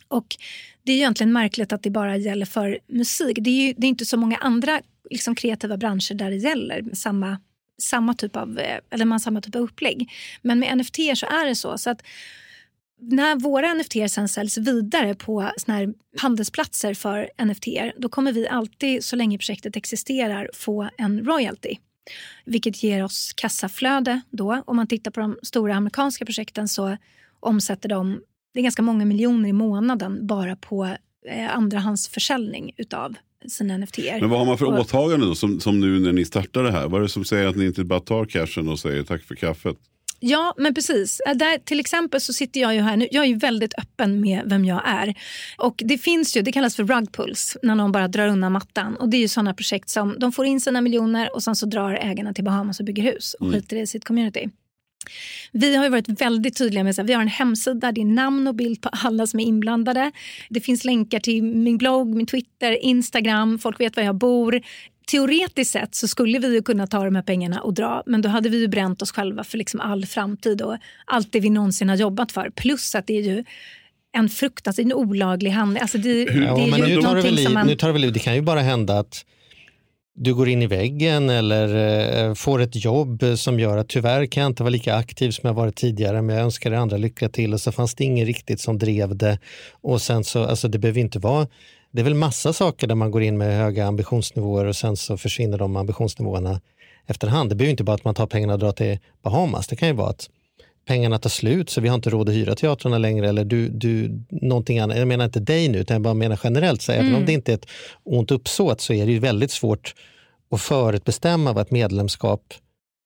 Och 0.08 0.36
det 0.82 0.92
är 0.92 0.96
ju 0.96 1.00
egentligen 1.00 1.32
märkligt 1.32 1.72
att 1.72 1.82
det 1.82 1.90
bara 1.90 2.16
gäller 2.16 2.46
för 2.46 2.78
musik. 2.86 3.38
Det 3.40 3.50
är 3.50 3.66
ju 3.66 3.74
det 3.76 3.86
är 3.86 3.88
inte 3.88 4.04
så 4.04 4.16
många 4.16 4.36
andra 4.36 4.80
liksom, 5.10 5.34
kreativa 5.34 5.76
branscher 5.76 6.14
där 6.14 6.30
det 6.30 6.36
gäller 6.36 6.94
samma, 6.94 7.38
samma 7.82 8.14
typ 8.14 8.36
av, 8.36 8.58
eh, 8.58 8.78
eller 8.90 9.04
man 9.04 9.12
har 9.12 9.18
samma 9.18 9.40
typ 9.40 9.54
av 9.54 9.62
upplägg. 9.62 10.12
Men 10.42 10.58
med 10.58 10.78
NFT 10.78 10.96
så 11.16 11.26
är 11.26 11.46
det 11.46 11.54
så. 11.54 11.78
så 11.78 11.90
att 11.90 12.02
när 13.00 13.36
våra 13.36 13.74
NFT 13.74 14.08
sen 14.08 14.28
säljs 14.28 14.58
vidare 14.58 15.14
på 15.14 15.50
såna 15.56 15.78
här 15.78 15.94
handelsplatser 16.18 16.94
för 16.94 17.30
NFT 17.44 17.92
då 17.96 18.08
kommer 18.08 18.32
vi 18.32 18.48
alltid, 18.48 19.04
så 19.04 19.16
länge 19.16 19.38
projektet 19.38 19.76
existerar, 19.76 20.50
få 20.54 20.88
en 20.98 21.24
royalty. 21.24 21.76
Vilket 22.44 22.82
ger 22.82 23.04
oss 23.04 23.32
kassaflöde 23.32 24.20
då. 24.30 24.62
Om 24.66 24.76
man 24.76 24.86
tittar 24.86 25.10
på 25.10 25.20
de 25.20 25.38
stora 25.42 25.74
amerikanska 25.74 26.24
projekten 26.24 26.68
så 26.68 26.96
omsätter 27.40 27.88
de 27.88 28.20
det 28.54 28.60
är 28.60 28.62
ganska 28.62 28.82
många 28.82 29.04
miljoner 29.04 29.48
i 29.48 29.52
månaden 29.52 30.26
bara 30.26 30.56
på 30.56 30.84
eh, 31.26 31.56
andrahandsförsäljning 31.56 32.72
utav 32.76 33.16
sina 33.48 33.78
NFT. 33.78 33.98
Men 34.20 34.30
vad 34.30 34.38
har 34.38 34.46
man 34.46 34.58
för 34.58 34.66
Och- 34.66 34.78
åtagande 34.80 35.26
då, 35.26 35.34
som, 35.34 35.60
som 35.60 35.80
nu 35.80 36.00
när 36.00 36.12
ni 36.12 36.24
startar 36.24 36.62
det 36.62 36.72
här? 36.72 36.88
Vad 36.88 36.98
är 37.00 37.02
det 37.02 37.08
som 37.08 37.24
säger 37.24 37.46
att 37.46 37.56
ni 37.56 37.66
inte 37.66 37.84
bara 37.84 38.00
tar 38.00 38.24
cashen 38.24 38.68
och 38.68 38.78
säger 38.78 39.02
tack 39.02 39.22
för 39.22 39.34
kaffet? 39.34 39.76
Ja, 40.20 40.54
men 40.58 40.74
precis. 40.74 41.20
Äh, 41.20 41.34
Där, 41.34 41.58
till 41.58 41.80
exempel 41.80 42.20
så 42.20 42.32
sitter 42.32 42.60
jag 42.60 42.74
ju 42.74 42.80
här 42.80 42.96
nu. 42.96 43.08
Jag 43.10 43.24
är 43.24 43.28
ju 43.28 43.36
väldigt 43.36 43.74
öppen 43.78 44.20
med 44.20 44.42
vem 44.46 44.64
jag 44.64 44.82
är. 44.84 45.14
Och 45.58 45.82
Det 45.84 45.98
finns 45.98 46.36
ju, 46.36 46.42
det 46.42 46.52
kallas 46.52 46.76
för 46.76 46.84
rug 46.84 47.12
pulls, 47.12 47.56
när 47.62 47.74
någon 47.74 47.92
bara 47.92 48.08
drar 48.08 48.28
undan 48.28 48.52
mattan. 48.52 48.96
Och 48.96 49.08
Det 49.08 49.16
är 49.16 49.20
ju 49.20 49.28
sådana 49.28 49.54
projekt 49.54 49.88
som 49.90 50.16
de 50.18 50.32
får 50.32 50.46
in 50.46 50.60
sina 50.60 50.80
miljoner 50.80 51.34
och 51.34 51.42
sen 51.42 51.56
så 51.56 51.66
drar 51.66 51.94
ägarna 52.02 52.32
till 52.34 52.44
Bahamas 52.44 52.80
och 52.80 52.86
bygger 52.86 53.02
hus 53.02 53.34
och 53.40 53.52
skiter 53.52 53.76
i 53.76 53.86
sitt 53.86 54.04
community. 54.04 54.48
Vi 55.52 55.76
har 55.76 55.84
ju 55.84 55.90
varit 55.90 56.08
väldigt 56.08 56.58
tydliga 56.58 56.84
med 56.84 56.98
att 56.98 57.06
vi 57.06 57.12
har 57.12 57.22
en 57.22 57.28
hemsida, 57.28 57.92
det 57.92 58.00
är 58.00 58.04
namn 58.04 58.48
och 58.48 58.54
bild 58.54 58.80
på 58.80 58.88
alla 58.92 59.26
som 59.26 59.40
är 59.40 59.44
inblandade. 59.44 60.12
Det 60.48 60.60
finns 60.60 60.84
länkar 60.84 61.20
till 61.20 61.42
min 61.42 61.78
blogg, 61.78 62.14
min 62.16 62.26
Twitter, 62.26 62.84
Instagram, 62.84 63.58
folk 63.58 63.80
vet 63.80 63.96
var 63.96 64.02
jag 64.02 64.14
bor. 64.14 64.60
Teoretiskt 65.10 65.72
sett 65.72 65.94
så 65.94 66.08
skulle 66.08 66.38
vi 66.38 66.54
ju 66.54 66.62
kunna 66.62 66.86
ta 66.86 67.04
de 67.04 67.14
här 67.14 67.22
pengarna 67.22 67.60
och 67.60 67.74
dra 67.74 68.02
men 68.06 68.22
då 68.22 68.28
hade 68.28 68.48
vi 68.48 68.60
ju 68.60 68.68
bränt 68.68 69.02
oss 69.02 69.12
själva 69.12 69.44
för 69.44 69.58
liksom 69.58 69.80
all 69.80 70.06
framtid 70.06 70.62
och 70.62 70.76
allt 71.04 71.32
det 71.32 71.40
vi 71.40 71.50
någonsin 71.50 71.88
har 71.88 71.96
jobbat 71.96 72.32
för. 72.32 72.50
Plus 72.50 72.94
att 72.94 73.06
det 73.06 73.18
är 73.18 73.22
ju 73.22 73.44
en 74.12 74.28
fruktansvärt 74.28 74.84
en 74.84 74.92
olaglig 74.92 75.50
handling. 75.50 75.82
Alltså 75.82 75.98
det, 75.98 76.24
det 76.24 76.32
Ja, 76.32 76.60
är 76.60 76.88
ju 76.88 76.96
nu 76.96 77.02
tar, 77.02 77.16
väl 77.16 77.38
i, 77.38 77.48
man... 77.48 77.66
nu 77.66 77.76
tar 77.76 77.88
det 77.88 77.92
väl 77.92 78.04
i. 78.04 78.10
Det 78.10 78.18
kan 78.18 78.34
ju 78.34 78.42
bara 78.42 78.60
hända 78.60 78.98
att 78.98 79.24
du 80.20 80.34
går 80.34 80.48
in 80.48 80.62
i 80.62 80.66
väggen 80.66 81.30
eller 81.30 82.26
eh, 82.28 82.34
får 82.34 82.60
ett 82.60 82.84
jobb 82.84 83.24
som 83.36 83.60
gör 83.60 83.76
att 83.76 83.88
tyvärr 83.88 84.26
kan 84.26 84.40
jag 84.40 84.50
inte 84.50 84.62
vara 84.62 84.70
lika 84.70 84.94
aktiv 84.94 85.30
som 85.30 85.46
jag 85.46 85.54
varit 85.54 85.76
tidigare 85.76 86.22
men 86.22 86.36
jag 86.36 86.44
önskar 86.44 86.72
er 86.72 86.76
andra 86.76 86.96
lycka 86.96 87.28
till 87.28 87.54
och 87.54 87.60
så 87.60 87.72
fanns 87.72 87.94
det 87.94 88.04
ingen 88.04 88.26
riktigt 88.26 88.60
som 88.60 88.78
drev 88.78 89.16
det. 89.16 89.38
Och 89.70 90.02
sen 90.02 90.24
så, 90.24 90.44
alltså 90.44 90.68
det 90.68 90.78
behöver 90.78 91.00
inte 91.00 91.18
vara, 91.18 91.46
det 91.90 92.00
är 92.00 92.04
väl 92.04 92.14
massa 92.14 92.52
saker 92.52 92.86
där 92.86 92.94
man 92.94 93.10
går 93.10 93.22
in 93.22 93.38
med 93.38 93.56
höga 93.56 93.86
ambitionsnivåer 93.86 94.64
och 94.64 94.76
sen 94.76 94.96
så 94.96 95.16
försvinner 95.16 95.58
de 95.58 95.76
ambitionsnivåerna 95.76 96.60
efterhand. 97.06 97.50
Det 97.50 97.54
behöver 97.54 97.70
inte 97.70 97.84
bara 97.84 97.94
att 97.94 98.04
man 98.04 98.14
tar 98.14 98.26
pengarna 98.26 98.52
och 98.52 98.58
drar 98.58 98.72
till 98.72 98.98
Bahamas, 99.22 99.66
det 99.66 99.76
kan 99.76 99.88
ju 99.88 99.94
vara 99.94 100.10
att 100.10 100.30
pengarna 100.88 101.18
tar 101.18 101.30
slut 101.30 101.70
så 101.70 101.80
vi 101.80 101.88
har 101.88 101.94
inte 101.94 102.10
råd 102.10 102.28
att 102.28 102.34
hyra 102.34 102.54
teatrarna 102.54 102.98
längre 102.98 103.28
eller 103.28 103.44
du, 103.44 103.68
du, 103.68 104.20
någonting 104.30 104.78
annat. 104.78 104.98
Jag 104.98 105.08
menar 105.08 105.24
inte 105.24 105.40
dig 105.40 105.68
nu 105.68 105.78
utan 105.78 105.94
jag 105.94 106.02
bara 106.02 106.14
menar 106.14 106.40
generellt. 106.44 106.82
Så 106.82 106.92
Även 106.92 107.14
om 107.14 107.26
det 107.26 107.32
inte 107.32 107.52
är 107.52 107.54
ett 107.54 107.66
ont 108.04 108.30
uppsåt 108.30 108.80
så 108.80 108.92
är 108.92 109.06
det 109.06 109.12
ju 109.12 109.18
väldigt 109.18 109.50
svårt 109.50 109.94
att 110.50 110.60
förutbestämma 110.60 111.52
vad 111.52 111.62
ett 111.62 111.70
medlemskap 111.70 112.54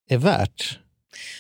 är 0.09 0.19
värt. 0.19 0.79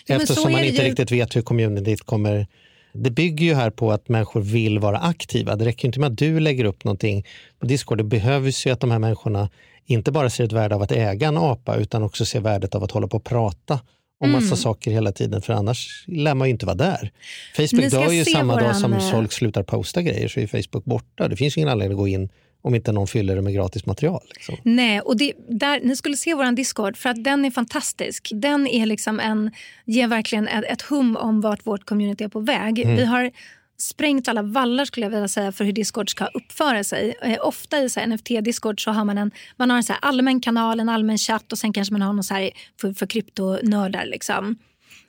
Ja, 0.06 0.16
Eftersom 0.16 0.52
man 0.52 0.64
inte 0.64 0.82
ju- 0.82 0.88
riktigt 0.88 1.10
vet 1.10 1.36
hur 1.36 1.42
communityt 1.42 2.02
kommer... 2.02 2.46
Det 2.94 3.10
bygger 3.10 3.46
ju 3.46 3.54
här 3.54 3.70
på 3.70 3.92
att 3.92 4.08
människor 4.08 4.40
vill 4.40 4.78
vara 4.78 4.98
aktiva. 4.98 5.56
Det 5.56 5.64
räcker 5.64 5.88
inte 5.88 6.00
med 6.00 6.12
att 6.12 6.18
du 6.18 6.40
lägger 6.40 6.64
upp 6.64 6.84
någonting 6.84 7.26
på 7.58 7.66
Discord. 7.66 7.98
Det 7.98 8.04
behövs 8.04 8.66
ju 8.66 8.70
att 8.70 8.80
de 8.80 8.90
här 8.90 8.98
människorna 8.98 9.50
inte 9.86 10.12
bara 10.12 10.30
ser 10.30 10.44
ett 10.44 10.52
värde 10.52 10.74
av 10.74 10.82
att 10.82 10.92
äga 10.92 11.28
en 11.28 11.36
apa 11.36 11.76
utan 11.76 12.02
också 12.02 12.24
ser 12.24 12.40
värdet 12.40 12.74
av 12.74 12.84
att 12.84 12.90
hålla 12.90 13.08
på 13.08 13.16
och 13.16 13.24
prata 13.24 13.80
om 14.22 14.32
massa 14.32 14.46
Mm. 14.46 14.56
saker 14.56 14.90
hela 14.90 15.12
tiden 15.12 15.42
för 15.42 15.52
annars 15.52 16.04
lär 16.06 16.34
man 16.34 16.48
ju 16.48 16.52
inte 16.52 16.66
vara 16.66 16.76
där. 16.76 17.12
Facebook 17.56 17.90
dör 17.90 18.12
ju 18.12 18.24
samma 18.24 18.60
dag 18.60 18.76
som 18.76 18.92
eh, 18.92 19.10
folk 19.10 19.32
slutar 19.32 19.62
posta 19.62 20.02
grejer 20.02 20.28
så 20.28 20.40
är 20.40 20.46
Facebook 20.46 20.84
borta. 20.84 21.28
Det 21.28 21.36
finns 21.36 21.56
ingen 21.56 21.68
anledning 21.68 21.98
att 21.98 22.00
gå 22.00 22.08
in 22.08 22.28
om 22.62 22.74
inte 22.74 22.92
någon 22.92 23.06
fyller 23.06 23.36
det 23.36 23.42
med 23.42 23.54
gratis 23.54 23.86
material. 23.86 24.22
Liksom. 24.34 24.56
Nej, 24.62 25.00
och 25.00 25.16
det, 25.16 25.32
där, 25.48 25.80
ni 25.80 25.96
skulle 25.96 26.16
se 26.16 26.34
vår 26.34 26.52
Discord 26.56 26.96
för 26.96 27.10
att 27.10 27.24
den 27.24 27.44
är 27.44 27.50
fantastisk. 27.50 28.30
Den 28.34 28.66
är 28.66 28.86
liksom 28.86 29.20
en, 29.20 29.50
ger 29.86 30.08
verkligen 30.08 30.48
ett, 30.48 30.64
ett 30.64 30.82
hum 30.82 31.16
om 31.16 31.40
vart 31.40 31.66
vårt 31.66 31.84
community 31.84 32.24
är 32.24 32.28
på 32.28 32.40
väg. 32.40 32.78
Mm. 32.78 32.96
Vi 32.96 33.04
har 33.04 33.30
sprängt 33.78 34.28
alla 34.28 34.42
vallar 34.42 34.84
skulle 34.84 35.06
jag 35.06 35.10
vilja 35.10 35.28
säga 35.28 35.52
för 35.52 35.64
hur 35.64 35.72
Discord 35.72 36.10
ska 36.10 36.26
uppföra 36.26 36.84
sig. 36.84 37.14
Eh, 37.22 37.46
ofta 37.46 37.78
i 37.78 37.88
NFT-Discord 37.88 38.84
så 38.84 38.90
har 38.90 39.04
man 39.04 39.18
en, 39.18 39.30
man 39.56 39.70
har 39.70 39.76
en 39.76 39.84
så 39.84 39.92
här 39.92 40.00
allmän 40.02 40.40
kanal, 40.40 40.80
en 40.80 40.88
allmän 40.88 41.18
chatt 41.18 41.52
och 41.52 41.58
sen 41.58 41.72
kanske 41.72 41.94
man 41.94 42.02
har 42.02 42.12
någon 42.12 42.24
så 42.24 42.34
här 42.34 42.50
för, 42.80 42.92
för 42.92 43.06
kryptonördar. 43.06 44.06
Liksom. 44.06 44.56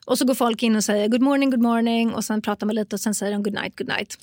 Och 0.06 0.18
så 0.18 0.26
går 0.26 0.36
folk 0.36 0.64
in 0.64 0.76
och 0.76 0.84
säger 0.84 1.08
good 1.08 1.22
morning, 1.22 1.50
good 1.50 1.62
morning 1.62 2.14
och 2.14 2.26
sen 2.26 2.42
pratar 2.42 2.66
man 2.66 2.76
lite 2.76 2.96
och 2.96 3.00
sen 3.00 3.16
säger 3.16 3.32
de 3.32 3.44
good 3.44 3.54
night, 3.54 3.76
good 3.76 3.88
night. 3.88 4.18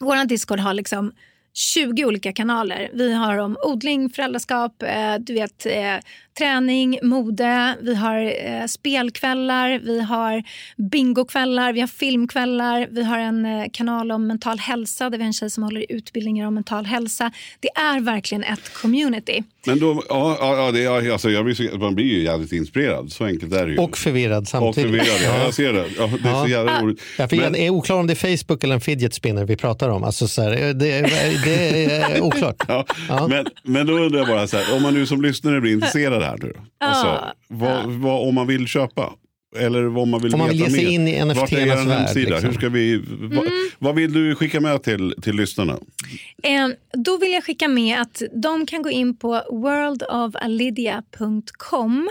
Vår 0.00 0.26
Discord 0.26 0.60
har 0.60 0.74
liksom 0.74 1.12
20 1.54 2.04
olika 2.04 2.32
kanaler. 2.32 2.90
Vi 2.94 3.12
har 3.12 3.38
om 3.38 3.56
odling, 3.62 4.10
föräldraskap, 4.10 4.82
eh, 4.82 5.14
du 5.20 5.34
vet, 5.34 5.66
eh, 5.66 5.96
träning, 6.38 6.98
mode. 7.02 7.76
Vi 7.82 7.94
har 7.94 8.18
eh, 8.22 8.66
spelkvällar, 8.66 9.80
vi 9.84 10.00
har 10.00 10.42
bingokvällar, 10.90 11.72
vi 11.72 11.80
har 11.80 11.86
filmkvällar. 11.86 12.88
Vi 12.90 13.04
har 13.04 13.18
en 13.18 13.44
eh, 13.46 13.64
kanal 13.72 14.12
om 14.12 14.26
mental 14.26 14.58
hälsa 14.58 15.10
där 15.10 15.18
vi 15.18 15.24
har 15.24 15.26
en 15.26 15.32
tjej 15.32 15.50
som 15.50 15.62
håller 15.62 15.80
i 15.80 15.86
utbildningar 15.88 16.46
om 16.46 16.54
mental 16.54 16.84
hälsa. 16.86 17.32
Det 17.60 17.68
är 17.68 18.00
verkligen 18.00 18.44
ett 18.44 18.72
community. 18.82 19.42
Men 19.66 19.78
då, 19.80 20.02
ja, 20.08 20.36
ja, 20.40 20.56
ja, 20.56 20.72
det, 20.72 20.80
ja, 20.80 21.12
alltså, 21.12 21.30
jag 21.30 21.44
blir 21.44 21.78
man 21.78 21.94
blir 21.94 22.04
ju 22.04 22.22
jävligt 22.22 22.52
inspirerad. 22.52 23.12
Så 23.12 23.24
enkelt 23.24 23.52
är 23.54 23.66
det 23.66 23.72
ju. 23.72 23.78
Och 23.78 23.98
förvirrad 23.98 24.42
Och 24.42 24.48
samtidigt. 24.48 24.90
förvirrad, 24.90 25.20
ja, 25.24 25.44
jag 25.44 25.54
ser 25.54 25.72
det. 25.72 25.84
Ja, 25.98 26.10
det 26.22 26.28
är 26.28 26.42
så 26.44 26.48
jävla 26.50 26.82
roligt. 26.82 27.00
Ja, 27.18 27.28
för 27.28 27.36
Men- 27.36 27.44
jag 27.54 27.58
är 27.64 27.70
oklar 27.70 27.96
om 27.96 28.06
det 28.06 28.12
är 28.24 28.36
Facebook 28.36 28.64
eller 28.64 28.74
en 28.74 28.80
fidget 28.80 29.14
spinner 29.14 29.44
vi 29.44 29.56
pratar 29.56 29.88
om. 29.88 30.04
Alltså, 30.04 30.28
så 30.28 30.42
här, 30.42 30.50
det, 30.50 30.74
det 31.44 31.84
är 31.94 32.20
oklart. 32.20 32.56
Ja, 33.08 33.26
Men, 33.28 33.46
men 33.62 33.86
då 33.86 33.92
undrar 33.92 34.18
jag 34.18 34.28
bara, 34.28 34.46
så 34.46 34.56
här, 34.56 34.76
om 34.76 34.82
man 34.82 34.94
nu 34.94 35.06
som 35.06 35.22
lyssnare 35.22 35.60
blir 35.60 35.72
intresserad 35.72 36.22
här 36.24 36.38
nu. 36.42 36.52
Alltså, 36.78 37.24
vad, 37.48 37.86
vad, 37.86 38.28
om 38.28 38.34
man 38.34 38.46
vill 38.46 38.66
köpa? 38.66 39.12
Eller 39.56 39.82
vad 39.82 40.08
man 40.08 40.22
vill 40.22 40.34
Om 40.34 40.38
man 40.38 40.48
vill 40.48 40.60
ge 40.60 40.70
sig 40.70 40.94
in 40.94 41.08
i 41.08 41.34
Vart 41.34 41.52
är 41.52 41.58
er 41.58 41.76
hemsida? 41.76 42.30
liksom. 42.30 42.50
Hur 42.50 42.52
ska 42.52 42.68
vi, 42.68 43.02
vad, 43.08 43.44
vad 43.78 43.94
vill 43.94 44.12
du 44.12 44.34
skicka 44.34 44.60
med 44.60 44.82
till, 44.82 45.14
till 45.22 45.36
lyssnarna? 45.36 45.78
Eh, 46.42 46.68
då 46.92 47.18
vill 47.18 47.32
jag 47.32 47.44
skicka 47.44 47.68
med 47.68 48.00
att 48.00 48.22
de 48.32 48.66
kan 48.66 48.82
gå 48.82 48.90
in 48.90 49.16
på 49.16 49.42
worldofalidia.com 49.50 52.08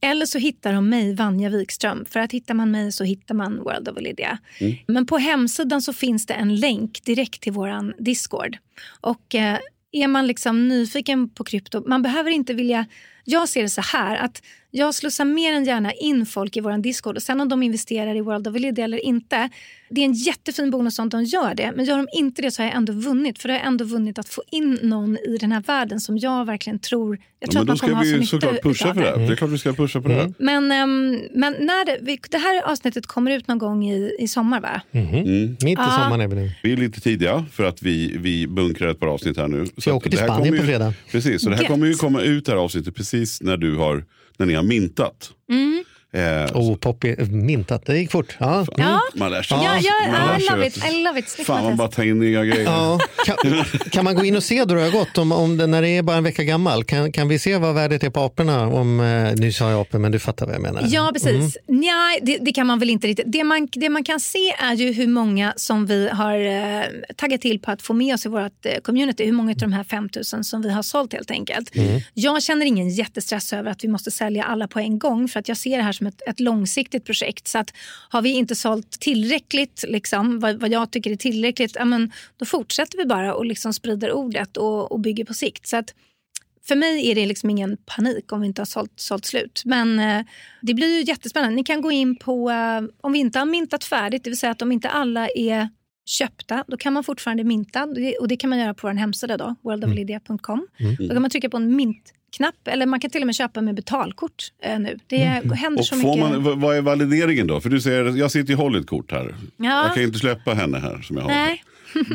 eller 0.00 0.26
så 0.26 0.38
hittar 0.38 0.72
de 0.72 0.88
mig, 0.88 1.14
Vanja 1.14 1.50
Wikström. 1.50 2.04
För 2.10 2.20
att 2.20 2.32
hittar 2.32 2.54
man 2.54 2.70
mig 2.70 2.92
så 2.92 3.04
hittar 3.04 3.34
man 3.34 3.56
World 3.56 3.88
of 3.88 4.00
Lydia. 4.00 4.38
Men 4.86 5.06
på 5.06 5.18
hemsidan 5.18 5.82
så 5.82 5.92
finns 5.92 6.26
det 6.26 6.34
en 6.34 6.56
länk 6.56 7.04
direkt 7.04 7.40
till 7.40 7.52
våran 7.52 7.94
Discord. 7.98 8.56
Och 9.00 9.34
eh, 9.34 9.58
är 9.92 10.08
man 10.08 10.26
liksom 10.26 10.68
nyfiken 10.68 11.28
på 11.28 11.44
krypto, 11.44 11.82
man 11.86 12.02
behöver 12.02 12.30
inte 12.30 12.54
vilja... 12.54 12.86
Jag 13.30 13.48
ser 13.48 13.62
det 13.62 13.68
så 13.68 13.80
här 13.80 14.16
att 14.16 14.42
jag 14.70 14.94
slussar 14.94 15.24
mer 15.24 15.52
än 15.52 15.64
gärna 15.64 15.92
in 15.92 16.26
folk 16.26 16.56
i 16.56 16.60
våran 16.60 16.82
Discord 16.82 17.16
och 17.16 17.22
sen 17.22 17.40
om 17.40 17.48
de 17.48 17.62
investerar 17.62 18.14
i 18.14 18.20
World 18.20 18.48
of 18.48 18.56
Lydia 18.60 18.84
eller 18.84 18.98
inte. 19.04 19.48
Det 19.90 20.00
är 20.00 20.04
en 20.04 20.12
jättefin 20.12 20.70
bonus 20.70 20.98
om 20.98 21.08
de 21.08 21.24
gör 21.24 21.54
det. 21.54 21.72
Men 21.76 21.84
gör 21.84 21.96
de 21.96 22.06
inte 22.12 22.42
det 22.42 22.50
så 22.50 22.62
har 22.62 22.66
jag 22.68 22.76
ändå 22.76 22.92
vunnit. 22.92 23.38
För 23.38 23.48
då 23.48 23.52
har 23.54 23.58
jag 23.58 23.66
ändå 23.66 23.84
vunnit 23.84 24.18
att 24.18 24.28
få 24.28 24.42
in 24.50 24.78
någon 24.82 25.16
i 25.16 25.36
den 25.40 25.52
här 25.52 25.60
världen 25.60 26.00
som 26.00 26.18
jag 26.18 26.44
verkligen 26.44 26.78
tror, 26.78 27.16
jag 27.16 27.48
Ja, 27.48 27.52
tror 27.52 27.52
men 27.52 27.60
att 27.62 27.66
då 27.66 27.70
man 27.70 27.76
ska 27.76 27.86
kommer 27.86 27.96
ha 27.96 28.02
så 28.02 28.06
vi 28.06 28.12
ju 28.12 28.18
nytta 28.20 28.30
såklart 28.30 28.62
pusha 28.62 28.94
för 28.94 29.00
det 29.00 29.10
det. 29.10 29.18
här. 29.20 29.26
Det 29.26 29.32
är 29.32 29.36
klart 29.36 29.50
vi 29.50 29.58
ska 29.58 29.72
pusha 29.72 30.00
på 30.00 30.08
det 30.08 30.14
här. 30.14 30.32
Men, 30.38 30.72
ehm, 30.72 31.20
men 31.34 31.52
när 31.60 31.84
det, 31.86 31.98
vi, 32.02 32.20
det 32.30 32.38
här 32.38 32.62
avsnittet 32.72 33.06
kommer 33.06 33.30
ut 33.30 33.48
någon 33.48 33.58
gång 33.58 33.84
i, 33.90 34.16
i 34.18 34.28
sommar 34.28 34.60
va? 34.60 34.80
Mm. 34.92 35.10
Mitt 35.50 35.62
i 35.62 35.72
Ja. 35.72 35.90
sommaren 36.02 36.20
är 36.20 36.28
vi 36.28 36.34
nu. 36.36 36.50
Vi 36.62 36.72
är 36.72 36.76
lite 36.76 37.00
tidiga 37.00 37.46
för 37.52 37.64
att 37.64 37.82
vi, 37.82 38.16
vi 38.18 38.46
bunkrar 38.46 38.88
ett 38.88 39.00
par 39.00 39.06
avsnitt 39.06 39.36
här 39.36 39.48
nu. 39.48 39.66
Så 39.78 39.88
jag 39.90 39.96
åker 39.96 40.10
till 40.10 40.16
det 40.18 40.22
här 40.22 40.28
Spanien 40.28 40.48
kommer 40.52 40.58
på 40.60 40.66
fredag. 40.66 40.94
Precis, 41.12 41.42
så 41.42 41.48
det 41.50 41.56
här 41.56 41.62
Gött. 41.62 41.72
kommer 41.72 41.86
ju 41.86 41.94
komma 41.94 42.22
ut 42.22 42.44
det 42.46 42.52
här 42.52 42.58
avsnittet 42.58 42.94
precis 42.94 43.17
precis 43.18 43.42
när 43.42 43.56
du 43.56 43.76
har, 43.76 44.04
när 44.36 44.46
ni 44.46 44.54
har 44.54 44.62
mintat. 44.62 45.30
Mm. 45.50 45.84
Eh, 46.12 46.56
Oh, 46.56 46.76
Poppy, 46.76 47.16
mintat, 47.30 47.86
det 47.86 47.98
gick 47.98 48.10
fort. 48.10 48.36
Ja. 48.40 48.66
Ja, 48.76 49.00
Man 49.14 49.30
lär 49.30 49.42
sig. 49.42 49.58
ja, 49.62 49.78
ja, 49.82 49.92
Man 50.12 50.28
lär 50.28 50.38
I 50.38 50.40
sig, 50.40 50.50
love 50.50 50.64
vet 50.64 50.76
it. 50.76 50.84
I 50.84 51.02
love 51.04 51.18
it. 51.18 51.28
Snyggt, 51.28 51.46
Fan 51.46 51.64
man 51.64 51.76
bara 51.76 51.88
tar 51.88 52.02
in 52.02 52.18
nya 52.18 52.44
grejer. 52.44 52.64
Ja, 52.64 52.98
kan, 53.26 53.36
kan 53.90 54.04
man 54.04 54.14
gå 54.14 54.24
in 54.24 54.36
och 54.36 54.42
se 54.42 54.64
då 54.64 54.74
det 54.74 54.80
har 54.82 54.90
gått, 54.90 55.18
om, 55.18 55.32
om 55.32 55.56
det, 55.56 55.66
när 55.66 55.82
det 55.82 55.88
är 55.88 56.02
bara 56.02 56.16
en 56.16 56.24
vecka 56.24 56.44
gammal? 56.44 56.84
Kan, 56.84 57.12
kan 57.12 57.28
vi 57.28 57.38
se 57.38 57.56
vad 57.56 57.74
värdet 57.74 58.02
är 58.04 58.10
på 58.10 58.20
aporna? 58.20 58.66
Om, 58.66 59.00
eh, 59.00 59.32
nu 59.36 59.52
sa 59.52 59.70
jag 59.70 59.80
apor, 59.80 59.98
men 59.98 60.12
du 60.12 60.18
fattar 60.18 60.46
vad 60.46 60.54
jag 60.54 60.62
menar. 60.62 60.82
Ja, 60.86 61.10
precis. 61.12 61.56
Nej, 61.66 62.18
det, 62.22 62.38
det 62.40 62.52
kan 62.52 62.66
man 62.66 62.78
väl 62.78 62.90
inte 62.90 63.06
riktigt. 63.06 63.32
Det 63.32 63.44
man, 63.44 63.68
det 63.72 63.88
man 63.88 64.04
kan 64.04 64.20
se 64.20 64.54
är 64.58 64.74
ju 64.74 64.92
hur 64.92 65.06
många 65.06 65.52
som 65.56 65.86
vi 65.86 66.08
har 66.08 66.38
eh, 66.38 66.82
taggat 67.16 67.40
till 67.40 67.60
på 67.60 67.70
att 67.70 67.82
få 67.82 67.92
med 67.94 68.14
oss 68.14 68.26
i 68.26 68.28
vårt 68.28 68.66
eh, 68.66 68.80
community. 68.82 69.24
Hur 69.24 69.32
många 69.32 69.50
av 69.50 69.56
de 69.56 69.72
här 69.72 69.84
5000 69.84 70.44
som 70.44 70.62
vi 70.62 70.70
har 70.70 70.82
sålt 70.82 71.12
helt 71.12 71.30
enkelt. 71.30 71.70
Jag 72.14 72.42
känner 72.42 72.66
ingen 72.66 72.88
jättestress 72.90 73.52
över 73.52 73.70
att 73.70 73.84
vi 73.84 73.88
måste 73.88 74.10
sälja 74.10 74.44
alla 74.44 74.68
på 74.68 74.78
en 74.78 74.98
gång 74.98 75.28
för 75.28 75.40
att 75.40 75.48
jag 75.48 75.56
ser 75.56 75.76
det 75.76 75.82
här 75.82 75.97
som 75.98 76.06
ett, 76.06 76.22
ett 76.26 76.40
långsiktigt 76.40 77.04
projekt. 77.04 77.48
Så 77.48 77.58
att 77.58 77.74
har 78.10 78.22
vi 78.22 78.30
inte 78.30 78.54
sålt 78.54 78.90
tillräckligt, 79.00 79.84
liksom, 79.88 80.40
vad, 80.40 80.60
vad 80.60 80.70
jag 80.70 80.90
tycker 80.90 81.10
är 81.10 81.16
tillräckligt, 81.16 81.72
ja, 81.78 81.84
men, 81.84 82.12
då 82.36 82.44
fortsätter 82.44 82.98
vi 82.98 83.04
bara 83.06 83.34
och 83.34 83.46
liksom 83.46 83.72
sprider 83.72 84.12
ordet 84.12 84.56
och, 84.56 84.92
och 84.92 85.00
bygger 85.00 85.24
på 85.24 85.34
sikt. 85.34 85.66
Så 85.66 85.76
att 85.76 85.94
för 86.68 86.76
mig 86.76 87.10
är 87.10 87.14
det 87.14 87.26
liksom 87.26 87.50
ingen 87.50 87.76
panik 87.76 88.32
om 88.32 88.40
vi 88.40 88.46
inte 88.46 88.60
har 88.60 88.66
sålt, 88.66 88.92
sålt 88.96 89.24
slut. 89.24 89.62
Men 89.64 89.98
eh, 89.98 90.24
det 90.62 90.74
blir 90.74 90.96
ju 90.98 91.02
jättespännande. 91.04 91.56
Ni 91.56 91.64
kan 91.64 91.80
gå 91.82 91.92
in 91.92 92.16
på, 92.16 92.50
eh, 92.50 92.80
om 93.00 93.12
vi 93.12 93.18
inte 93.18 93.38
har 93.38 93.46
mintat 93.46 93.84
färdigt, 93.84 94.24
det 94.24 94.30
vill 94.30 94.38
säga 94.38 94.52
att 94.52 94.62
om 94.62 94.72
inte 94.72 94.88
alla 94.88 95.28
är 95.28 95.68
köpta, 96.06 96.64
då 96.68 96.76
kan 96.76 96.92
man 96.92 97.04
fortfarande 97.04 97.44
minta. 97.44 97.86
Det- 97.86 98.16
Och 98.18 98.28
det 98.28 98.36
kan 98.36 98.50
man 98.50 98.58
göra 98.58 98.74
på 98.74 98.86
vår 98.86 98.94
hemsida 98.94 99.36
då, 99.36 99.54
worldoflydia.com. 99.62 100.66
Då 101.08 101.14
kan 101.14 101.22
man 101.22 101.30
trycka 101.30 101.50
på 101.50 101.56
en 101.56 101.76
mintknapp 102.28 102.68
eller 102.68 102.86
man 102.86 103.00
kan 103.00 103.10
till 103.10 103.22
och 103.22 103.26
med 103.26 103.34
köpa 103.34 103.60
med 103.60 103.74
betalkort 103.74 104.52
eh, 104.62 104.78
nu. 104.78 104.98
Det 105.06 105.16
händer 105.16 105.78
Och 105.78 105.86
så 105.86 105.96
får 105.96 106.16
mycket. 106.16 106.42
man, 106.44 106.60
vad- 106.60 106.76
är 106.76 106.80
valideringen 106.82 107.46
då? 107.46 107.60
För 107.60 107.68
du 107.70 107.80
säger, 107.80 108.04
jag 108.16 108.30
sitter 108.30 108.52
och 108.54 108.60
håller 108.60 108.80
ett 108.80 108.86
kort 108.86 109.10
här. 109.12 109.34
Ja. 109.56 109.84
Jag 109.86 109.94
kan 109.94 110.02
inte 110.02 110.18
släppa 110.18 110.54
henne 110.54 110.78
här 110.78 111.00
som 111.02 111.16
jag 111.16 111.22
har. 111.22 111.30
Nej. 111.30 111.62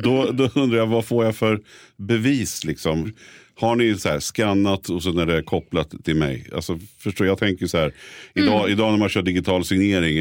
Då, 0.04 0.32
då 0.32 0.50
undrar 0.56 0.78
jag, 0.78 0.88
vad 0.88 1.06
får 1.06 1.26
jag 1.26 1.36
för 1.36 1.62
bevis? 1.98 2.64
Liksom? 2.66 3.14
Har 3.56 3.76
ni 3.76 3.96
så 3.96 4.10
här 4.10 4.20
skannat 4.20 4.90
och 4.90 5.04
så 5.04 5.12
när 5.12 5.26
det 5.26 5.38
är 5.38 5.42
kopplat 5.42 5.94
till 6.04 6.16
mig? 6.16 6.48
Alltså, 6.56 6.80
förstår, 6.98 7.28
jag 7.28 7.38
tänker 7.38 7.68
så 7.68 7.78
här, 7.78 7.94
idag, 8.34 8.60
Mm. 8.60 8.72
idag 8.72 8.92
när 8.92 8.98
man 9.00 9.10
kör 9.10 9.22
digital 9.22 9.66
signering, 9.66 10.18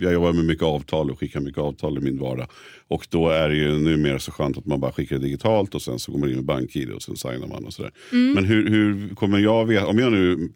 jag 0.00 0.12
jobbar 0.12 0.32
med 0.32 0.44
mycket 0.44 0.64
avtal 0.64 1.10
och 1.10 1.18
skickar 1.20 1.40
mycket 1.40 1.58
avtal 1.60 1.98
i 1.98 2.00
min 2.00 2.18
vardag. 2.18 2.46
Och 2.88 3.06
då 3.10 3.28
är 3.28 3.48
det 3.48 3.56
ju 3.56 3.78
numera 3.78 4.18
så 4.18 4.32
skönt 4.32 4.58
att 4.58 4.66
man 4.66 4.80
bara 4.80 4.92
skickar 4.92 5.16
det 5.16 5.22
digitalt 5.22 5.74
och 5.74 5.82
sen 5.82 5.98
så 5.98 6.12
går 6.12 6.18
man 6.18 6.28
in 6.28 6.34
med 6.36 6.44
BankID 6.44 6.90
och 6.90 7.02
sen 7.02 7.16
signar 7.16 7.46
man 7.46 7.64
och 7.64 7.72
sådär. 7.72 7.92
Mm. 8.12 8.32
Men 8.32 8.44
hur, 8.44 8.70
hur 8.70 9.14
kommer 9.14 9.38
jag 9.38 9.64
veta, 9.66 9.86
om 9.86 9.98
jag 9.98 10.12
nu 10.12 10.48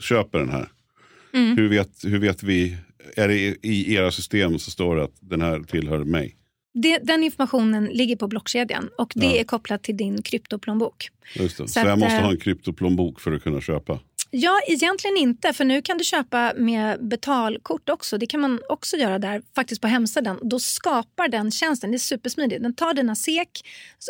köper 0.00 0.38
den 0.38 0.48
här, 0.50 0.68
Mm. 1.32 1.56
hur, 1.56 1.68
vet, 1.68 1.90
hur 2.04 2.18
vet 2.18 2.42
vi, 2.42 2.76
är 3.16 3.28
det 3.28 3.34
i 3.62 3.94
era 3.94 4.10
system 4.10 4.58
så 4.58 4.70
står 4.70 4.96
det 4.96 5.04
att 5.04 5.14
den 5.20 5.40
här 5.40 5.60
tillhör 5.60 6.04
mig? 6.04 6.36
Det, 6.82 6.98
den 6.98 7.22
informationen 7.24 7.84
ligger 7.84 8.16
på 8.16 8.28
blockkedjan 8.28 8.88
och 8.98 9.12
det 9.14 9.26
Ja. 9.26 9.36
är 9.36 9.44
kopplat 9.44 9.82
till 9.82 9.96
din 9.96 10.22
kryptoplånbok. 10.22 11.08
Just 11.34 11.56
det. 11.58 11.62
Så, 11.68 11.72
Så 11.72 11.78
jag 11.78 11.88
att, 11.88 11.98
måste 11.98 12.16
eh, 12.16 12.22
ha 12.22 12.30
en 12.30 12.38
kryptoplånbok 12.40 13.20
för 13.20 13.32
att 13.32 13.42
kunna 13.42 13.60
köpa? 13.60 13.98
Ja, 14.30 14.60
egentligen 14.68 15.16
inte. 15.16 15.52
För 15.52 15.64
nu 15.64 15.82
kan 15.82 15.98
du 15.98 16.04
köpa 16.04 16.52
med 16.56 17.08
betalkort 17.08 17.88
också. 17.88 18.18
Det 18.18 18.26
kan 18.26 18.40
man 18.40 18.60
också 18.68 18.96
göra 18.96 19.18
där, 19.18 19.42
faktiskt 19.54 19.80
på 19.80 19.88
hemsidan. 19.88 20.38
Då 20.42 20.58
skapar 20.58 21.28
den 21.28 21.50
tjänsten, 21.50 21.90
det 21.90 21.96
är 21.96 21.98
supersmidigt. 21.98 22.62
Den 22.62 22.74
tar 22.74 22.94
dina 22.94 23.14
SEK, 23.14 23.48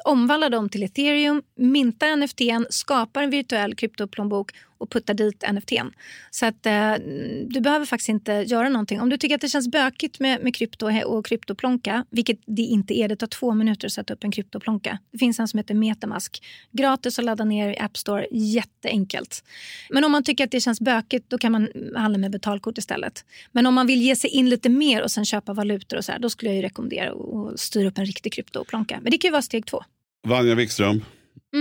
omvandlar 0.05 0.51
dem 0.51 0.69
till 0.69 0.83
ethereum, 0.83 1.43
mintar 1.57 2.17
NFTn, 2.17 2.67
skapar 2.71 3.23
en 3.23 3.31
virtuell 3.31 3.75
kryptoplånbok 3.75 4.51
och 4.79 4.91
puttar 4.91 5.14
dit 5.14 5.45
NFTn. 5.53 5.87
Så 6.31 6.47
att 6.47 6.66
eh, 6.66 6.93
du 7.47 7.61
behöver 7.61 7.87
faktiskt 7.87 8.09
inte 8.09 8.33
göra 8.33 8.68
någonting. 8.68 9.01
Om 9.01 9.09
du 9.09 9.16
tycker 9.16 9.35
att 9.35 9.41
det 9.41 9.49
känns 9.49 9.68
bökigt 9.68 10.20
med, 10.20 10.43
med 10.43 10.55
krypto 10.55 11.05
och 11.05 11.27
kryptoplonka, 11.27 12.05
vilket 12.11 12.39
det 12.47 12.62
inte 12.62 12.99
är, 12.99 13.09
det 13.09 13.16
tar 13.16 13.27
två 13.27 13.55
minuter 13.55 13.87
att 13.87 13.93
sätta 13.93 14.14
upp 14.14 14.24
en 14.24 14.31
kryptoplonka. 14.31 14.99
Det 15.12 15.18
finns 15.18 15.41
en 15.41 15.49
som 15.49 15.59
heter 15.59 15.74
Metamask. 15.74 16.43
Gratis 16.72 17.18
att 17.18 17.24
ladda 17.24 17.45
ner 17.45 17.68
i 17.68 17.79
App 17.79 17.97
Store, 17.97 18.27
jätteenkelt. 18.31 19.45
Men 19.91 20.05
om 20.05 20.12
man 20.12 20.22
tycker 20.22 20.45
att 20.45 20.51
det 20.51 20.61
känns 20.61 20.81
bökigt, 20.81 21.31
då 21.31 21.39
kan 21.39 21.53
man 21.53 21.68
handla 21.97 22.18
med 22.18 22.31
betalkort 22.31 22.79
istället. 22.79 23.24
Men 23.53 23.66
om 23.66 23.74
man 23.74 23.87
vill 23.87 24.03
ge 24.03 24.16
sig 24.16 24.31
in 24.31 24.49
lite 24.49 24.68
mer 24.68 25.03
och 25.03 25.11
sen 25.11 25.24
köpa 25.24 25.53
valutor 25.53 25.97
och 25.97 26.05
så 26.05 26.12
här, 26.12 26.18
då 26.18 26.31
skulle 26.31 26.51
jag 26.51 26.57
ju 26.57 26.62
rekommendera 26.62 27.12
att 27.12 27.61
styra 27.61 27.89
upp 27.89 27.99
en 27.99 28.07
riktig 28.07 28.33
kryptoplonka. 28.33 29.01
Men 29.03 29.11
det 29.11 29.18
kan 29.18 29.29
ju 29.29 29.33
vara 29.33 29.43
steg 29.43 29.66
två. 29.66 29.85
Vanja 30.27 30.55
Wikström, 30.55 31.05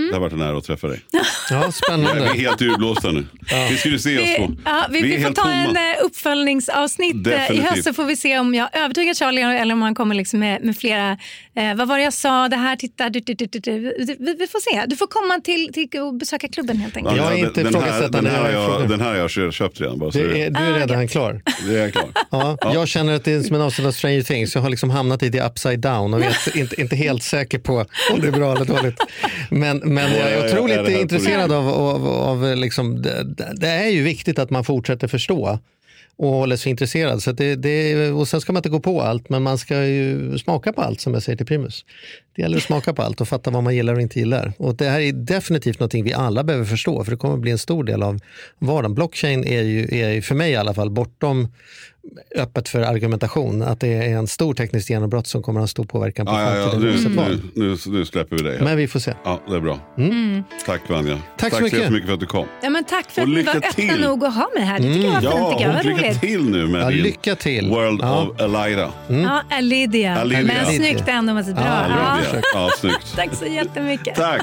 det 0.08 0.12
har 0.14 0.20
varit 0.20 0.32
en 0.32 0.40
ära 0.40 0.58
att 0.58 0.64
träffa 0.64 0.86
dig. 0.88 1.00
Ja, 1.12 1.20
Vi 1.50 1.54
är 1.56 1.70
spännande. 1.70 2.24
helt 2.28 2.62
urblåsta 2.62 3.10
nu. 3.10 3.26
Vi 3.70 3.76
skulle 3.76 3.98
se 3.98 4.18
oss 4.18 4.24
Vi, 4.24 4.36
på. 4.38 4.52
ja, 4.64 4.86
vi, 4.90 5.02
Vi 5.02 5.16
vi, 5.16 5.22
får 5.22 5.30
ta 5.32 5.42
tomma. 5.42 5.54
en 5.54 5.76
eh, 5.76 6.04
uppföljningsavsnitt 6.04 7.26
eh, 7.26 7.32
i 7.32 7.36
Definitivt. 7.36 7.70
höst 7.70 7.84
så 7.84 7.92
får 7.92 8.04
vi 8.04 8.16
se 8.16 8.38
om 8.38 8.54
jag 8.54 8.68
övertygar 8.76 9.14
Charlie 9.14 9.42
eller 9.42 9.74
om 9.74 9.82
han 9.82 9.94
kommer 9.94 10.14
liksom 10.14 10.40
med, 10.40 10.64
med 10.64 10.76
flera. 10.78 11.18
Eh, 11.56 11.74
vad 11.74 11.88
var 11.88 11.96
det 11.98 12.04
jag 12.04 12.12
sa? 12.12 12.48
Det 12.48 12.56
här, 12.56 12.76
titta. 12.76 13.08
Du, 13.10 13.20
du, 13.20 13.34
du, 13.34 13.46
du, 13.46 13.58
du. 13.58 13.78
Vi, 13.98 14.36
vi 14.38 14.46
får 14.46 14.70
se. 14.72 14.86
Du 14.86 14.96
får 14.96 15.06
komma 15.06 15.40
till, 15.44 15.72
till 15.72 16.00
och 16.00 16.14
besöka 16.14 16.48
klubben 16.48 16.76
helt 16.76 16.96
enkelt. 16.96 17.16
Jag 17.16 17.32
är 17.32 17.36
inte 17.46 17.62
den 17.62 17.74
här, 17.74 17.80
ifrågasättande, 17.80 18.30
den, 18.30 18.44
här 18.44 18.52
jag 18.52 18.88
den 18.88 19.00
här 19.00 19.08
har 19.08 19.16
jag 19.16 19.30
kö- 19.30 19.52
köpt 19.52 19.80
redan. 19.80 19.98
Bara, 19.98 20.12
så 20.12 20.18
Det 20.18 20.42
är, 20.42 20.50
du 20.50 20.58
är 20.60 20.72
Ah, 20.72 20.78
redan 20.78 21.02
gött. 21.02 21.10
klar. 21.10 21.40
det 21.68 21.78
är 21.78 21.90
klart. 21.90 22.10
Ja, 22.30 22.58
Jag 22.74 22.88
känner 22.88 23.14
att 23.14 23.24
det 23.24 23.32
är 23.32 23.42
som 23.42 23.56
en 23.56 23.62
avsnitt 23.62 23.86
av 23.86 23.92
Stranger 23.92 24.22
Things. 24.22 24.54
Jag 24.54 24.62
har 24.62 24.70
liksom 24.70 24.90
hamnat 24.90 25.22
i 25.22 25.30
the 25.32 25.40
upside 25.40 25.80
down 25.80 26.14
och 26.14 26.20
vet 26.22 26.56
inte, 26.56 26.80
inte 26.80 26.96
helt 26.96 27.22
säker 27.22 27.58
på 27.58 27.86
om 28.12 28.20
det 28.20 28.26
är 28.28 28.32
bra 28.32 28.52
eller 28.56 28.64
dåligt. 28.64 29.00
Men, 29.50 29.76
men 29.94 30.12
jag 30.12 30.12
Ja, 30.12 30.18
ja, 30.18 30.28
är 30.28 30.46
ja, 30.46 30.52
otroligt 30.52 30.84
på 30.84 30.90
intresserad 30.90 31.52
av, 31.52 31.68
av, 31.68 32.06
av 32.08 32.56
liksom, 32.56 33.02
det, 33.02 33.26
det 33.56 33.68
är 33.68 33.88
ju 33.88 34.02
viktigt 34.02 34.38
att 34.38 34.50
man 34.50 34.64
fortsätter 34.64 35.08
förstå 35.08 35.58
och 36.18 36.28
håller 36.28 36.56
sig 36.56 36.70
intresserad. 36.70 37.22
Så 37.22 37.32
det, 37.32 37.54
det, 37.54 38.10
och 38.10 38.28
sen 38.28 38.40
ska 38.40 38.52
man 38.52 38.60
inte 38.60 38.68
gå 38.68 38.80
på 38.80 39.02
allt, 39.02 39.28
men 39.28 39.42
man 39.42 39.58
ska 39.58 39.84
ju 39.84 40.38
smaka 40.38 40.72
på 40.72 40.82
allt 40.82 41.00
som 41.00 41.14
jag 41.14 41.22
säger 41.22 41.36
till 41.36 41.46
Primus. 41.46 41.84
Det 42.36 42.42
gäller 42.42 42.56
att 42.56 42.62
smaka 42.62 42.94
på 42.94 43.02
allt 43.02 43.20
och 43.20 43.28
fatta 43.28 43.50
vad 43.50 43.62
man 43.62 43.74
gillar 43.74 43.94
och 43.94 44.00
inte 44.00 44.18
gillar. 44.18 44.52
Och 44.58 44.74
det 44.76 44.88
här 44.88 45.00
är 45.00 45.12
definitivt 45.12 45.80
någonting 45.80 46.04
vi 46.04 46.12
alla 46.12 46.44
behöver 46.44 46.64
förstå, 46.64 47.04
för 47.04 47.10
det 47.10 47.16
kommer 47.16 47.36
bli 47.36 47.50
en 47.50 47.58
stor 47.58 47.84
del 47.84 48.02
av 48.02 48.20
vardagen. 48.58 48.94
Blockchain 48.94 49.44
är 49.44 49.62
ju, 49.62 49.88
är 50.00 50.10
ju 50.10 50.22
för 50.22 50.34
mig 50.34 50.52
i 50.52 50.56
alla 50.56 50.74
fall 50.74 50.90
bortom 50.90 51.48
öppet 52.36 52.68
för 52.68 52.80
argumentation, 52.80 53.62
att 53.62 53.80
det 53.80 53.88
är 53.94 54.16
en 54.16 54.26
stor 54.26 54.54
teknisk 54.54 54.90
genombrott 54.90 55.26
som 55.26 55.42
kommer 55.42 55.60
att 55.60 55.62
ha 55.62 55.68
stor 55.68 55.84
påverkan 55.84 56.26
på 56.26 56.32
Ja, 56.32 56.40
ja, 56.42 56.56
ja. 56.56 56.70
framtiden 56.70 57.12
Nu, 57.14 57.40
nu, 57.54 57.66
nu, 57.66 57.76
nu 57.98 58.04
släpper 58.04 58.36
vi 58.36 58.42
dig. 58.42 58.60
Men 58.62 58.76
vi 58.76 58.88
får 58.88 59.00
se. 59.00 59.12
Ja, 59.24 59.40
det 59.48 59.56
är 59.56 59.60
bra. 59.60 59.78
Tack 60.66 60.80
Vanja. 60.90 61.18
Tack 61.38 61.50
så 61.52 61.56
så 61.56 61.62
mycket. 61.64 61.78
jättemycket 61.78 62.06
för 62.06 62.14
att 62.14 62.20
du 62.20 62.26
kom. 62.26 62.46
Ja, 62.62 62.70
men 62.70 62.84
tack 62.84 63.10
för 63.10 63.22
Och 63.22 63.28
att 63.28 63.34
ni 63.34 63.42
var 63.42 63.56
öppna 63.56 63.70
till. 63.72 64.00
nog 64.00 64.24
att 64.24 64.34
ha 64.34 64.48
mig 64.54 64.64
här. 64.64 64.78
Det 64.78 64.94
tycker 64.94 65.06
jag 65.08 65.12
var 65.40 65.50
fint. 65.50 65.60
Ja, 65.60 65.82
lycka 65.82 66.02
roligt. 66.08 66.20
till 66.20 66.50
nu 66.50 66.66
med 66.66 66.80
Ja, 66.82 66.88
din 66.90 67.02
lycka 67.02 67.34
till. 67.36 67.68
World 67.68 68.00
Ja. 68.02 68.22
of 68.22 68.40
Elida. 68.40 68.92
Ja, 69.08 69.42
Lydia. 69.60 70.24
Lydia. 70.24 70.42
Men 70.42 70.66
snyggt 70.66 71.08
ändå. 71.08 71.32
Bra. 71.34 71.42
Ja, 71.56 71.86
Ja, 71.88 72.18
Ja, 72.32 72.40
ja, 72.54 72.70
snyggt. 72.78 73.12
tack 73.16 73.34
så 73.34 73.46
jättemycket. 73.46 74.14
Tack. 74.14 74.42